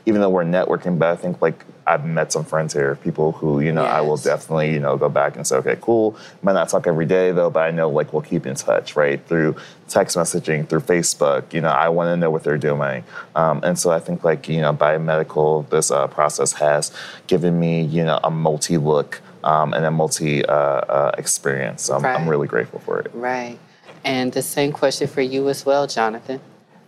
even 0.09 0.23
though 0.23 0.31
we're 0.31 0.42
networking, 0.42 0.99
but 0.99 1.09
I 1.09 1.16
think 1.16 1.42
like 1.42 1.66
I've 1.87 2.07
met 2.07 2.33
some 2.33 2.42
friends 2.42 2.73
here, 2.73 2.97
people 2.97 3.33
who 3.33 3.61
you 3.61 3.73
know 3.73 3.85
I 3.85 4.01
will 4.01 4.16
definitely 4.16 4.73
you 4.73 4.79
know 4.79 4.97
go 4.97 5.11
back 5.11 5.37
and 5.37 5.47
say, 5.47 5.57
okay, 5.57 5.77
cool. 5.83 6.16
Might 6.40 6.55
not 6.55 6.71
talk 6.71 6.87
every 6.87 7.05
day 7.05 7.31
though, 7.31 7.51
but 7.51 7.61
I 7.61 7.71
know 7.71 7.90
like 7.90 8.14
we'll 8.14 8.23
keep 8.23 8.47
in 8.47 8.55
touch, 8.55 8.97
right? 8.97 9.23
Through 9.27 9.57
text 9.87 10.16
messaging, 10.16 10.66
through 10.66 10.81
Facebook. 10.81 11.53
You 11.53 11.61
know, 11.61 11.68
I 11.68 11.90
want 11.90 12.09
to 12.09 12.16
know 12.16 12.31
what 12.31 12.42
they're 12.42 12.57
doing, 12.57 13.05
um, 13.37 13.61
and 13.62 13.79
so 13.79 13.90
I 13.90 13.99
think 13.99 14.25
like 14.25 14.49
you 14.49 14.62
know, 14.62 14.73
biomedical, 14.73 15.68
this 15.68 15.90
uh, 15.90 16.07
process 16.07 16.55
has 16.55 16.90
given 17.27 17.61
me 17.61 17.83
you 17.83 18.05
know 18.05 18.18
a 18.25 18.31
multi 18.31 18.79
look. 18.79 19.21
Um, 19.44 19.73
and 19.73 19.85
a 19.85 19.90
multi 19.92 20.44
uh, 20.44 20.53
uh, 20.53 21.12
experience. 21.16 21.85
So 21.85 21.94
I'm, 21.94 22.05
I'm 22.05 22.29
really 22.29 22.49
grateful 22.49 22.81
for 22.81 22.99
it. 22.99 23.09
Right. 23.14 23.57
And 24.05 24.33
the 24.33 24.42
same 24.42 24.73
question 24.73 25.07
for 25.07 25.23
you 25.23 25.49
as 25.49 25.64
well, 25.64 25.87
Jonathan. 25.87 26.40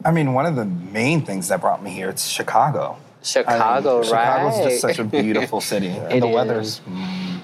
I 0.05 0.11
mean, 0.11 0.33
one 0.33 0.47
of 0.47 0.57
the 0.57 0.65
main 0.65 1.25
things 1.25 1.49
that 1.49 1.61
brought 1.61 1.83
me 1.83 1.91
here 1.91 2.09
it's 2.09 2.27
Chicago. 2.27 2.99
I 3.23 3.39
mean, 3.39 3.45
Chicago, 3.45 4.03
Chicago's 4.03 4.59
right? 4.59 4.69
just 4.71 4.81
such 4.81 4.99
a 4.99 5.05
beautiful 5.05 5.61
city. 5.61 5.89
It 5.89 6.13
and 6.13 6.23
the 6.23 6.29
is. 6.29 6.35
weather's 6.35 6.81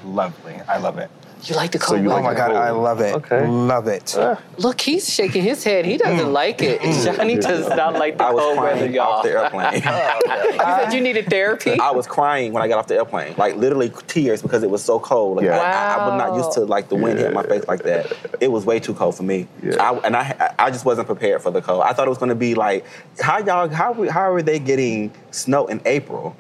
lovely. 0.05 0.55
I 0.69 0.79
love 0.79 0.99
it. 0.99 1.11
You 1.45 1.55
like 1.55 1.71
the 1.71 1.79
cold 1.79 2.03
you 2.03 2.09
weather? 2.09 2.21
Oh 2.21 2.25
my 2.25 2.35
God, 2.35 2.53
I 2.53 2.71
love 2.71 3.01
it. 3.01 3.15
Okay. 3.15 3.47
Love 3.47 3.87
it. 3.87 4.17
Look, 4.59 4.81
he's 4.81 5.13
shaking 5.13 5.43
his 5.43 5.63
head. 5.63 5.85
He 5.85 5.97
doesn't 5.97 6.27
mm. 6.27 6.33
like 6.33 6.63
it. 6.63 6.81
Mm. 6.81 7.17
Johnny 7.17 7.37
does 7.37 7.69
not 7.69 7.95
like 7.95 8.19
the 8.19 8.25
I 8.25 8.33
was 8.33 8.43
cold 8.43 8.59
weather, 8.59 8.77
crying 8.79 8.95
y'all. 8.95 9.13
off 9.13 9.23
the 9.23 9.31
airplane. 9.31 9.83
Oh, 10.29 10.51
you 10.51 10.59
said 10.59 10.93
you 10.93 11.01
needed 11.01 11.27
therapy. 11.27 11.79
I 11.79 11.91
was 11.91 12.07
crying 12.07 12.53
when 12.53 12.63
I 12.63 12.69
got 12.69 12.79
off 12.79 12.87
the 12.87 12.97
airplane, 12.97 13.35
like 13.37 13.57
literally 13.57 13.93
tears 14.07 14.43
because 14.43 14.63
it 14.63 14.71
was 14.71 14.83
so 14.83 14.99
cold. 14.99 15.37
Like, 15.37 15.47
Yeah. 15.47 15.59
I, 15.59 15.97
I, 15.97 16.09
was 16.09 16.19
not 16.19 16.37
used 16.37 16.53
to 16.53 16.65
like 16.65 16.89
the 16.89 16.97
wind 16.97 17.19
hitting 17.19 17.35
my 17.35 17.43
face 17.43 17.67
like 17.69 17.83
that. 17.83 18.13
It 18.41 18.49
was 18.49 18.65
way 18.65 18.81
too 18.81 18.95
cold 18.95 19.17
for 19.17 19.23
me. 19.23 19.47
Yeah. 19.63 19.77
I, 19.79 19.97
and 19.99 20.17
I, 20.17 20.55
I 20.59 20.71
just 20.71 20.85
wasn't 20.85 21.07
prepared 21.07 21.43
for 21.43 21.51
the 21.51 21.63
cold. 21.63 21.83
I 21.83 21.93
thought 21.93 22.07
it 22.07 22.11
was 22.11 22.19
going 22.19 22.31
to 22.31 22.35
be 22.35 22.55
like, 22.55 22.85
how 23.21 23.39
y'all, 23.39 23.69
how, 23.69 24.09
how 24.11 24.33
are 24.33 24.43
they 24.43 24.59
getting 24.59 25.13
snow 25.31 25.67
in 25.67 25.81
April? 25.85 26.37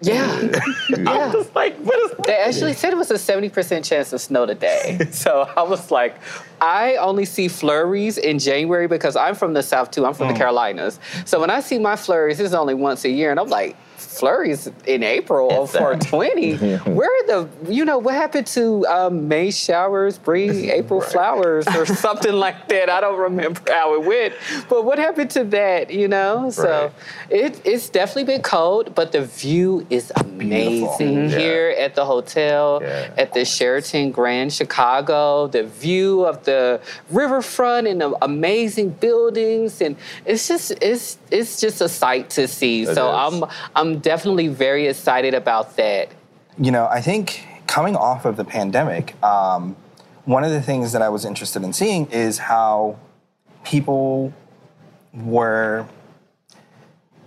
Yeah. 0.00 0.60
I'm 1.06 1.32
just 1.32 1.54
like, 1.54 1.76
what 1.78 1.98
is 1.98 2.16
They 2.24 2.36
actually 2.36 2.74
said 2.74 2.92
it 2.92 2.96
was 2.96 3.10
a 3.10 3.14
70% 3.14 3.84
chance 3.84 4.12
of 4.12 4.20
snow 4.20 4.46
today. 4.46 4.98
So 5.18 5.50
I 5.56 5.62
was 5.62 5.90
like, 5.90 6.16
I 6.60 6.96
only 6.96 7.24
see 7.24 7.48
flurries 7.48 8.18
in 8.18 8.38
January 8.38 8.86
because 8.86 9.16
I'm 9.16 9.34
from 9.34 9.52
the 9.52 9.62
South 9.62 9.90
too. 9.90 10.06
I'm 10.06 10.14
from 10.14 10.28
the 10.28 10.34
Carolinas. 10.34 11.00
So 11.24 11.40
when 11.40 11.50
I 11.50 11.60
see 11.60 11.78
my 11.78 11.96
flurries, 11.96 12.38
it's 12.38 12.54
only 12.54 12.74
once 12.74 13.04
a 13.04 13.10
year. 13.10 13.30
And 13.30 13.40
I'm 13.40 13.48
like, 13.48 13.76
flurries 13.98 14.70
in 14.86 15.02
April 15.02 15.62
of 15.62 15.70
420? 15.70 16.56
Where 16.94 17.08
are 17.08 17.26
the, 17.26 17.72
you 17.72 17.84
know, 17.84 17.98
what 17.98 18.14
happened 18.14 18.46
to 18.48 18.86
um, 18.86 19.28
May 19.28 19.50
showers 19.50 20.18
bring 20.18 20.70
April 20.70 21.00
flowers 21.00 21.66
or 21.68 21.86
something 21.86 22.32
like 22.32 22.68
that? 22.68 22.88
I 22.90 23.00
don't 23.00 23.18
remember 23.18 23.60
how 23.68 23.94
it 23.94 24.04
went. 24.04 24.34
But 24.68 24.84
what 24.84 24.98
happened 24.98 25.30
to 25.32 25.44
that, 25.44 25.90
you 25.90 26.08
know? 26.08 26.50
So 26.50 26.92
it, 27.30 27.60
it's 27.64 27.88
definitely 27.88 28.24
been 28.24 28.42
cold, 28.42 28.94
but 28.94 29.12
the 29.12 29.22
view 29.24 29.86
is 29.90 30.12
amazing 30.16 31.30
Yeah. 31.30 31.38
here 31.38 31.74
at 31.78 31.94
the 31.94 32.04
hotel 32.04 32.80
Yeah. 32.82 33.10
at 33.16 33.32
the 33.32 33.44
Sheraton 33.44 34.10
Grand 34.10 34.52
Chicago. 34.52 35.46
The 35.46 35.64
view 35.64 36.24
of 36.24 36.44
the 36.44 36.80
riverfront 37.10 37.86
and 37.86 38.00
the 38.00 38.16
amazing 38.22 38.90
buildings, 38.90 39.80
and 39.80 39.96
it's 40.26 40.46
just 40.48 40.72
it's 40.82 41.18
it's 41.30 41.60
just 41.60 41.80
a 41.80 41.88
sight 41.88 42.30
to 42.30 42.46
see. 42.48 42.82
It 42.82 42.94
so 42.94 43.08
is. 43.10 43.16
I'm 43.42 43.44
I'm 43.74 43.98
definitely 43.98 44.48
very 44.48 44.86
excited 44.86 45.34
about 45.34 45.76
that. 45.76 46.08
You 46.58 46.70
know, 46.70 46.86
I 46.90 47.00
think 47.00 47.44
coming 47.66 47.96
off 47.96 48.24
of 48.24 48.36
the 48.36 48.44
pandemic, 48.44 49.14
um, 49.22 49.76
one 50.24 50.44
of 50.44 50.50
the 50.50 50.60
things 50.62 50.92
that 50.92 51.02
I 51.02 51.08
was 51.08 51.24
interested 51.24 51.62
in 51.62 51.72
seeing 51.72 52.06
is 52.10 52.38
how 52.38 52.96
people 53.64 54.32
were 55.14 55.86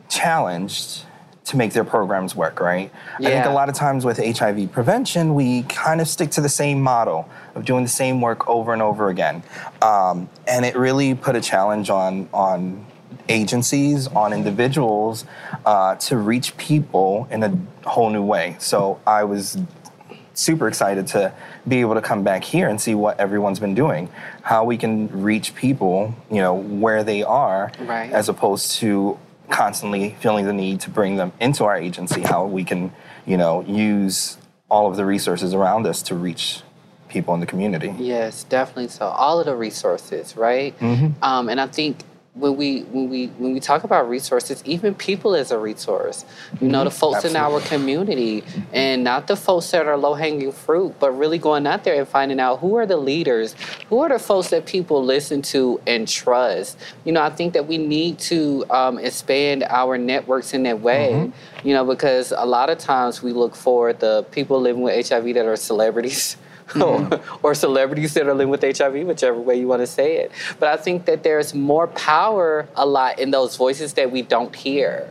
challenged 0.10 1.04
to 1.52 1.58
make 1.58 1.74
their 1.74 1.84
programs 1.84 2.34
work, 2.34 2.60
right? 2.62 2.90
I 3.20 3.24
think 3.24 3.46
a 3.46 3.50
lot 3.50 3.68
of 3.68 3.76
times 3.76 4.06
with 4.06 4.18
HIV 4.18 4.72
prevention, 4.72 5.36
we 5.36 5.64
kind 5.64 6.00
of 6.00 6.08
stick 6.08 6.32
to 6.32 6.42
the 6.42 6.50
same 6.50 6.82
model 6.82 7.30
of 7.56 7.66
doing 7.66 7.84
the 7.84 7.90
same 7.90 8.22
work 8.22 8.48
over 8.50 8.72
and 8.72 8.82
over 8.82 9.10
again. 9.10 9.44
Um, 9.82 10.30
and 10.48 10.64
it 10.66 10.78
really 10.78 11.14
put 11.14 11.36
a 11.36 11.42
challenge 11.42 11.90
on, 11.90 12.30
on 12.34 12.86
agencies, 13.28 14.08
on 14.08 14.32
individuals 14.32 15.26
uh, 15.66 15.96
to 15.96 16.18
reach 16.18 16.56
people 16.56 17.28
in 17.30 17.44
a 17.44 17.52
whole 17.90 18.10
new 18.10 18.24
way. 18.24 18.56
So 18.60 19.02
I 19.06 19.26
was 19.26 19.58
super 20.34 20.70
excited 20.70 21.06
to 21.08 21.34
be 21.68 21.82
able 21.82 21.96
to 21.96 22.02
come 22.02 22.24
back 22.24 22.46
here 22.46 22.70
and 22.70 22.80
see 22.80 22.96
what 22.96 23.20
everyone's 23.20 23.60
been 23.60 23.76
doing, 23.76 24.08
how 24.42 24.64
we 24.64 24.78
can 24.78 25.10
reach 25.22 25.54
people, 25.54 26.16
you 26.32 26.38
know, 26.38 26.54
where 26.54 27.04
they 27.04 27.24
are, 27.24 27.74
Right. 27.82 28.10
as 28.14 28.30
opposed 28.30 28.72
to 28.80 29.18
constantly 29.52 30.16
feeling 30.20 30.46
the 30.46 30.54
need 30.54 30.80
to 30.82 30.90
bring 30.90 31.18
them 31.18 31.32
into 31.40 31.64
our 31.66 31.78
agency, 31.78 32.22
how 32.22 32.46
we 32.46 32.64
can, 32.64 32.92
you 33.26 33.38
know, 33.38 33.62
use 33.62 34.38
all 34.70 34.90
of 34.90 34.96
the 34.96 35.06
resources 35.06 35.54
around 35.54 35.86
us 35.86 36.02
to 36.04 36.16
reach 36.16 36.62
people 37.10 37.34
in 37.34 37.40
the 37.42 37.46
community. 37.46 37.94
Yes, 38.00 38.46
definitely 38.46 38.88
so. 38.88 39.06
All 39.06 39.40
of 39.40 39.46
the 39.46 39.56
resources, 39.56 40.38
right? 40.38 40.74
Um, 41.22 41.50
and 41.50 41.60
I 41.60 41.68
think 41.68 41.98
when 42.34 42.56
we 42.56 42.82
when 42.84 43.10
we 43.10 43.28
when 43.28 43.54
we 43.54 43.60
talk 43.60 43.84
about 43.84 44.08
resources, 44.08 44.64
even 44.66 44.96
people 44.96 45.36
is 45.36 45.52
a 45.52 45.58
resource. 45.58 46.24
You 46.62 46.70
know, 46.70 46.86
the 46.86 46.92
folks 46.92 47.26
in 47.26 47.36
our 47.36 47.60
community, 47.60 48.44
and 48.72 49.04
not 49.04 49.28
the 49.28 49.36
folks 49.36 49.70
that 49.72 49.86
are 49.86 49.98
low 49.98 50.14
hanging 50.14 50.54
fruit, 50.54 50.96
but 51.00 51.12
really 51.12 51.38
going 51.38 51.68
out 51.68 51.84
there 51.84 51.96
and 51.96 52.08
finding 52.08 52.40
out 52.40 52.60
who 52.60 52.76
are 52.78 52.86
the 52.86 52.96
leaders, 52.96 53.56
who 53.90 54.00
are 54.00 54.08
the 54.08 54.20
folks 54.20 54.50
that 54.50 54.66
people 54.66 55.04
listen 55.04 55.42
to 55.42 55.82
and 55.86 56.08
trust. 56.08 56.78
You 57.04 57.12
know, 57.12 57.22
I 57.22 57.30
think 57.30 57.54
that 57.54 57.68
we 57.68 57.78
need 57.78 58.18
to 58.20 58.66
um, 58.70 58.98
expand 58.98 59.64
our 59.64 59.98
networks 59.98 60.54
in 60.54 60.64
that 60.64 60.80
way. 60.80 61.32
You 61.64 61.74
know, 61.74 61.86
because 61.86 62.32
a 62.36 62.46
lot 62.46 62.70
of 62.70 62.78
times 62.78 63.22
we 63.22 63.34
look 63.34 63.56
for 63.56 63.92
the 63.92 64.26
people 64.32 64.60
living 64.62 64.82
with 64.82 65.10
HIV 65.10 65.34
that 65.34 65.46
are 65.46 65.58
celebrities. 65.58 66.38
or 67.44 67.54
celebrities 67.54 68.14
that 68.14 68.28
are 68.28 68.34
living 68.34 68.50
with 68.50 68.62
HIV, 68.62 69.06
whichever 69.08 69.40
way 69.40 69.60
you 69.60 69.68
want 69.68 69.82
to 69.82 69.88
say 69.88 70.18
it. 70.18 70.32
But 70.60 70.70
I 70.70 70.82
think 70.82 71.06
that 71.06 71.24
there's 71.24 71.54
more 71.54 71.88
power 71.88 72.68
a 72.76 72.86
lot 72.86 73.20
in 73.20 73.32
those 73.32 73.56
voices 73.56 73.94
that 73.94 74.12
we 74.12 74.22
don't 74.22 74.56
hear. 74.56 75.10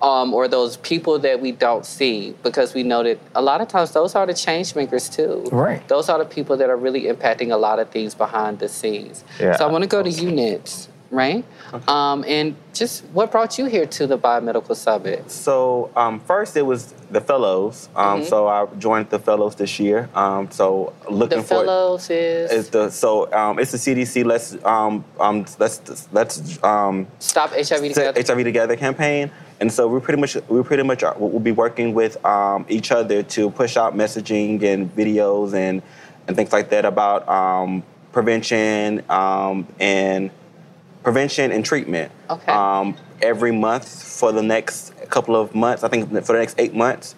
Um, 0.00 0.34
or 0.34 0.48
those 0.48 0.78
people 0.78 1.20
that 1.20 1.40
we 1.40 1.52
don't 1.52 1.86
see 1.86 2.34
because 2.42 2.74
we 2.74 2.82
know 2.82 3.04
that 3.04 3.20
a 3.36 3.40
lot 3.40 3.60
of 3.60 3.68
times 3.68 3.92
those 3.92 4.16
are 4.16 4.26
the 4.26 4.34
change 4.34 4.74
makers 4.74 5.08
too. 5.08 5.44
Right. 5.52 5.86
Those 5.86 6.08
are 6.08 6.18
the 6.18 6.24
people 6.24 6.56
that 6.56 6.68
are 6.68 6.76
really 6.76 7.02
impacting 7.02 7.52
a 7.52 7.56
lot 7.56 7.78
of 7.78 7.88
things 7.90 8.12
behind 8.12 8.58
the 8.58 8.68
scenes. 8.68 9.22
Yeah, 9.38 9.54
so 9.54 9.64
I 9.64 9.70
want 9.70 9.82
to 9.82 9.88
go 9.88 10.02
to 10.02 10.10
you 10.10 10.32
next, 10.32 10.88
right? 11.12 11.44
Um, 11.86 12.24
and 12.26 12.56
just 12.72 13.04
what 13.12 13.30
brought 13.30 13.58
you 13.58 13.66
here 13.66 13.86
to 13.86 14.06
the 14.06 14.18
Biomedical 14.18 14.74
Summit? 14.74 15.30
So 15.30 15.90
um, 15.94 16.20
first 16.20 16.56
it 16.56 16.62
was 16.62 16.92
the 17.10 17.20
fellows. 17.20 17.88
Um, 17.94 18.24
So 18.24 18.48
I 18.48 18.66
joined 18.78 19.10
the 19.10 19.18
fellows 19.18 19.54
this 19.54 19.78
year. 19.78 20.08
Um, 20.14 20.50
so 20.50 20.94
looking 21.08 21.38
The 21.38 21.44
for 21.44 21.64
fellows 21.64 22.10
is 22.10 22.50
is 22.50 22.70
the 22.70 22.90
so 22.90 23.32
um, 23.32 23.58
it's 23.58 23.72
the 23.72 23.78
CDC. 23.78 24.24
Let's 24.24 24.56
um, 24.64 25.04
um, 25.20 25.44
let's 25.58 26.08
let's 26.12 26.62
um, 26.64 27.06
Stop 27.18 27.50
HIV 27.50 27.92
Together. 27.94 28.22
HIV 28.26 28.44
Together 28.44 28.76
campaign. 28.76 29.30
And 29.60 29.70
so 29.70 29.86
we're 29.86 30.00
pretty 30.00 30.20
much 30.20 30.36
we 30.48 30.62
pretty 30.62 30.82
much 30.82 31.02
are, 31.04 31.14
we'll 31.18 31.38
be 31.38 31.52
working 31.52 31.94
with 31.94 32.22
um, 32.24 32.64
each 32.68 32.90
other 32.90 33.22
to 33.22 33.50
push 33.50 33.76
out 33.76 33.94
messaging 33.94 34.62
and 34.62 34.90
videos 34.96 35.54
and 35.54 35.82
and 36.26 36.36
things 36.36 36.52
like 36.52 36.70
that 36.70 36.84
about 36.84 37.28
um, 37.28 37.82
prevention 38.12 39.02
um, 39.10 39.66
and 39.78 40.30
prevention 41.02 41.52
and 41.52 41.64
treatment. 41.64 42.12
Okay. 42.30 42.52
Um, 42.52 42.96
every 43.20 43.52
month 43.52 44.02
for 44.02 44.32
the 44.32 44.42
next 44.42 44.92
couple 45.10 45.36
of 45.36 45.54
months, 45.54 45.84
I 45.84 45.88
think 45.88 46.08
for 46.08 46.32
the 46.32 46.38
next 46.38 46.56
eight 46.58 46.74
months. 46.74 47.14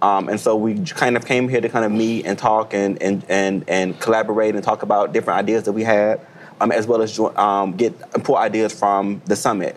Um, 0.00 0.28
and 0.28 0.38
so 0.38 0.54
we 0.54 0.78
kind 0.84 1.16
of 1.16 1.24
came 1.26 1.48
here 1.48 1.60
to 1.60 1.68
kind 1.68 1.84
of 1.84 1.90
meet 1.90 2.24
and 2.24 2.38
talk 2.38 2.72
and 2.72 3.02
and 3.02 3.24
and, 3.28 3.64
and 3.68 3.98
collaborate 3.98 4.54
and 4.54 4.62
talk 4.62 4.82
about 4.82 5.12
different 5.12 5.38
ideas 5.38 5.64
that 5.64 5.72
we 5.72 5.82
had, 5.82 6.20
um, 6.60 6.70
as 6.70 6.86
well 6.86 7.02
as 7.02 7.18
um, 7.18 7.76
get 7.76 7.98
pull 8.22 8.36
ideas 8.36 8.72
from 8.72 9.20
the 9.26 9.34
summit. 9.34 9.76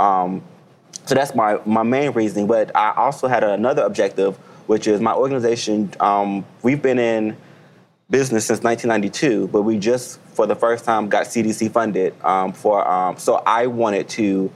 Um, 0.00 0.42
so 1.06 1.14
that's 1.14 1.34
my, 1.34 1.58
my 1.64 1.82
main 1.82 2.12
reasoning. 2.12 2.46
But 2.46 2.74
I 2.74 2.92
also 2.96 3.28
had 3.28 3.44
another 3.44 3.82
objective, 3.82 4.36
which 4.66 4.86
is 4.86 5.00
my 5.00 5.12
organization. 5.12 5.92
Um, 6.00 6.44
we've 6.62 6.82
been 6.82 6.98
in 6.98 7.36
business 8.10 8.46
since 8.46 8.62
1992, 8.62 9.48
but 9.48 9.62
we 9.62 9.78
just 9.78 10.20
for 10.34 10.46
the 10.46 10.56
first 10.56 10.84
time 10.84 11.08
got 11.08 11.26
CDC 11.26 11.70
funded 11.70 12.14
um, 12.24 12.52
for. 12.52 12.86
Um, 12.86 13.16
so 13.18 13.42
I 13.46 13.66
wanted 13.66 14.08
to 14.10 14.50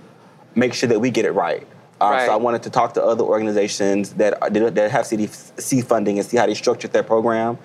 make 0.55 0.75
sure 0.75 0.89
that 0.89 1.01
we 1.01 1.11
get 1.11 1.25
it 1.25 1.33
right. 1.33 1.67
Uh, 2.01 2.11
Right. 2.11 2.27
So 2.27 2.33
I 2.33 2.37
wanted 2.37 2.65
to 2.65 2.71
talk 2.71 2.95
to 2.95 3.05
other 3.05 3.25
organizations 3.25 4.15
that 4.15 4.43
are, 4.43 4.51
that 4.51 4.91
have 4.91 5.05
CDC 5.07 5.85
funding 5.85 6.19
and 6.19 6.27
see 6.27 6.37
how 6.37 6.47
they 6.47 6.55
structured 6.55 6.93
their 6.93 7.05
program, 7.05 7.57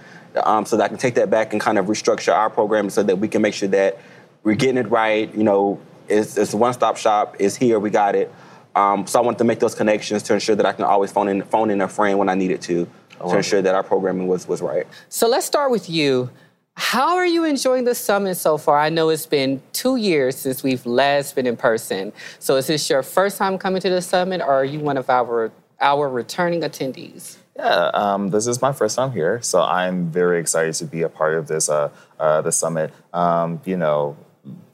um, 0.43 0.65
so 0.65 0.78
that 0.78 0.84
I 0.84 0.88
can 0.88 0.97
take 0.97 1.15
that 1.15 1.30
back 1.30 1.52
and 1.54 1.62
kind 1.62 1.78
of 1.78 1.88
restructure 1.88 2.34
our 2.34 2.49
program 2.49 2.89
so 2.89 3.04
that 3.04 3.17
we 3.17 3.28
can 3.28 3.41
make 3.41 3.54
sure 3.54 3.69
that 3.69 3.97
we're 4.43 4.56
getting 4.56 4.78
it 4.78 4.89
right. 4.89 5.34
You 5.34 5.43
know, 5.43 5.82
it's, 6.08 6.38
it's 6.38 6.54
a 6.54 6.58
one-stop 6.58 6.97
shop. 6.97 7.36
It's 7.39 7.56
here. 7.56 7.80
We 7.80 7.89
got 7.89 8.15
it. 8.15 8.32
Um, 8.75 9.08
so 9.08 9.19
I 9.19 9.23
wanted 9.23 9.39
to 9.39 9.43
make 9.43 9.60
those 9.60 9.75
connections 9.75 10.23
to 10.23 10.34
ensure 10.34 10.56
that 10.56 10.65
I 10.65 10.73
can 10.73 10.86
always 10.86 11.12
phone 11.12 11.28
in 11.28 11.41
phone 11.43 11.71
in 11.71 11.82
a 11.82 11.88
friend 11.88 12.19
when 12.19 12.30
I 12.30 12.36
needed 12.36 12.62
to, 12.63 12.88
to 13.19 13.36
ensure 13.36 13.62
that 13.62 13.75
our 13.75 13.84
programming 13.84 14.27
was 14.27 14.47
was 14.47 14.62
right. 14.62 14.88
So 15.10 15.27
let's 15.27 15.45
start 15.45 15.71
with 15.71 15.89
you. 15.89 16.29
How 16.75 17.17
are 17.17 17.25
you 17.25 17.43
enjoying 17.43 17.84
the 17.84 17.93
summit 17.93 18.36
so 18.36 18.58
far? 18.58 18.79
I 18.79 18.88
know 18.88 19.10
it's 19.10 19.25
been 19.25 19.62
two 19.73 19.97
years 19.97 20.38
since 20.38 20.63
we've 20.63 20.86
last 20.86 21.36
been 21.36 21.45
in 21.45 21.58
person. 21.58 22.13
So 22.39 22.55
is 22.55 22.67
this 22.67 22.89
your 22.89 23.03
first 23.03 23.38
time 23.38 23.58
coming 23.58 23.82
to 23.82 23.89
the 23.89 24.01
summit, 24.01 24.39
or 24.39 24.53
are 24.53 24.65
you 24.65 24.79
one 24.79 24.95
of 24.95 25.10
our 25.10 25.51
our 25.82 26.10
returning 26.10 26.62
attendees? 26.62 27.38
Yeah, 27.58 27.91
um, 27.93 28.29
this 28.29 28.47
is 28.47 28.62
my 28.62 28.71
first 28.71 28.95
time 28.95 29.12
here, 29.12 29.41
so 29.41 29.62
I'm 29.62 30.10
very 30.10 30.39
excited 30.39 30.75
to 30.75 30.86
be 30.86 31.01
a 31.01 31.10
part 31.10 31.34
of 31.36 31.47
this 31.47 31.67
uh, 31.67 31.89
uh, 32.17 32.41
the 32.41 32.53
summit. 32.53 32.93
Um, 33.13 33.60
you 33.65 33.75
know, 33.75 34.15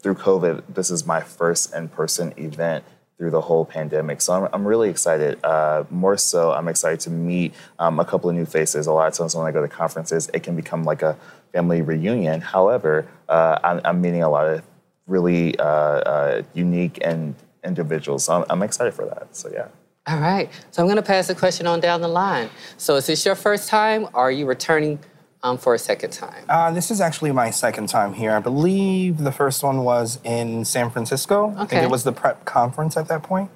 through 0.02 0.16
COVID, 0.16 0.76
this 0.76 0.92
is 0.92 1.08
my 1.08 1.22
first 1.22 1.74
in-person 1.74 2.36
event 2.38 2.84
through 3.18 3.32
the 3.32 3.42
whole 3.42 3.66
pandemic. 3.66 4.22
So 4.22 4.34
I'm, 4.34 4.50
I'm 4.54 4.68
really 4.68 4.90
excited. 4.90 5.44
Uh, 5.44 5.86
more 5.90 6.18
so, 6.18 6.52
I'm 6.52 6.68
excited 6.68 7.00
to 7.02 7.10
meet 7.10 7.54
um, 7.80 8.00
a 8.00 8.06
couple 8.06 8.30
of 8.30 8.36
new 8.36 8.46
faces. 8.46 8.88
A 8.88 8.92
lot 8.92 9.08
of 9.08 9.14
times 9.14 9.36
when 9.36 9.48
I 9.48 9.52
go 9.52 9.62
to 9.62 9.68
conferences, 9.68 10.30
it 10.34 10.44
can 10.44 10.56
become 10.56 10.84
like 10.84 11.02
a 11.02 11.18
family 11.54 11.82
reunion. 11.82 12.42
However, 12.42 13.08
uh, 13.30 13.60
I'm, 13.64 13.82
I'm, 13.86 14.02
meeting 14.02 14.24
a 14.24 14.30
lot 14.30 14.48
of 14.48 14.64
really 15.08 15.58
uh, 15.60 15.64
uh 15.66 16.42
unique 16.54 17.00
and 17.02 17.36
individuals. 17.64 18.26
So 18.26 18.34
I'm, 18.34 18.46
I'm 18.50 18.64
excited 18.64 18.94
for 18.94 19.06
that. 19.06 19.36
So 19.36 19.50
yeah. 19.52 19.68
All 20.08 20.20
right. 20.20 20.52
So 20.72 20.84
I'm 20.84 20.88
going 20.88 20.98
to 20.98 21.02
pass 21.02 21.28
the 21.28 21.36
question 21.36 21.66
on 21.66 21.80
down 21.80 22.02
the 22.02 22.08
line. 22.08 22.50
So 22.78 22.96
is 22.96 23.08
this 23.08 23.26
your 23.26 23.34
first 23.34 23.70
time, 23.70 24.08
are 24.14 24.32
you 24.32 24.46
returning 24.46 25.00
um, 25.46 25.58
for 25.60 25.76
a 25.76 25.80
second 25.80 26.12
time? 26.12 26.44
Uh, 26.50 26.72
this 26.72 26.90
is 26.90 27.00
actually 27.00 27.32
my 27.32 27.52
second 27.52 27.88
time 27.88 28.14
here. 28.14 28.32
I 28.32 28.40
believe 28.40 29.20
the 29.20 29.32
first 29.32 29.64
one 29.64 29.84
was 29.84 30.20
in 30.24 30.66
San 30.66 30.90
Francisco. 30.90 31.52
Okay. 31.52 31.62
I 31.62 31.66
think 31.68 31.84
it 31.84 31.92
was 31.92 32.04
the 32.04 32.12
PrEP 32.12 32.44
conference 32.46 32.98
at 32.98 33.08
that 33.10 33.22
point. 33.22 33.52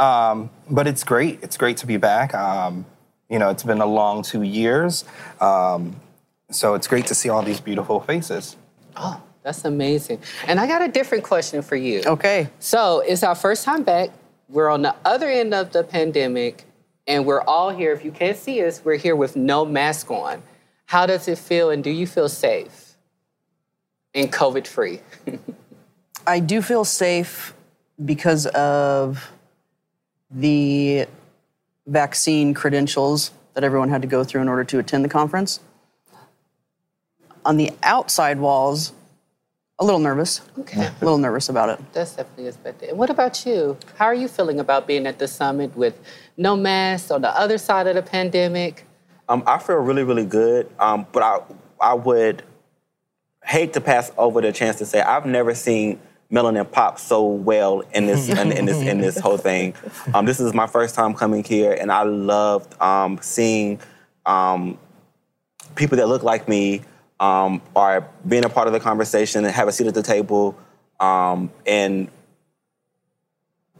Um, 0.00 0.50
but 0.68 0.88
it's 0.88 1.04
great. 1.04 1.38
It's 1.42 1.56
great 1.56 1.76
to 1.78 1.86
be 1.86 1.96
back. 1.96 2.34
Um, 2.34 2.84
you 3.30 3.38
know, 3.38 3.50
it's 3.50 3.62
been 3.62 3.80
a 3.80 3.86
long 3.86 4.22
two 4.22 4.42
years. 4.42 5.04
Um, 5.40 5.96
so 6.50 6.74
it's 6.74 6.88
great 6.88 7.06
to 7.06 7.14
see 7.14 7.28
all 7.28 7.42
these 7.42 7.60
beautiful 7.60 8.00
faces. 8.00 8.56
Oh, 8.96 9.22
that's 9.44 9.64
amazing. 9.64 10.20
And 10.48 10.58
I 10.58 10.66
got 10.66 10.82
a 10.82 10.88
different 10.88 11.22
question 11.22 11.62
for 11.62 11.76
you. 11.76 12.02
Okay. 12.04 12.48
So 12.58 13.00
it's 13.00 13.22
our 13.22 13.36
first 13.36 13.64
time 13.64 13.84
back. 13.84 14.10
We're 14.48 14.70
on 14.70 14.82
the 14.82 14.94
other 15.04 15.28
end 15.28 15.54
of 15.54 15.72
the 15.72 15.84
pandemic, 15.84 16.64
and 17.06 17.26
we're 17.26 17.42
all 17.42 17.70
here. 17.70 17.92
If 17.92 18.04
you 18.04 18.10
can't 18.10 18.36
see 18.36 18.64
us, 18.64 18.82
we're 18.84 18.96
here 18.96 19.14
with 19.14 19.36
no 19.36 19.64
mask 19.64 20.10
on. 20.10 20.42
How 20.88 21.04
does 21.04 21.28
it 21.28 21.36
feel, 21.36 21.68
and 21.68 21.84
do 21.84 21.90
you 21.90 22.06
feel 22.06 22.30
safe 22.30 22.96
and 24.14 24.32
COVID 24.32 24.66
free? 24.66 25.00
I 26.26 26.40
do 26.40 26.62
feel 26.62 26.82
safe 26.82 27.52
because 28.02 28.46
of 28.46 29.30
the 30.30 31.06
vaccine 31.86 32.54
credentials 32.54 33.32
that 33.52 33.64
everyone 33.64 33.90
had 33.90 34.00
to 34.00 34.08
go 34.08 34.24
through 34.24 34.40
in 34.40 34.48
order 34.48 34.64
to 34.64 34.78
attend 34.78 35.04
the 35.04 35.10
conference. 35.10 35.60
On 37.44 37.58
the 37.58 37.70
outside 37.82 38.38
walls, 38.38 38.94
a 39.78 39.84
little 39.84 40.00
nervous. 40.00 40.40
Okay. 40.58 40.86
A 40.86 41.04
little 41.04 41.18
nervous 41.18 41.50
about 41.50 41.68
it. 41.68 41.92
That's 41.92 42.16
definitely 42.16 42.46
expected. 42.46 42.88
And 42.88 42.98
what 42.98 43.10
about 43.10 43.44
you? 43.44 43.76
How 43.96 44.06
are 44.06 44.14
you 44.14 44.26
feeling 44.26 44.58
about 44.58 44.86
being 44.86 45.06
at 45.06 45.18
the 45.18 45.28
summit 45.28 45.76
with 45.76 46.00
no 46.38 46.56
masks 46.56 47.10
on 47.10 47.20
the 47.20 47.38
other 47.38 47.58
side 47.58 47.86
of 47.86 47.94
the 47.94 48.00
pandemic? 48.02 48.86
Um, 49.28 49.42
I 49.46 49.58
feel 49.58 49.76
really, 49.76 50.04
really 50.04 50.24
good. 50.24 50.70
Um, 50.78 51.06
but 51.12 51.22
I, 51.22 51.40
I 51.80 51.94
would 51.94 52.42
hate 53.44 53.72
to 53.74 53.80
pass 53.80 54.10
over 54.18 54.40
the 54.40 54.52
chance 54.52 54.76
to 54.76 54.86
say 54.86 55.00
I've 55.00 55.26
never 55.26 55.54
seen 55.54 56.00
melanin 56.30 56.70
pop 56.70 56.98
so 56.98 57.26
well 57.26 57.80
in 57.94 58.06
this 58.06 58.28
in, 58.28 58.52
in, 58.52 58.66
this 58.66 58.82
in 58.82 59.00
this 59.00 59.18
whole 59.18 59.38
thing. 59.38 59.74
Um, 60.12 60.26
this 60.26 60.40
is 60.40 60.52
my 60.52 60.66
first 60.66 60.94
time 60.94 61.14
coming 61.14 61.42
here, 61.42 61.72
and 61.72 61.90
I 61.90 62.02
loved 62.02 62.80
um, 62.80 63.18
seeing 63.22 63.80
um, 64.26 64.78
people 65.74 65.96
that 65.96 66.08
look 66.08 66.22
like 66.22 66.48
me 66.48 66.82
um, 67.20 67.62
are 67.74 68.06
being 68.26 68.44
a 68.44 68.48
part 68.48 68.66
of 68.66 68.72
the 68.72 68.80
conversation 68.80 69.44
and 69.44 69.54
have 69.54 69.68
a 69.68 69.72
seat 69.72 69.86
at 69.86 69.94
the 69.94 70.02
table, 70.02 70.56
and 71.00 72.10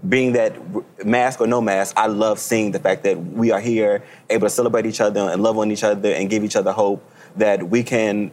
being 0.06 0.32
that 0.32 0.56
mask 1.04 1.40
or 1.40 1.46
no 1.46 1.60
mask, 1.60 1.94
I 1.96 2.06
love 2.06 2.38
seeing 2.38 2.70
the 2.72 2.78
fact 2.78 3.02
that 3.04 3.18
we 3.18 3.50
are 3.50 3.60
here, 3.60 4.04
able 4.30 4.46
to 4.46 4.50
celebrate 4.50 4.86
each 4.86 5.00
other 5.00 5.20
and 5.20 5.42
love 5.42 5.58
on 5.58 5.70
each 5.72 5.82
other 5.82 6.12
and 6.12 6.30
give 6.30 6.44
each 6.44 6.56
other 6.56 6.72
hope 6.72 7.04
that 7.36 7.68
we 7.68 7.82
can 7.82 8.30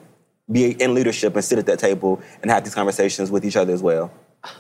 be 0.52 0.72
in 0.72 0.94
leadership 0.94 1.34
and 1.36 1.44
sit 1.44 1.58
at 1.58 1.66
that 1.66 1.80
table 1.80 2.22
and 2.42 2.52
have 2.52 2.64
these 2.64 2.76
conversations 2.76 3.32
with 3.32 3.44
each 3.44 3.56
other 3.56 3.74
as 3.74 3.82
well. 3.82 4.12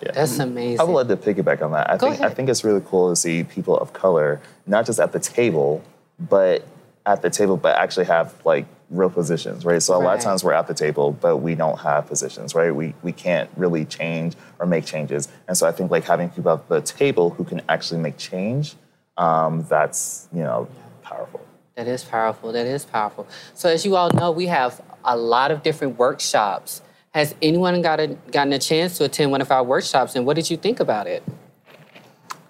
Yeah. 0.01 0.11
That's 0.13 0.39
amazing. 0.39 0.79
I 0.79 0.83
would 0.83 0.93
love 0.93 1.07
to 1.09 1.17
piggyback 1.17 1.61
on 1.61 1.71
that. 1.73 1.89
I 1.89 1.97
Go 1.97 2.07
think 2.07 2.19
ahead. 2.19 2.31
I 2.31 2.33
think 2.33 2.49
it's 2.49 2.63
really 2.63 2.81
cool 2.85 3.09
to 3.09 3.15
see 3.15 3.43
people 3.43 3.77
of 3.77 3.93
color 3.93 4.41
not 4.65 4.87
just 4.87 4.99
at 4.99 5.11
the 5.11 5.19
table, 5.19 5.83
but 6.19 6.65
at 7.05 7.21
the 7.21 7.29
table, 7.29 7.55
but 7.55 7.75
actually 7.75 8.05
have 8.05 8.33
like 8.45 8.65
real 8.89 9.09
positions, 9.09 9.65
right? 9.65 9.81
So 9.81 9.93
a 9.93 9.99
right. 9.99 10.05
lot 10.05 10.17
of 10.17 10.23
times 10.23 10.43
we're 10.43 10.53
at 10.53 10.67
the 10.67 10.73
table, 10.73 11.11
but 11.11 11.37
we 11.37 11.55
don't 11.55 11.79
have 11.79 12.07
positions, 12.07 12.55
right? 12.55 12.73
We 12.73 12.93
we 13.03 13.11
can't 13.11 13.49
really 13.55 13.85
change 13.85 14.35
or 14.59 14.65
make 14.65 14.85
changes, 14.85 15.27
and 15.47 15.57
so 15.57 15.67
I 15.67 15.71
think 15.71 15.91
like 15.91 16.03
having 16.03 16.29
people 16.29 16.51
at 16.51 16.67
the 16.67 16.81
table 16.81 17.29
who 17.31 17.43
can 17.43 17.61
actually 17.69 17.99
make 17.99 18.17
change, 18.17 18.75
um, 19.17 19.65
that's 19.69 20.27
you 20.33 20.43
know 20.43 20.67
powerful. 21.03 21.41
That 21.75 21.87
is 21.87 22.03
powerful. 22.03 22.51
That 22.51 22.65
is 22.65 22.85
powerful. 22.85 23.27
So 23.53 23.69
as 23.69 23.85
you 23.85 23.95
all 23.95 24.09
know, 24.11 24.31
we 24.31 24.47
have 24.47 24.81
a 25.03 25.15
lot 25.17 25.51
of 25.51 25.61
different 25.61 25.99
workshops. 25.99 26.81
Has 27.13 27.35
anyone 27.41 27.81
got 27.81 27.99
a, 27.99 28.07
gotten 28.31 28.53
a 28.53 28.59
chance 28.59 28.97
to 28.97 29.05
attend 29.05 29.31
one 29.31 29.41
of 29.41 29.51
our 29.51 29.63
workshops, 29.63 30.15
and 30.15 30.25
what 30.25 30.35
did 30.35 30.49
you 30.49 30.57
think 30.57 30.79
about 30.79 31.07
it? 31.07 31.23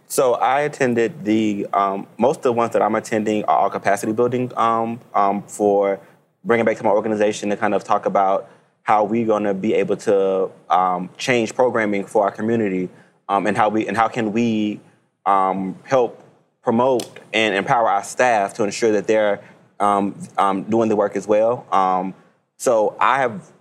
So 0.08 0.36
I 0.36 0.62
attended 0.62 1.26
the 1.26 1.68
um, 1.74 2.08
most 2.18 2.38
of 2.38 2.44
the 2.44 2.54
ones 2.54 2.74
that 2.74 2.82
I'm 2.82 2.96
attending 2.96 3.44
are 3.46 3.58
all 3.58 3.70
capacity 3.70 4.14
building 4.14 4.52
um, 4.56 5.00
um, 5.14 5.42
for 5.44 6.00
bringing 6.44 6.66
back 6.66 6.78
to 6.78 6.84
my 6.84 6.92
organization 6.92 7.50
to 7.50 7.58
kind 7.58 7.74
of 7.74 7.84
talk 7.84 8.06
about 8.06 8.50
how 8.86 9.04
we're 9.04 9.26
going 9.26 9.44
to 9.44 9.54
be 9.54 9.74
able 9.74 9.98
to 9.98 10.50
um, 10.70 11.10
change 11.18 11.56
programming 11.56 12.06
for 12.06 12.24
our 12.24 12.30
community 12.30 12.88
um, 13.28 13.48
and 13.48 13.58
how 13.58 13.68
we 13.68 13.88
and 13.88 13.98
how 13.98 14.08
can 14.08 14.32
we 14.32 14.80
um, 15.26 15.76
help 15.84 16.24
promote 16.62 17.20
and 17.34 17.56
empower 17.56 17.90
our 17.90 18.04
staff 18.04 18.54
to 18.54 18.64
ensure 18.64 18.92
that 18.92 19.08
they're 19.08 19.44
um, 19.80 20.16
um, 20.38 20.64
doing 20.64 20.88
the 20.88 20.96
work 20.96 21.16
as 21.16 21.28
well. 21.28 21.66
Um, 21.72 22.14
so 22.58 22.96
I 23.00 23.18
have, 23.22 23.52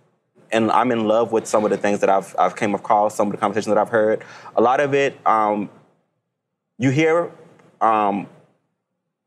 and 0.52 0.70
I'm 0.70 0.92
in 0.92 1.08
love 1.08 1.32
with 1.32 1.46
some 1.46 1.64
of 1.64 1.70
the 1.70 1.78
things 1.78 2.00
that 2.00 2.10
I've 2.10 2.37
I've 2.38 2.54
came 2.54 2.74
across, 2.74 3.14
some 3.14 3.28
of 3.28 3.32
the 3.32 3.38
conversations 3.38 3.74
that 3.74 3.78
I've 3.78 3.88
heard. 3.88 4.22
A 4.56 4.60
lot 4.60 4.78
of 4.80 4.92
it 4.92 5.18
you 6.76 6.90
hear 6.90 7.30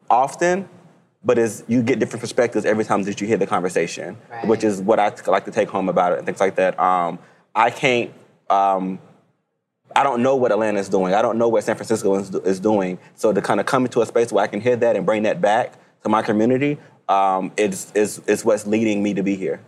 often 0.09 0.69
but 1.27 1.37
is 1.37 1.65
you 1.67 1.83
get 1.83 1.99
different 1.99 2.21
perspectives 2.21 2.65
every 2.65 2.85
time 2.85 3.03
that 3.03 3.19
you 3.19 3.27
hear 3.27 3.35
the 3.35 3.45
conversation, 3.45 4.15
right. 4.31 4.47
which 4.47 4.63
is 4.63 4.81
what 4.81 4.97
I 4.97 5.13
like 5.27 5.43
to 5.43 5.51
take 5.51 5.67
home 5.67 5.89
about 5.89 6.13
it 6.13 6.19
and 6.19 6.25
things 6.25 6.39
like 6.39 6.55
that. 6.55 6.79
Um, 6.79 7.19
I 7.53 7.69
can't. 7.69 8.11
Um, 8.49 8.97
I 9.93 10.03
don't 10.03 10.23
know 10.23 10.37
what 10.37 10.53
Atlanta 10.53 10.79
is 10.79 10.87
doing. 10.87 11.13
I 11.13 11.21
don't 11.21 11.37
know 11.37 11.49
what 11.49 11.65
San 11.65 11.75
Francisco 11.75 12.15
is, 12.15 12.33
is, 12.33 12.61
doing. 12.61 12.97
So 13.15 13.33
to 13.33 13.41
kind 13.41 13.59
of 13.59 13.65
come 13.65 13.83
into 13.83 14.01
a 14.01 14.05
space 14.05 14.31
where 14.31 14.43
I 14.43 14.47
can 14.47 14.61
hear 14.61 14.77
that 14.77 14.95
and 14.95 15.05
bring 15.05 15.23
that 15.23 15.41
back 15.41 15.73
to 16.03 16.09
my 16.09 16.21
community 16.21 16.77
um, 17.09 17.51
is, 17.57 17.91
is, 17.93 18.19
is 18.19 18.45
what's 18.45 18.65
leading 18.65 19.03
me 19.03 19.13
to 19.15 19.23
be 19.23 19.35
here. 19.35 19.59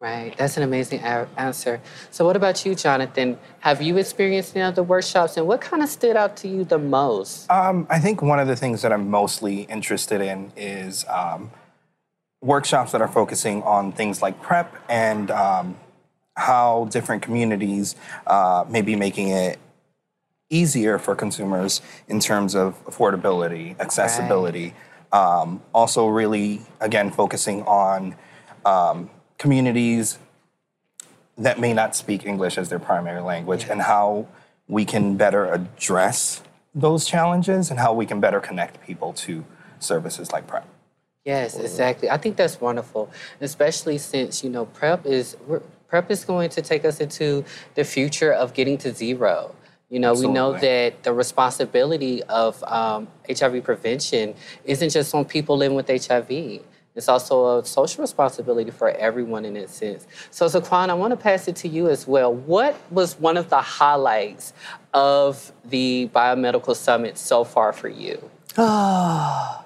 Right, 0.00 0.32
that's 0.38 0.56
an 0.56 0.62
amazing 0.62 1.00
a- 1.00 1.26
answer. 1.36 1.80
So, 2.12 2.24
what 2.24 2.36
about 2.36 2.64
you, 2.64 2.76
Jonathan? 2.76 3.36
Have 3.58 3.82
you 3.82 3.96
experienced 3.96 4.54
any 4.54 4.62
other 4.62 4.84
workshops, 4.84 5.36
and 5.36 5.48
what 5.48 5.60
kind 5.60 5.82
of 5.82 5.88
stood 5.88 6.14
out 6.14 6.36
to 6.36 6.48
you 6.48 6.62
the 6.62 6.78
most? 6.78 7.50
Um, 7.50 7.84
I 7.90 7.98
think 7.98 8.22
one 8.22 8.38
of 8.38 8.46
the 8.46 8.54
things 8.54 8.82
that 8.82 8.92
I'm 8.92 9.10
mostly 9.10 9.62
interested 9.62 10.20
in 10.20 10.52
is 10.56 11.04
um, 11.08 11.50
workshops 12.40 12.92
that 12.92 13.00
are 13.00 13.08
focusing 13.08 13.64
on 13.64 13.90
things 13.90 14.22
like 14.22 14.40
PrEP 14.40 14.72
and 14.88 15.32
um, 15.32 15.76
how 16.36 16.84
different 16.92 17.22
communities 17.22 17.96
uh, 18.28 18.64
may 18.68 18.82
be 18.82 18.94
making 18.94 19.30
it 19.30 19.58
easier 20.48 21.00
for 21.00 21.16
consumers 21.16 21.82
in 22.06 22.20
terms 22.20 22.54
of 22.54 22.84
affordability, 22.86 23.76
accessibility. 23.80 24.74
Right. 25.12 25.40
Um, 25.40 25.60
also, 25.74 26.06
really, 26.06 26.60
again, 26.80 27.10
focusing 27.10 27.64
on 27.64 28.14
um, 28.64 29.10
communities 29.38 30.18
that 31.36 31.58
may 31.58 31.72
not 31.72 31.94
speak 31.94 32.26
English 32.26 32.58
as 32.58 32.68
their 32.68 32.78
primary 32.80 33.20
language 33.20 33.66
and 33.70 33.82
how 33.82 34.26
we 34.66 34.84
can 34.84 35.16
better 35.16 35.46
address 35.46 36.42
those 36.74 37.06
challenges 37.06 37.70
and 37.70 37.78
how 37.78 37.92
we 37.92 38.04
can 38.04 38.20
better 38.20 38.40
connect 38.40 38.84
people 38.84 39.12
to 39.12 39.44
services 39.78 40.32
like 40.32 40.46
PrEP. 40.46 40.66
Yes, 41.24 41.56
exactly. 41.58 42.10
I 42.10 42.16
think 42.16 42.36
that's 42.36 42.60
wonderful, 42.60 43.10
especially 43.40 43.98
since 43.98 44.42
you 44.42 44.50
know 44.50 44.66
PrEP 44.66 45.04
is 45.06 45.36
PrEP 45.88 46.10
is 46.10 46.24
going 46.24 46.50
to 46.50 46.62
take 46.62 46.84
us 46.84 47.00
into 47.00 47.44
the 47.74 47.84
future 47.84 48.32
of 48.32 48.54
getting 48.54 48.78
to 48.78 48.94
zero. 48.94 49.54
You 49.90 50.00
know, 50.00 50.10
Absolutely. 50.10 50.28
we 50.28 50.34
know 50.34 50.58
that 50.58 51.02
the 51.02 51.12
responsibility 51.14 52.22
of 52.24 52.62
um, 52.64 53.08
HIV 53.28 53.64
prevention 53.64 54.34
isn't 54.64 54.90
just 54.90 55.14
on 55.14 55.24
people 55.24 55.56
living 55.56 55.76
with 55.76 55.88
HIV. 55.88 56.60
It's 56.98 57.08
also 57.08 57.58
a 57.58 57.64
social 57.64 58.02
responsibility 58.02 58.72
for 58.72 58.90
everyone 58.90 59.44
in 59.44 59.54
that 59.54 59.70
sense. 59.70 60.04
So, 60.32 60.46
Zaquan, 60.46 60.90
I 60.90 60.94
want 60.94 61.12
to 61.12 61.16
pass 61.16 61.46
it 61.46 61.54
to 61.56 61.68
you 61.68 61.88
as 61.88 62.08
well. 62.08 62.34
What 62.34 62.76
was 62.90 63.14
one 63.20 63.36
of 63.36 63.48
the 63.50 63.60
highlights 63.60 64.52
of 64.92 65.52
the 65.64 66.10
Biomedical 66.12 66.74
Summit 66.74 67.16
so 67.16 67.44
far 67.44 67.72
for 67.72 67.88
you? 67.88 68.28
Oh, 68.56 69.64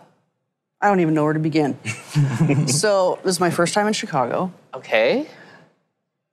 I 0.83 0.89
don't 0.89 1.01
even 1.01 1.15
know 1.15 1.25
where 1.25 1.33
to 1.33 1.39
begin. 1.39 1.79
so, 2.67 3.19
this 3.25 3.37
is 3.37 3.41
my 3.41 3.51
first 3.51 3.73
time 3.73 3.87
in 3.87 3.95
Chicago. 3.95 4.53
Okay. 4.75 5.27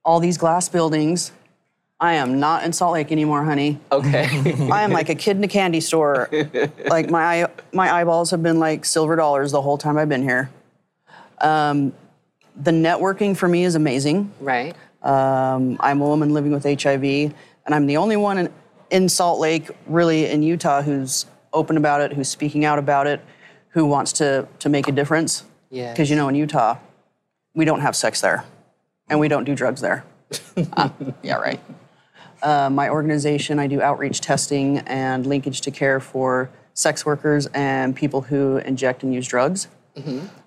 All 0.04 0.20
these 0.20 0.38
glass 0.38 0.68
buildings, 0.68 1.32
I 1.98 2.16
am 2.16 2.42
not 2.42 2.64
in 2.66 2.74
Salt 2.74 2.92
Lake 2.92 3.10
anymore, 3.14 3.46
honey. 3.46 3.80
Okay. 3.90 4.26
I 4.70 4.84
am 4.84 4.92
like 4.92 5.08
a 5.08 5.16
kid 5.16 5.38
in 5.38 5.44
a 5.46 5.48
candy 5.48 5.80
store. 5.80 6.30
like 6.88 7.10
my 7.10 7.48
my 7.72 7.90
eyeballs 7.90 8.32
have 8.32 8.44
been 8.44 8.60
like 8.60 8.84
silver 8.84 9.16
dollars 9.16 9.54
the 9.54 9.62
whole 9.62 9.78
time 9.78 9.98
I've 9.98 10.10
been 10.10 10.24
here. 10.24 10.50
Um, 11.42 11.94
the 12.56 12.72
networking 12.72 13.36
for 13.38 13.48
me 13.48 13.64
is 13.64 13.76
amazing. 13.76 14.32
right. 14.40 14.76
Um, 15.02 15.78
I'm 15.80 16.02
a 16.02 16.06
woman 16.06 16.34
living 16.34 16.52
with 16.52 16.66
HIV, 16.66 17.04
and 17.04 17.34
I'm 17.68 17.86
the 17.86 17.96
only 17.96 18.18
one 18.18 18.38
in, 18.38 18.54
in 18.90 19.08
Salt 19.08 19.40
Lake, 19.40 19.70
really 19.88 20.26
in 20.26 20.44
Utah, 20.44 20.82
who's 20.82 21.26
open 21.54 21.78
about 21.78 22.02
it, 22.02 22.12
who's 22.12 22.28
speaking 22.28 22.66
out 22.66 22.80
about 22.80 23.08
it, 23.08 23.22
who 23.70 23.86
wants 23.86 24.12
to 24.14 24.48
to 24.60 24.68
make 24.68 24.90
a 24.90 24.92
difference. 24.92 25.46
Yes. 25.70 25.94
Because 25.94 26.10
you 26.10 26.18
know, 26.18 26.28
in 26.28 26.36
Utah, 26.36 26.78
we 27.56 27.64
don't 27.64 27.80
have 27.80 27.96
sex 27.96 28.20
there, 28.20 28.44
and 29.08 29.22
we 29.22 29.30
don't 29.30 29.46
do 29.46 29.56
drugs 29.56 29.80
there. 29.80 30.04
Uh, 30.74 30.90
yeah, 31.24 31.36
right. 31.36 31.62
Uh, 32.42 32.70
my 32.70 32.90
organization, 32.90 33.60
I 33.60 33.68
do 33.68 33.82
outreach 33.82 34.22
testing 34.22 34.80
and 34.80 35.26
linkage 35.26 35.62
to 35.62 35.72
care 35.72 36.00
for 36.00 36.50
sex 36.74 37.06
workers 37.06 37.48
and 37.48 37.96
people 37.96 38.22
who 38.22 38.58
inject 38.58 39.04
and 39.04 39.14
use 39.14 39.28
drugs. 39.28 39.68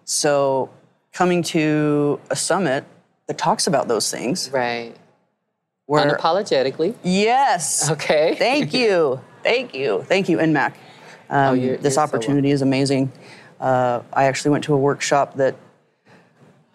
So, 0.04 0.70
coming 1.12 1.42
to 1.42 2.18
a 2.30 2.36
summit 2.36 2.84
that 3.26 3.38
talks 3.38 3.66
about 3.66 3.88
those 3.88 4.10
things, 4.10 4.50
Right. 4.50 4.94
where 5.86 6.06
Unapologetically. 6.16 6.94
yes, 7.02 7.90
Okay. 7.90 8.34
thank 8.36 8.72
you, 8.74 9.20
thank 9.42 9.74
you, 9.74 10.04
thank 10.08 10.28
you, 10.28 10.38
NMAC. 10.38 10.72
Um, 11.30 11.56
you're- 11.56 11.76
this 11.76 11.82
you're 11.84 11.90
so 11.92 12.00
opportunity 12.02 12.50
is 12.50 12.62
amazing. 12.62 13.12
Uh, 13.60 14.00
I 14.12 14.24
actually 14.24 14.50
went 14.50 14.64
to 14.64 14.74
a 14.74 14.76
workshop 14.78 15.36
that 15.36 15.54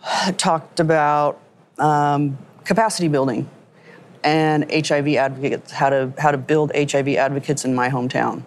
talked 0.37 0.79
about 0.79 1.39
um, 1.79 2.37
capacity 2.63 3.07
building 3.07 3.49
and 4.23 4.65
HIV 4.71 5.15
advocates, 5.15 5.71
how 5.71 5.89
to 5.89 6.11
how 6.17 6.31
to 6.31 6.37
build 6.37 6.71
HIV 6.75 7.09
advocates 7.17 7.65
in 7.65 7.75
my 7.75 7.89
hometown. 7.89 8.41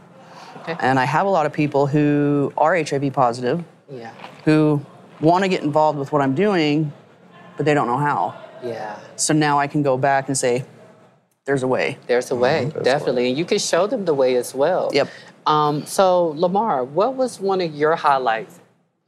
Okay. 0.63 0.77
And 0.81 0.99
I 0.99 1.05
have 1.05 1.27
a 1.27 1.31
lot 1.31 1.47
of 1.47 1.53
people 1.53 1.87
who 1.87 2.53
are 2.59 2.75
HIV 2.75 3.13
positive 3.13 3.63
Yeah. 3.89 4.11
who 4.45 4.81
want 5.21 5.45
to 5.45 5.49
get 5.49 5.63
involved 5.63 5.99
with 5.99 6.13
what 6.13 6.23
I'm 6.23 6.35
doing, 6.35 6.93
but 7.57 7.67
they 7.67 7.75
don't 7.75 7.87
know 7.87 7.99
how. 7.99 8.35
Yeah. 8.63 8.99
So 9.17 9.35
now 9.35 9.59
I 9.59 9.67
can 9.67 9.83
go 9.83 9.97
back 9.97 10.29
and 10.29 10.37
say, 10.37 10.65
"There's 11.45 11.63
a 11.63 11.69
way." 11.69 11.99
There's 12.07 12.31
a 12.31 12.37
way, 12.37 12.65
There's 12.67 12.77
a 12.77 12.85
definitely. 12.85 13.29
And 13.29 13.39
you 13.39 13.45
can 13.45 13.59
show 13.59 13.87
them 13.87 14.05
the 14.05 14.15
way 14.15 14.37
as 14.37 14.55
well. 14.55 14.91
Yep. 14.93 15.09
Um, 15.47 15.87
so, 15.87 16.35
Lamar, 16.37 16.85
what 16.85 17.15
was 17.15 17.41
one 17.41 17.61
of 17.61 17.75
your 17.75 17.97
highlights? 17.97 18.60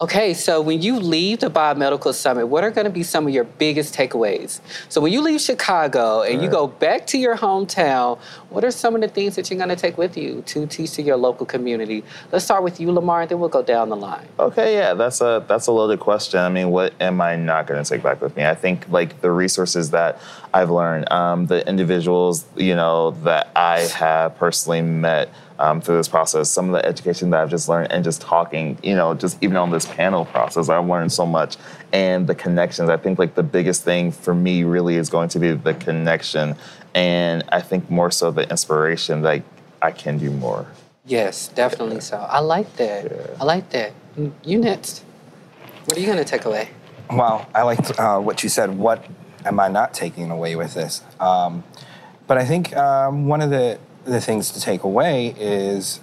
Okay, 0.03 0.35
so 0.35 0.61
when 0.61 0.83
you 0.83 0.99
leave 0.99 1.39
the 1.39 1.49
Biomedical 1.49 2.13
Summit, 2.13 2.47
what 2.47 2.65
are 2.65 2.73
going 2.73 2.87
to 2.87 2.91
be 2.91 3.05
some 3.05 3.25
of 3.29 3.33
your 3.33 3.45
biggest 3.45 3.95
takeaways? 3.95 4.61
So, 4.89 5.01
when 5.01 5.13
you 5.13 5.21
leave 5.21 5.41
Chicago 5.41 6.23
and 6.23 6.43
you 6.43 6.49
go 6.49 6.67
back 6.67 7.07
to 7.07 7.19
your 7.19 7.37
hometown, 7.37 8.19
what 8.51 8.65
are 8.65 8.73
some 8.73 8.97
of 8.97 9.01
the 9.01 9.07
things 9.07 9.37
that 9.37 9.49
you're 9.49 9.59
going 9.59 9.69
to 9.69 9.77
take 9.77 9.97
with 9.97 10.17
you 10.17 10.43
to 10.47 10.67
teach 10.67 10.91
to 10.95 11.03
your 11.03 11.17
local 11.17 11.47
community? 11.47 12.03
Let's 12.33 12.45
start 12.45 12.65
with 12.65 12.81
you, 12.81 12.91
Lamar, 12.91 13.21
and 13.21 13.31
then 13.31 13.39
we'll 13.39 13.49
go 13.49 13.63
down 13.63 13.91
the 13.91 13.97
line. 13.97 14.27
Okay, 14.41 14.75
yeah, 14.75 14.95
that's 14.95 15.21
a 15.21 15.45
that's 15.47 15.69
a 15.69 15.73
loaded 15.73 16.01
question. 16.01 16.41
I 16.41 16.49
mean, 16.49 16.71
what 16.71 16.95
am 17.01 17.21
I 17.21 17.37
not 17.37 17.69
going 17.69 17.81
to 17.81 17.89
take 17.89 18.03
back 18.03 18.21
with 18.21 18.37
me? 18.37 18.45
I 18.45 18.57
think 18.57 18.89
like 18.89 19.21
the 19.21 19.31
resources 19.31 19.91
that 19.91 20.21
I've 20.53 20.71
learned, 20.71 21.13
um, 21.13 21.47
the 21.47 21.65
individuals 21.69 22.45
you 22.57 22.75
know 22.75 23.13
that 23.23 23.53
I 23.55 23.83
have 23.83 24.37
personally 24.37 24.83
met 24.83 25.29
um, 25.63 25.81
through 25.81 25.97
this 25.97 26.09
process, 26.09 26.51
some 26.51 26.67
of 26.67 26.73
the 26.73 26.85
education 26.85 27.31
that 27.31 27.41
I've 27.41 27.51
just 27.51 27.69
learned, 27.69 27.93
and 27.93 28.03
just 28.03 28.21
talking, 28.21 28.77
you 28.83 28.97
know, 28.97 29.15
just 29.15 29.39
even 29.43 29.57
on 29.57 29.71
this 29.71 29.87
panel 29.87 30.25
process, 30.25 30.69
I've 30.69 30.87
learned 30.87 31.13
so 31.13 31.25
much, 31.25 31.57
and 31.93 32.27
the 32.27 32.35
connections. 32.35 32.91
I 32.91 32.97
think 32.97 33.19
like 33.19 33.37
the 33.37 33.45
biggest 33.45 33.85
thing 33.85 34.11
for 34.11 34.35
me 34.35 34.65
really 34.65 34.97
is 34.97 35.09
going 35.09 35.29
to 35.31 35.39
be 35.39 35.53
the 35.53 35.75
connection, 35.75 36.57
and 36.95 37.45
I 37.53 37.61
think 37.61 37.89
more 37.89 38.11
so 38.11 38.33
the 38.33 38.49
inspiration. 38.51 39.23
Like 39.23 39.45
I 39.81 39.93
can 39.93 40.19
do 40.19 40.31
more. 40.31 40.67
Yes, 41.07 41.49
definitely 41.49 42.01
so. 42.01 42.17
I 42.19 42.41
like 42.41 42.75
that. 42.77 43.05
Yeah. 43.05 43.37
I 43.41 43.45
like 43.45 43.71
that. 43.71 43.93
You 44.45 44.59
next. 44.59 45.05
What 45.85 45.97
are 45.97 46.01
you 46.01 46.07
going 46.07 46.19
to 46.19 46.25
take 46.25 46.45
away? 46.45 46.71
Well, 47.11 47.49
I 47.55 47.63
liked 47.63 47.99
uh, 47.99 48.19
what 48.19 48.43
you 48.43 48.49
said. 48.49 48.77
What 48.77 49.05
am 49.45 49.61
I 49.61 49.69
not 49.69 49.95
taking 49.95 50.31
away 50.31 50.57
with 50.57 50.75
this? 50.75 51.03
Um, 51.21 51.65
but 52.27 52.39
I 52.39 52.45
think 52.45 52.77
um, 52.77 53.27
one 53.27 53.43
of 53.43 53.51
the, 53.51 53.79
the 54.05 54.21
things 54.21 54.51
to 54.53 54.61
take 54.61 54.83
away 54.83 55.35
is 55.39 56.01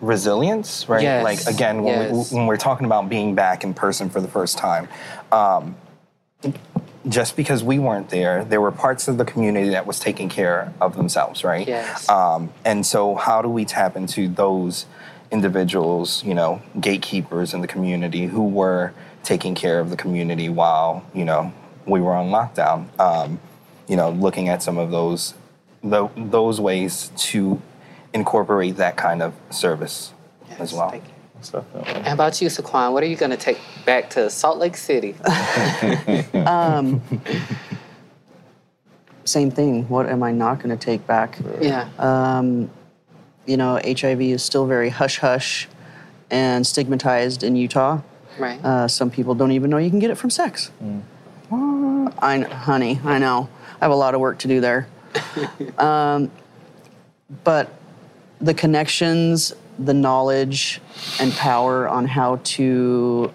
resilience, 0.00 0.88
right? 0.88 1.02
Yes, 1.02 1.24
Like, 1.24 1.54
again, 1.54 1.82
when, 1.82 2.14
yes. 2.14 2.32
we, 2.32 2.38
when 2.38 2.46
we're 2.46 2.56
talking 2.56 2.86
about 2.86 3.08
being 3.08 3.34
back 3.34 3.64
in 3.64 3.74
person 3.74 4.10
for 4.10 4.20
the 4.20 4.28
first 4.28 4.58
time, 4.58 4.88
um, 5.32 5.76
just 7.08 7.36
because 7.36 7.62
we 7.62 7.78
weren't 7.78 8.10
there, 8.10 8.44
there 8.44 8.60
were 8.60 8.72
parts 8.72 9.08
of 9.08 9.16
the 9.16 9.24
community 9.24 9.70
that 9.70 9.86
was 9.86 9.98
taking 9.98 10.28
care 10.28 10.72
of 10.80 10.96
themselves, 10.96 11.44
right? 11.44 11.66
Yes. 11.66 12.08
Um, 12.08 12.52
and 12.64 12.84
so, 12.84 13.14
how 13.14 13.42
do 13.42 13.48
we 13.48 13.64
tap 13.64 13.96
into 13.96 14.28
those 14.28 14.86
individuals, 15.30 16.22
you 16.24 16.34
know, 16.34 16.60
gatekeepers 16.80 17.54
in 17.54 17.60
the 17.60 17.68
community 17.68 18.26
who 18.26 18.46
were 18.46 18.92
taking 19.22 19.54
care 19.54 19.80
of 19.80 19.90
the 19.90 19.96
community 19.96 20.48
while, 20.48 21.04
you 21.14 21.24
know, 21.24 21.52
we 21.86 22.00
were 22.00 22.12
on 22.12 22.30
lockdown? 22.30 22.86
Um, 23.00 23.40
you 23.88 23.96
know, 23.96 24.10
looking 24.10 24.48
at 24.48 24.62
some 24.62 24.78
of 24.78 24.90
those 24.90 25.34
tho- 25.90 26.10
those 26.16 26.60
ways 26.60 27.10
to 27.16 27.60
incorporate 28.12 28.76
that 28.76 28.96
kind 28.96 29.22
of 29.22 29.34
service 29.50 30.12
as 30.58 30.72
well. 30.72 30.90
Thank 30.90 31.04
you. 31.04 31.10
Definitely. 31.52 32.02
How 32.02 32.14
about 32.14 32.40
you, 32.40 32.48
Saquon? 32.48 32.92
What 32.92 33.02
are 33.02 33.06
you 33.06 33.14
going 33.16 33.30
to 33.30 33.36
take 33.36 33.58
back 33.84 34.10
to 34.10 34.28
Salt 34.30 34.58
Lake 34.58 34.76
City? 34.76 35.14
Same 39.24 39.50
thing. 39.50 39.88
What 39.88 40.06
am 40.08 40.22
I 40.22 40.32
not 40.32 40.60
going 40.62 40.76
to 40.76 40.82
take 40.82 41.06
back? 41.06 41.38
yeah. 41.60 41.88
Um, 41.98 42.70
you 43.44 43.56
know, 43.56 43.80
HIV 43.84 44.20
is 44.22 44.42
still 44.42 44.66
very 44.66 44.88
hush 44.88 45.18
hush 45.18 45.68
and 46.30 46.66
stigmatized 46.66 47.42
in 47.44 47.54
Utah. 47.54 48.00
right. 48.38 48.64
Uh, 48.64 48.88
some 48.88 49.10
people 49.10 49.34
don't 49.34 49.52
even 49.52 49.70
know 49.70 49.78
you 49.78 49.90
can 49.90 50.00
get 50.00 50.10
it 50.10 50.16
from 50.16 50.30
sex. 50.30 50.70
Uh, 51.52 52.10
I, 52.18 52.40
honey, 52.40 53.00
I 53.04 53.18
know. 53.18 53.48
I 53.80 53.84
have 53.84 53.92
a 53.92 53.96
lot 53.96 54.14
of 54.14 54.20
work 54.20 54.38
to 54.40 54.48
do 54.48 54.60
there. 54.60 54.88
um, 55.78 56.30
but 57.44 57.70
the 58.40 58.54
connections, 58.54 59.54
the 59.78 59.94
knowledge, 59.94 60.80
and 61.20 61.32
power 61.32 61.88
on 61.88 62.06
how 62.06 62.40
to 62.44 63.32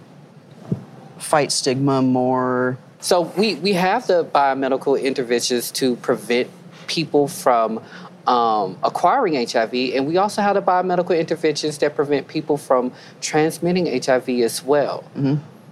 fight 1.17 1.52
stigma 1.52 2.02
more. 2.02 2.78
So 3.00 3.22
we, 3.22 3.56
we 3.56 3.74
have 3.74 4.08
the 4.08 4.24
biomedical 4.24 5.02
interventions 5.02 5.72
to 5.72 5.96
prevent 5.98 6.50
people 6.88 7.28
from 7.28 7.84
um, 8.28 8.78
acquiring 8.84 9.34
HIV, 9.48 9.74
and 9.74 10.08
we 10.08 10.17
also 10.17 10.41
have 10.41 10.56
the 10.56 10.62
biomedical 10.62 11.20
interventions 11.20 11.78
that 11.80 11.96
prevent 11.96 12.28
people 12.28 12.58
from 12.58 12.91
transmitting 13.20 13.88
HIV 13.88 14.30
as 14.41 14.63
well. 14.63 15.04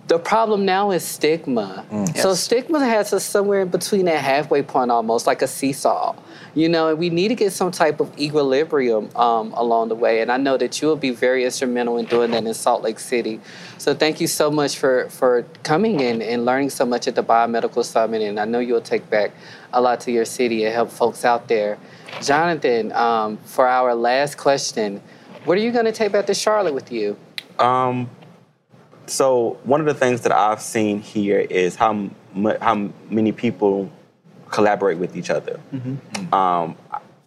The 0.10 0.18
problem 0.18 0.66
now 0.66 0.90
is 0.90 1.04
stigma. 1.06 1.86
So 2.16 2.30
Yes. 2.30 2.40
stigma 2.40 2.80
has 2.84 3.14
us 3.14 3.24
somewhere 3.24 3.62
in 3.62 3.68
between 3.68 4.06
that 4.06 4.18
halfway 4.24 4.64
point, 4.64 4.90
almost 4.90 5.28
like 5.28 5.44
a 5.44 5.48
seesaw. 5.48 6.16
You 6.56 6.68
know, 6.68 6.88
and 6.88 6.98
we 6.98 7.12
need 7.12 7.28
to 7.28 7.36
get 7.36 7.54
some 7.54 7.70
type 7.70 8.00
of 8.00 8.10
equilibrium 8.20 9.10
um, 9.16 9.54
along 9.56 9.90
the 9.90 9.96
way. 9.96 10.22
And 10.22 10.32
I 10.32 10.38
know 10.38 10.58
that 10.58 10.82
you 10.82 10.88
will 10.88 10.96
be 10.96 11.12
very 11.12 11.46
instrumental 11.46 12.00
in 12.00 12.06
doing 12.06 12.32
that 12.32 12.44
in 12.44 12.54
Salt 12.56 12.82
Lake 12.82 12.98
City. 12.98 13.40
So 13.78 13.94
thank 13.94 14.20
you 14.20 14.26
so 14.26 14.50
much 14.50 14.80
for 14.80 15.08
for 15.10 15.46
coming 15.62 16.00
in 16.00 16.24
and 16.24 16.44
learning 16.44 16.72
so 16.72 16.88
much 16.88 17.08
at 17.08 17.14
the 17.14 17.24
Biomedical 17.24 17.86
Summit. 17.86 18.24
And 18.24 18.40
I 18.40 18.46
know 18.46 18.58
you'll 18.58 18.82
take 18.82 19.08
back 19.12 19.30
a 19.74 19.80
lot 19.80 20.00
to 20.02 20.12
your 20.12 20.26
city 20.26 20.66
and 20.66 20.74
help 20.74 20.90
folks 20.90 21.24
out 21.24 21.48
there. 21.48 21.78
Jonathan, 22.24 22.92
um, 22.94 23.38
for 23.46 23.68
our 23.68 23.94
last 23.94 24.38
question, 24.40 25.02
what 25.46 25.56
are 25.56 25.62
you 25.62 25.72
going 25.72 25.86
to 25.86 25.92
take 25.92 26.12
back 26.12 26.26
to 26.26 26.34
Charlotte 26.34 26.74
with 26.74 26.92
you? 26.92 27.16
Um, 27.60 28.10
so 29.10 29.58
one 29.64 29.80
of 29.80 29.86
the 29.86 29.94
things 29.94 30.22
that 30.22 30.32
I've 30.32 30.62
seen 30.62 31.02
here 31.02 31.40
is 31.40 31.76
how 31.76 31.94
mu- 32.34 32.58
how 32.62 32.90
many 33.10 33.32
people 33.32 33.92
collaborate 34.50 34.98
with 34.98 35.16
each 35.16 35.30
other. 35.30 35.60
Um, 36.34 36.76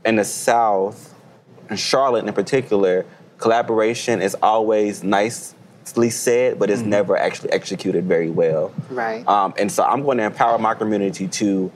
in 0.04 0.16
the 0.16 0.24
South, 0.24 1.14
in 1.70 1.76
Charlotte 1.76 2.26
in 2.26 2.32
particular, 2.32 3.06
collaboration 3.38 4.20
is 4.20 4.36
always 4.42 5.02
nicely 5.02 6.10
said, 6.10 6.58
but 6.58 6.70
it's 6.70 6.82
never 6.82 7.16
actually 7.16 7.52
executed 7.52 8.04
very 8.04 8.30
well. 8.30 8.72
Right. 8.90 9.26
Um, 9.26 9.54
and 9.56 9.70
so 9.70 9.84
I'm 9.84 10.02
going 10.02 10.18
to 10.18 10.24
empower 10.24 10.58
my 10.58 10.74
community 10.74 11.28
to 11.28 11.70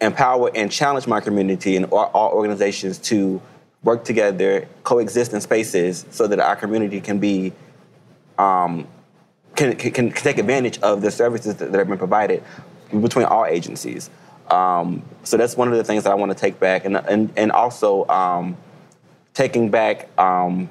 empower 0.00 0.50
and 0.54 0.70
challenge 0.70 1.06
my 1.06 1.20
community 1.20 1.76
and 1.76 1.86
all, 1.86 2.10
all 2.12 2.32
organizations 2.32 2.98
to 2.98 3.40
work 3.84 4.04
together, 4.04 4.66
coexist 4.84 5.32
in 5.32 5.40
spaces 5.40 6.06
so 6.10 6.26
that 6.26 6.40
our 6.40 6.56
community 6.56 7.00
can 7.00 7.18
be 7.18 7.52
um, 8.38 8.86
can, 9.62 9.76
can, 9.76 9.92
can 9.92 10.12
take 10.12 10.38
advantage 10.38 10.78
of 10.80 11.02
the 11.02 11.10
services 11.10 11.56
that, 11.56 11.72
that 11.72 11.78
have 11.78 11.88
been 11.88 11.98
provided 11.98 12.42
between 13.00 13.24
all 13.26 13.46
agencies. 13.46 14.10
Um, 14.50 15.02
so 15.22 15.36
that's 15.36 15.56
one 15.56 15.68
of 15.68 15.74
the 15.74 15.84
things 15.84 16.04
that 16.04 16.10
I 16.10 16.14
want 16.14 16.32
to 16.32 16.38
take 16.38 16.58
back, 16.60 16.84
and 16.84 16.96
and 16.96 17.32
and 17.36 17.52
also 17.52 18.06
um, 18.08 18.56
taking 19.34 19.70
back 19.70 20.08
um, 20.18 20.68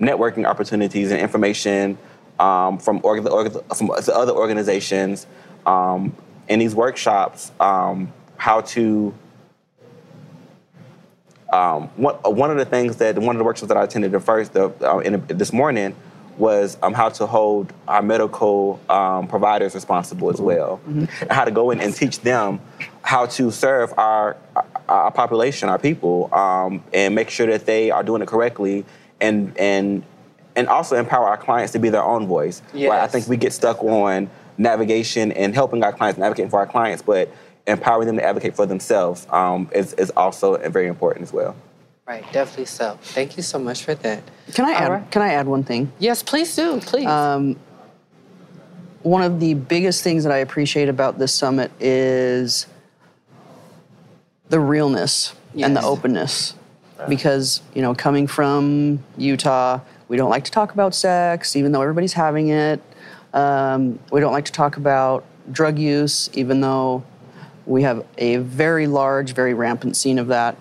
networking 0.00 0.46
opportunities 0.46 1.10
and 1.10 1.20
information 1.20 1.98
um, 2.38 2.78
from 2.78 3.00
from 3.00 3.90
other 3.90 4.32
organizations 4.32 5.26
um, 5.64 6.14
in 6.48 6.58
these 6.58 6.74
workshops. 6.74 7.50
Um, 7.58 8.12
how 8.36 8.60
to 8.60 9.14
one, 11.50 12.14
one 12.16 12.50
of 12.50 12.58
the 12.58 12.66
things 12.66 12.96
that 12.96 13.18
one 13.18 13.34
of 13.34 13.38
the 13.38 13.44
workshops 13.44 13.68
that 13.68 13.78
I 13.78 13.84
attended 13.84 14.12
the 14.12 14.20
first 14.20 14.52
the, 14.52 14.70
uh, 14.86 14.98
in, 14.98 15.24
this 15.26 15.52
morning 15.54 15.96
was 16.38 16.76
um, 16.82 16.92
how 16.94 17.08
to 17.08 17.26
hold 17.26 17.72
our 17.88 18.02
medical 18.02 18.80
um, 18.88 19.26
providers 19.26 19.74
responsible 19.74 20.30
as 20.30 20.40
well, 20.40 20.80
and 20.86 21.08
how 21.30 21.44
to 21.44 21.50
go 21.50 21.70
in 21.70 21.80
and 21.80 21.94
teach 21.94 22.20
them 22.20 22.60
how 23.02 23.26
to 23.26 23.50
serve 23.50 23.92
our 23.98 24.36
our 24.88 25.10
population, 25.10 25.68
our 25.68 25.78
people, 25.78 26.32
um, 26.34 26.82
and 26.92 27.14
make 27.14 27.30
sure 27.30 27.46
that 27.46 27.66
they 27.66 27.90
are 27.90 28.02
doing 28.02 28.22
it 28.22 28.28
correctly, 28.28 28.84
and 29.20 29.56
and 29.58 30.02
and 30.54 30.68
also 30.68 30.96
empower 30.96 31.26
our 31.26 31.36
clients 31.36 31.72
to 31.72 31.78
be 31.78 31.88
their 31.90 32.04
own 32.04 32.26
voice. 32.26 32.62
Right? 32.90 33.00
I 33.00 33.06
think 33.06 33.26
we 33.28 33.36
get 33.36 33.52
stuck 33.52 33.82
on 33.82 34.30
navigation 34.58 35.32
and 35.32 35.54
helping 35.54 35.84
our 35.84 35.92
clients, 35.92 36.18
advocating 36.18 36.50
for 36.50 36.58
our 36.58 36.66
clients, 36.66 37.02
but 37.02 37.28
empowering 37.66 38.06
them 38.06 38.16
to 38.16 38.24
advocate 38.24 38.54
for 38.56 38.64
themselves 38.64 39.26
um, 39.30 39.68
is, 39.72 39.92
is 39.94 40.10
also 40.10 40.56
very 40.70 40.86
important 40.86 41.24
as 41.24 41.32
well. 41.32 41.54
Right, 42.06 42.24
definitely 42.32 42.66
so. 42.66 42.98
Thank 43.02 43.36
you 43.36 43.42
so 43.42 43.58
much 43.58 43.82
for 43.82 43.94
that. 43.96 44.22
Can 44.54 44.64
I 44.64 44.74
All 44.74 44.82
add? 44.82 44.90
right. 44.90 45.10
Can 45.10 45.22
I 45.22 45.32
add 45.32 45.46
one 45.48 45.64
thing? 45.64 45.90
Yes, 45.98 46.22
please 46.22 46.54
do. 46.54 46.80
Please. 46.80 47.06
Um, 47.06 47.56
one 49.02 49.22
of 49.22 49.40
the 49.40 49.54
biggest 49.54 50.04
things 50.04 50.22
that 50.24 50.32
I 50.32 50.38
appreciate 50.38 50.88
about 50.88 51.18
this 51.18 51.32
summit 51.32 51.70
is 51.80 52.66
the 54.48 54.60
realness 54.60 55.34
and 55.54 55.76
the 55.76 55.80
Yes. 55.80 55.84
openness. 55.84 56.54
Because, 57.08 57.60
you 57.74 57.82
know, 57.82 57.94
coming 57.94 58.26
from 58.26 59.00
Utah, 59.18 59.80
we 60.08 60.16
don't 60.16 60.30
like 60.30 60.44
to 60.44 60.50
talk 60.50 60.72
about 60.72 60.94
sex, 60.94 61.54
even 61.54 61.72
though 61.72 61.82
everybody's 61.82 62.14
having 62.14 62.48
it. 62.48 62.80
Um, 63.34 63.98
we 64.10 64.20
don't 64.20 64.32
like 64.32 64.46
to 64.46 64.52
talk 64.52 64.76
about 64.76 65.24
drug 65.52 65.78
use, 65.78 66.30
even 66.32 66.60
though 66.62 67.04
we 67.66 67.82
have 67.82 68.04
a 68.16 68.36
very 68.36 68.86
large, 68.86 69.34
very 69.34 69.52
rampant 69.54 69.96
scene 69.96 70.18
of 70.18 70.28
that. 70.28 70.56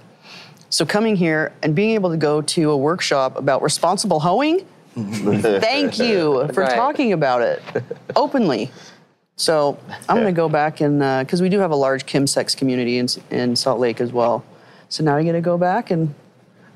So 0.76 0.86
coming 0.86 1.16
here 1.16 1.54
and 1.64 1.74
being 1.74 1.92
able 1.92 2.10
to 2.10 2.18
go 2.18 2.42
to 2.42 2.72
a 2.72 2.76
workshop 2.76 3.38
about 3.38 3.62
responsible 3.62 4.20
hoeing, 4.20 4.68
thank 4.94 5.98
you 6.00 6.50
for 6.54 6.64
Right. 6.64 6.76
talking 6.76 7.14
about 7.14 7.42
it 7.42 7.64
openly. 8.14 8.70
So 9.38 9.80
I'm 10.10 10.18
going 10.18 10.28
to 10.28 10.34
go 10.34 10.50
back 10.50 10.82
and 10.82 11.02
uh, 11.02 11.24
because 11.24 11.42
we 11.42 11.48
do 11.48 11.60
have 11.60 11.72
a 11.72 11.78
large 11.78 12.06
chemsex 12.06 12.58
community 12.58 12.98
in, 12.98 13.08
in 13.32 13.56
Salt 13.56 13.80
Lake 13.80 14.02
as 14.02 14.12
well. 14.12 14.44
So 14.90 15.02
now 15.02 15.16
I'm 15.16 15.24
going 15.24 15.36
to 15.36 15.40
go 15.40 15.58
back 15.58 15.92
and 15.92 16.14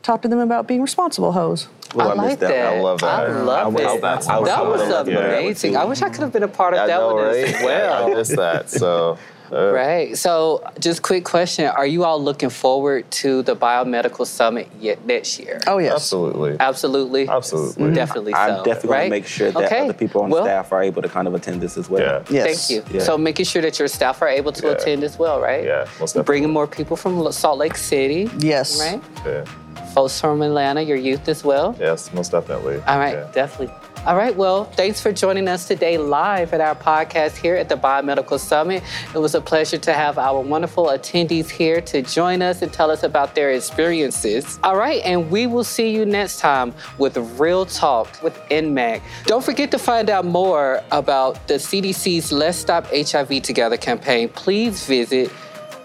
talk 0.01 0.21
to 0.21 0.29
them 0.29 0.39
about 0.39 0.65
being 0.65 0.81
responsible 0.81 1.33
hoes. 1.33 1.67
Well, 1.93 2.07
I 2.07 2.11
I 2.11 2.15
like 2.15 2.39
that. 2.39 2.51
that. 2.51 2.73
I 2.75 2.79
love 2.79 3.01
that. 3.01 3.27
I 3.29 3.41
love 3.41 3.75
I 3.75 3.81
it. 3.95 4.01
that. 4.01 4.21
That 4.21 4.65
was 4.65 4.79
love 4.89 5.07
that. 5.07 5.25
amazing. 5.25 5.75
I 5.75 5.83
wish 5.83 6.01
I 6.01 6.07
could 6.07 6.21
have 6.21 6.31
been 6.31 6.43
a 6.43 6.47
part 6.47 6.73
of 6.73 6.79
I 6.79 6.87
that 6.87 6.99
know, 7.01 7.15
one 7.15 7.25
right? 7.25 7.53
as 7.53 7.63
well. 7.65 8.05
I 8.11 8.13
missed 8.15 8.37
that. 8.37 8.69
So, 8.69 9.17
uh, 9.51 9.71
Right. 9.73 10.17
So, 10.17 10.61
just 10.79 11.01
quick 11.01 11.23
question: 11.25 11.65
Are 11.65 11.85
you 11.85 12.03
all 12.03 12.21
looking 12.21 12.49
forward 12.49 13.09
to 13.21 13.41
the 13.43 13.55
biomedical 13.55 14.25
summit 14.25 14.67
yet 14.79 15.05
next 15.05 15.39
year? 15.39 15.59
Oh 15.67 15.77
yes, 15.77 15.93
absolutely. 15.93 16.57
Absolutely. 16.59 17.27
Absolutely. 17.27 17.93
Definitely 17.93 18.33
I'm 18.33 18.57
so. 18.57 18.63
definitely 18.63 18.89
right? 18.89 18.97
going 18.99 19.09
to 19.11 19.17
make 19.17 19.27
sure 19.27 19.51
that 19.51 19.63
Okay. 19.65 19.81
other 19.85 19.93
people 19.93 20.21
on 20.23 20.29
Well, 20.29 20.43
staff 20.43 20.71
are 20.71 20.83
able 20.83 21.01
to 21.01 21.09
kind 21.09 21.27
of 21.27 21.33
attend 21.33 21.61
this 21.61 21.77
as 21.77 21.89
well. 21.89 22.01
Yeah. 22.01 22.23
yes. 22.29 22.67
Thank 22.67 22.85
you. 22.87 22.93
Yeah. 22.99 23.03
So 23.03 23.17
making 23.17 23.45
sure 23.45 23.61
that 23.61 23.77
your 23.79 23.87
staff 23.87 24.21
are 24.21 24.27
able 24.29 24.51
to 24.53 24.67
Yeah. 24.67 24.73
attend 24.73 25.03
as 25.03 25.17
well, 25.19 25.39
right? 25.39 25.63
Yeah, 25.63 25.85
most 25.99 26.13
definitely. 26.13 26.23
Bringing 26.23 26.49
more 26.51 26.67
people 26.67 26.95
from 26.95 27.31
Salt 27.31 27.57
Lake 27.59 27.77
City. 27.77 28.29
Yes. 28.39 28.79
Right. 28.79 29.01
Yeah. 29.25 29.45
Folks 29.93 30.19
from 30.21 30.41
Atlanta, 30.43 30.81
your 30.81 30.97
youth 30.97 31.27
as 31.27 31.43
well. 31.43 31.75
Yes, 31.79 32.13
most 32.13 32.31
definitely. 32.31 32.75
All 32.87 32.99
right, 32.99 33.15
Yeah. 33.15 33.27
definitely. 33.33 33.73
All 34.05 34.15
right, 34.15 34.33
well, 34.33 34.63
thanks 34.63 35.01
for 35.01 35.11
joining 35.11 35.49
us 35.49 35.67
today 35.67 35.97
live 35.97 36.53
at 36.53 36.61
our 36.61 36.73
podcast 36.73 37.35
here 37.35 37.57
at 37.57 37.67
the 37.67 37.75
Biomedical 37.75 38.39
Summit. 38.39 38.81
It 39.13 39.17
was 39.17 39.35
a 39.35 39.41
pleasure 39.41 39.77
to 39.77 39.91
have 39.91 40.17
our 40.17 40.39
wonderful 40.39 40.85
attendees 40.85 41.49
here 41.49 41.81
to 41.81 42.01
join 42.01 42.41
us 42.41 42.61
and 42.61 42.71
tell 42.71 42.91
us 42.91 43.03
about 43.03 43.35
their 43.35 43.51
experiences. 43.51 44.57
All 44.63 44.77
right, 44.77 45.01
and 45.03 45.29
we 45.29 45.47
will 45.47 45.65
see 45.65 45.93
you 45.93 46.05
next 46.05 46.39
time 46.39 46.73
with 46.97 47.17
Real 47.37 47.65
Talk 47.65 48.23
with 48.23 48.37
NMAC. 48.49 49.01
Don't 49.25 49.43
forget 49.43 49.69
to 49.71 49.77
find 49.77 50.09
out 50.09 50.23
more 50.23 50.81
about 50.93 51.45
the 51.49 51.55
CDC's 51.55 52.31
Let's 52.31 52.57
Stop 52.57 52.87
HIV 52.87 53.41
Together 53.41 53.75
campaign. 53.75 54.29
Please 54.29 54.85
visit 54.85 55.29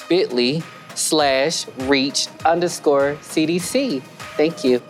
bit.ly 0.09 0.63
slash 0.95 1.67
reach 1.79 2.29
underscore 2.45 3.17
CDC. 3.23 4.03
Thank 4.37 4.63
you. 4.63 4.81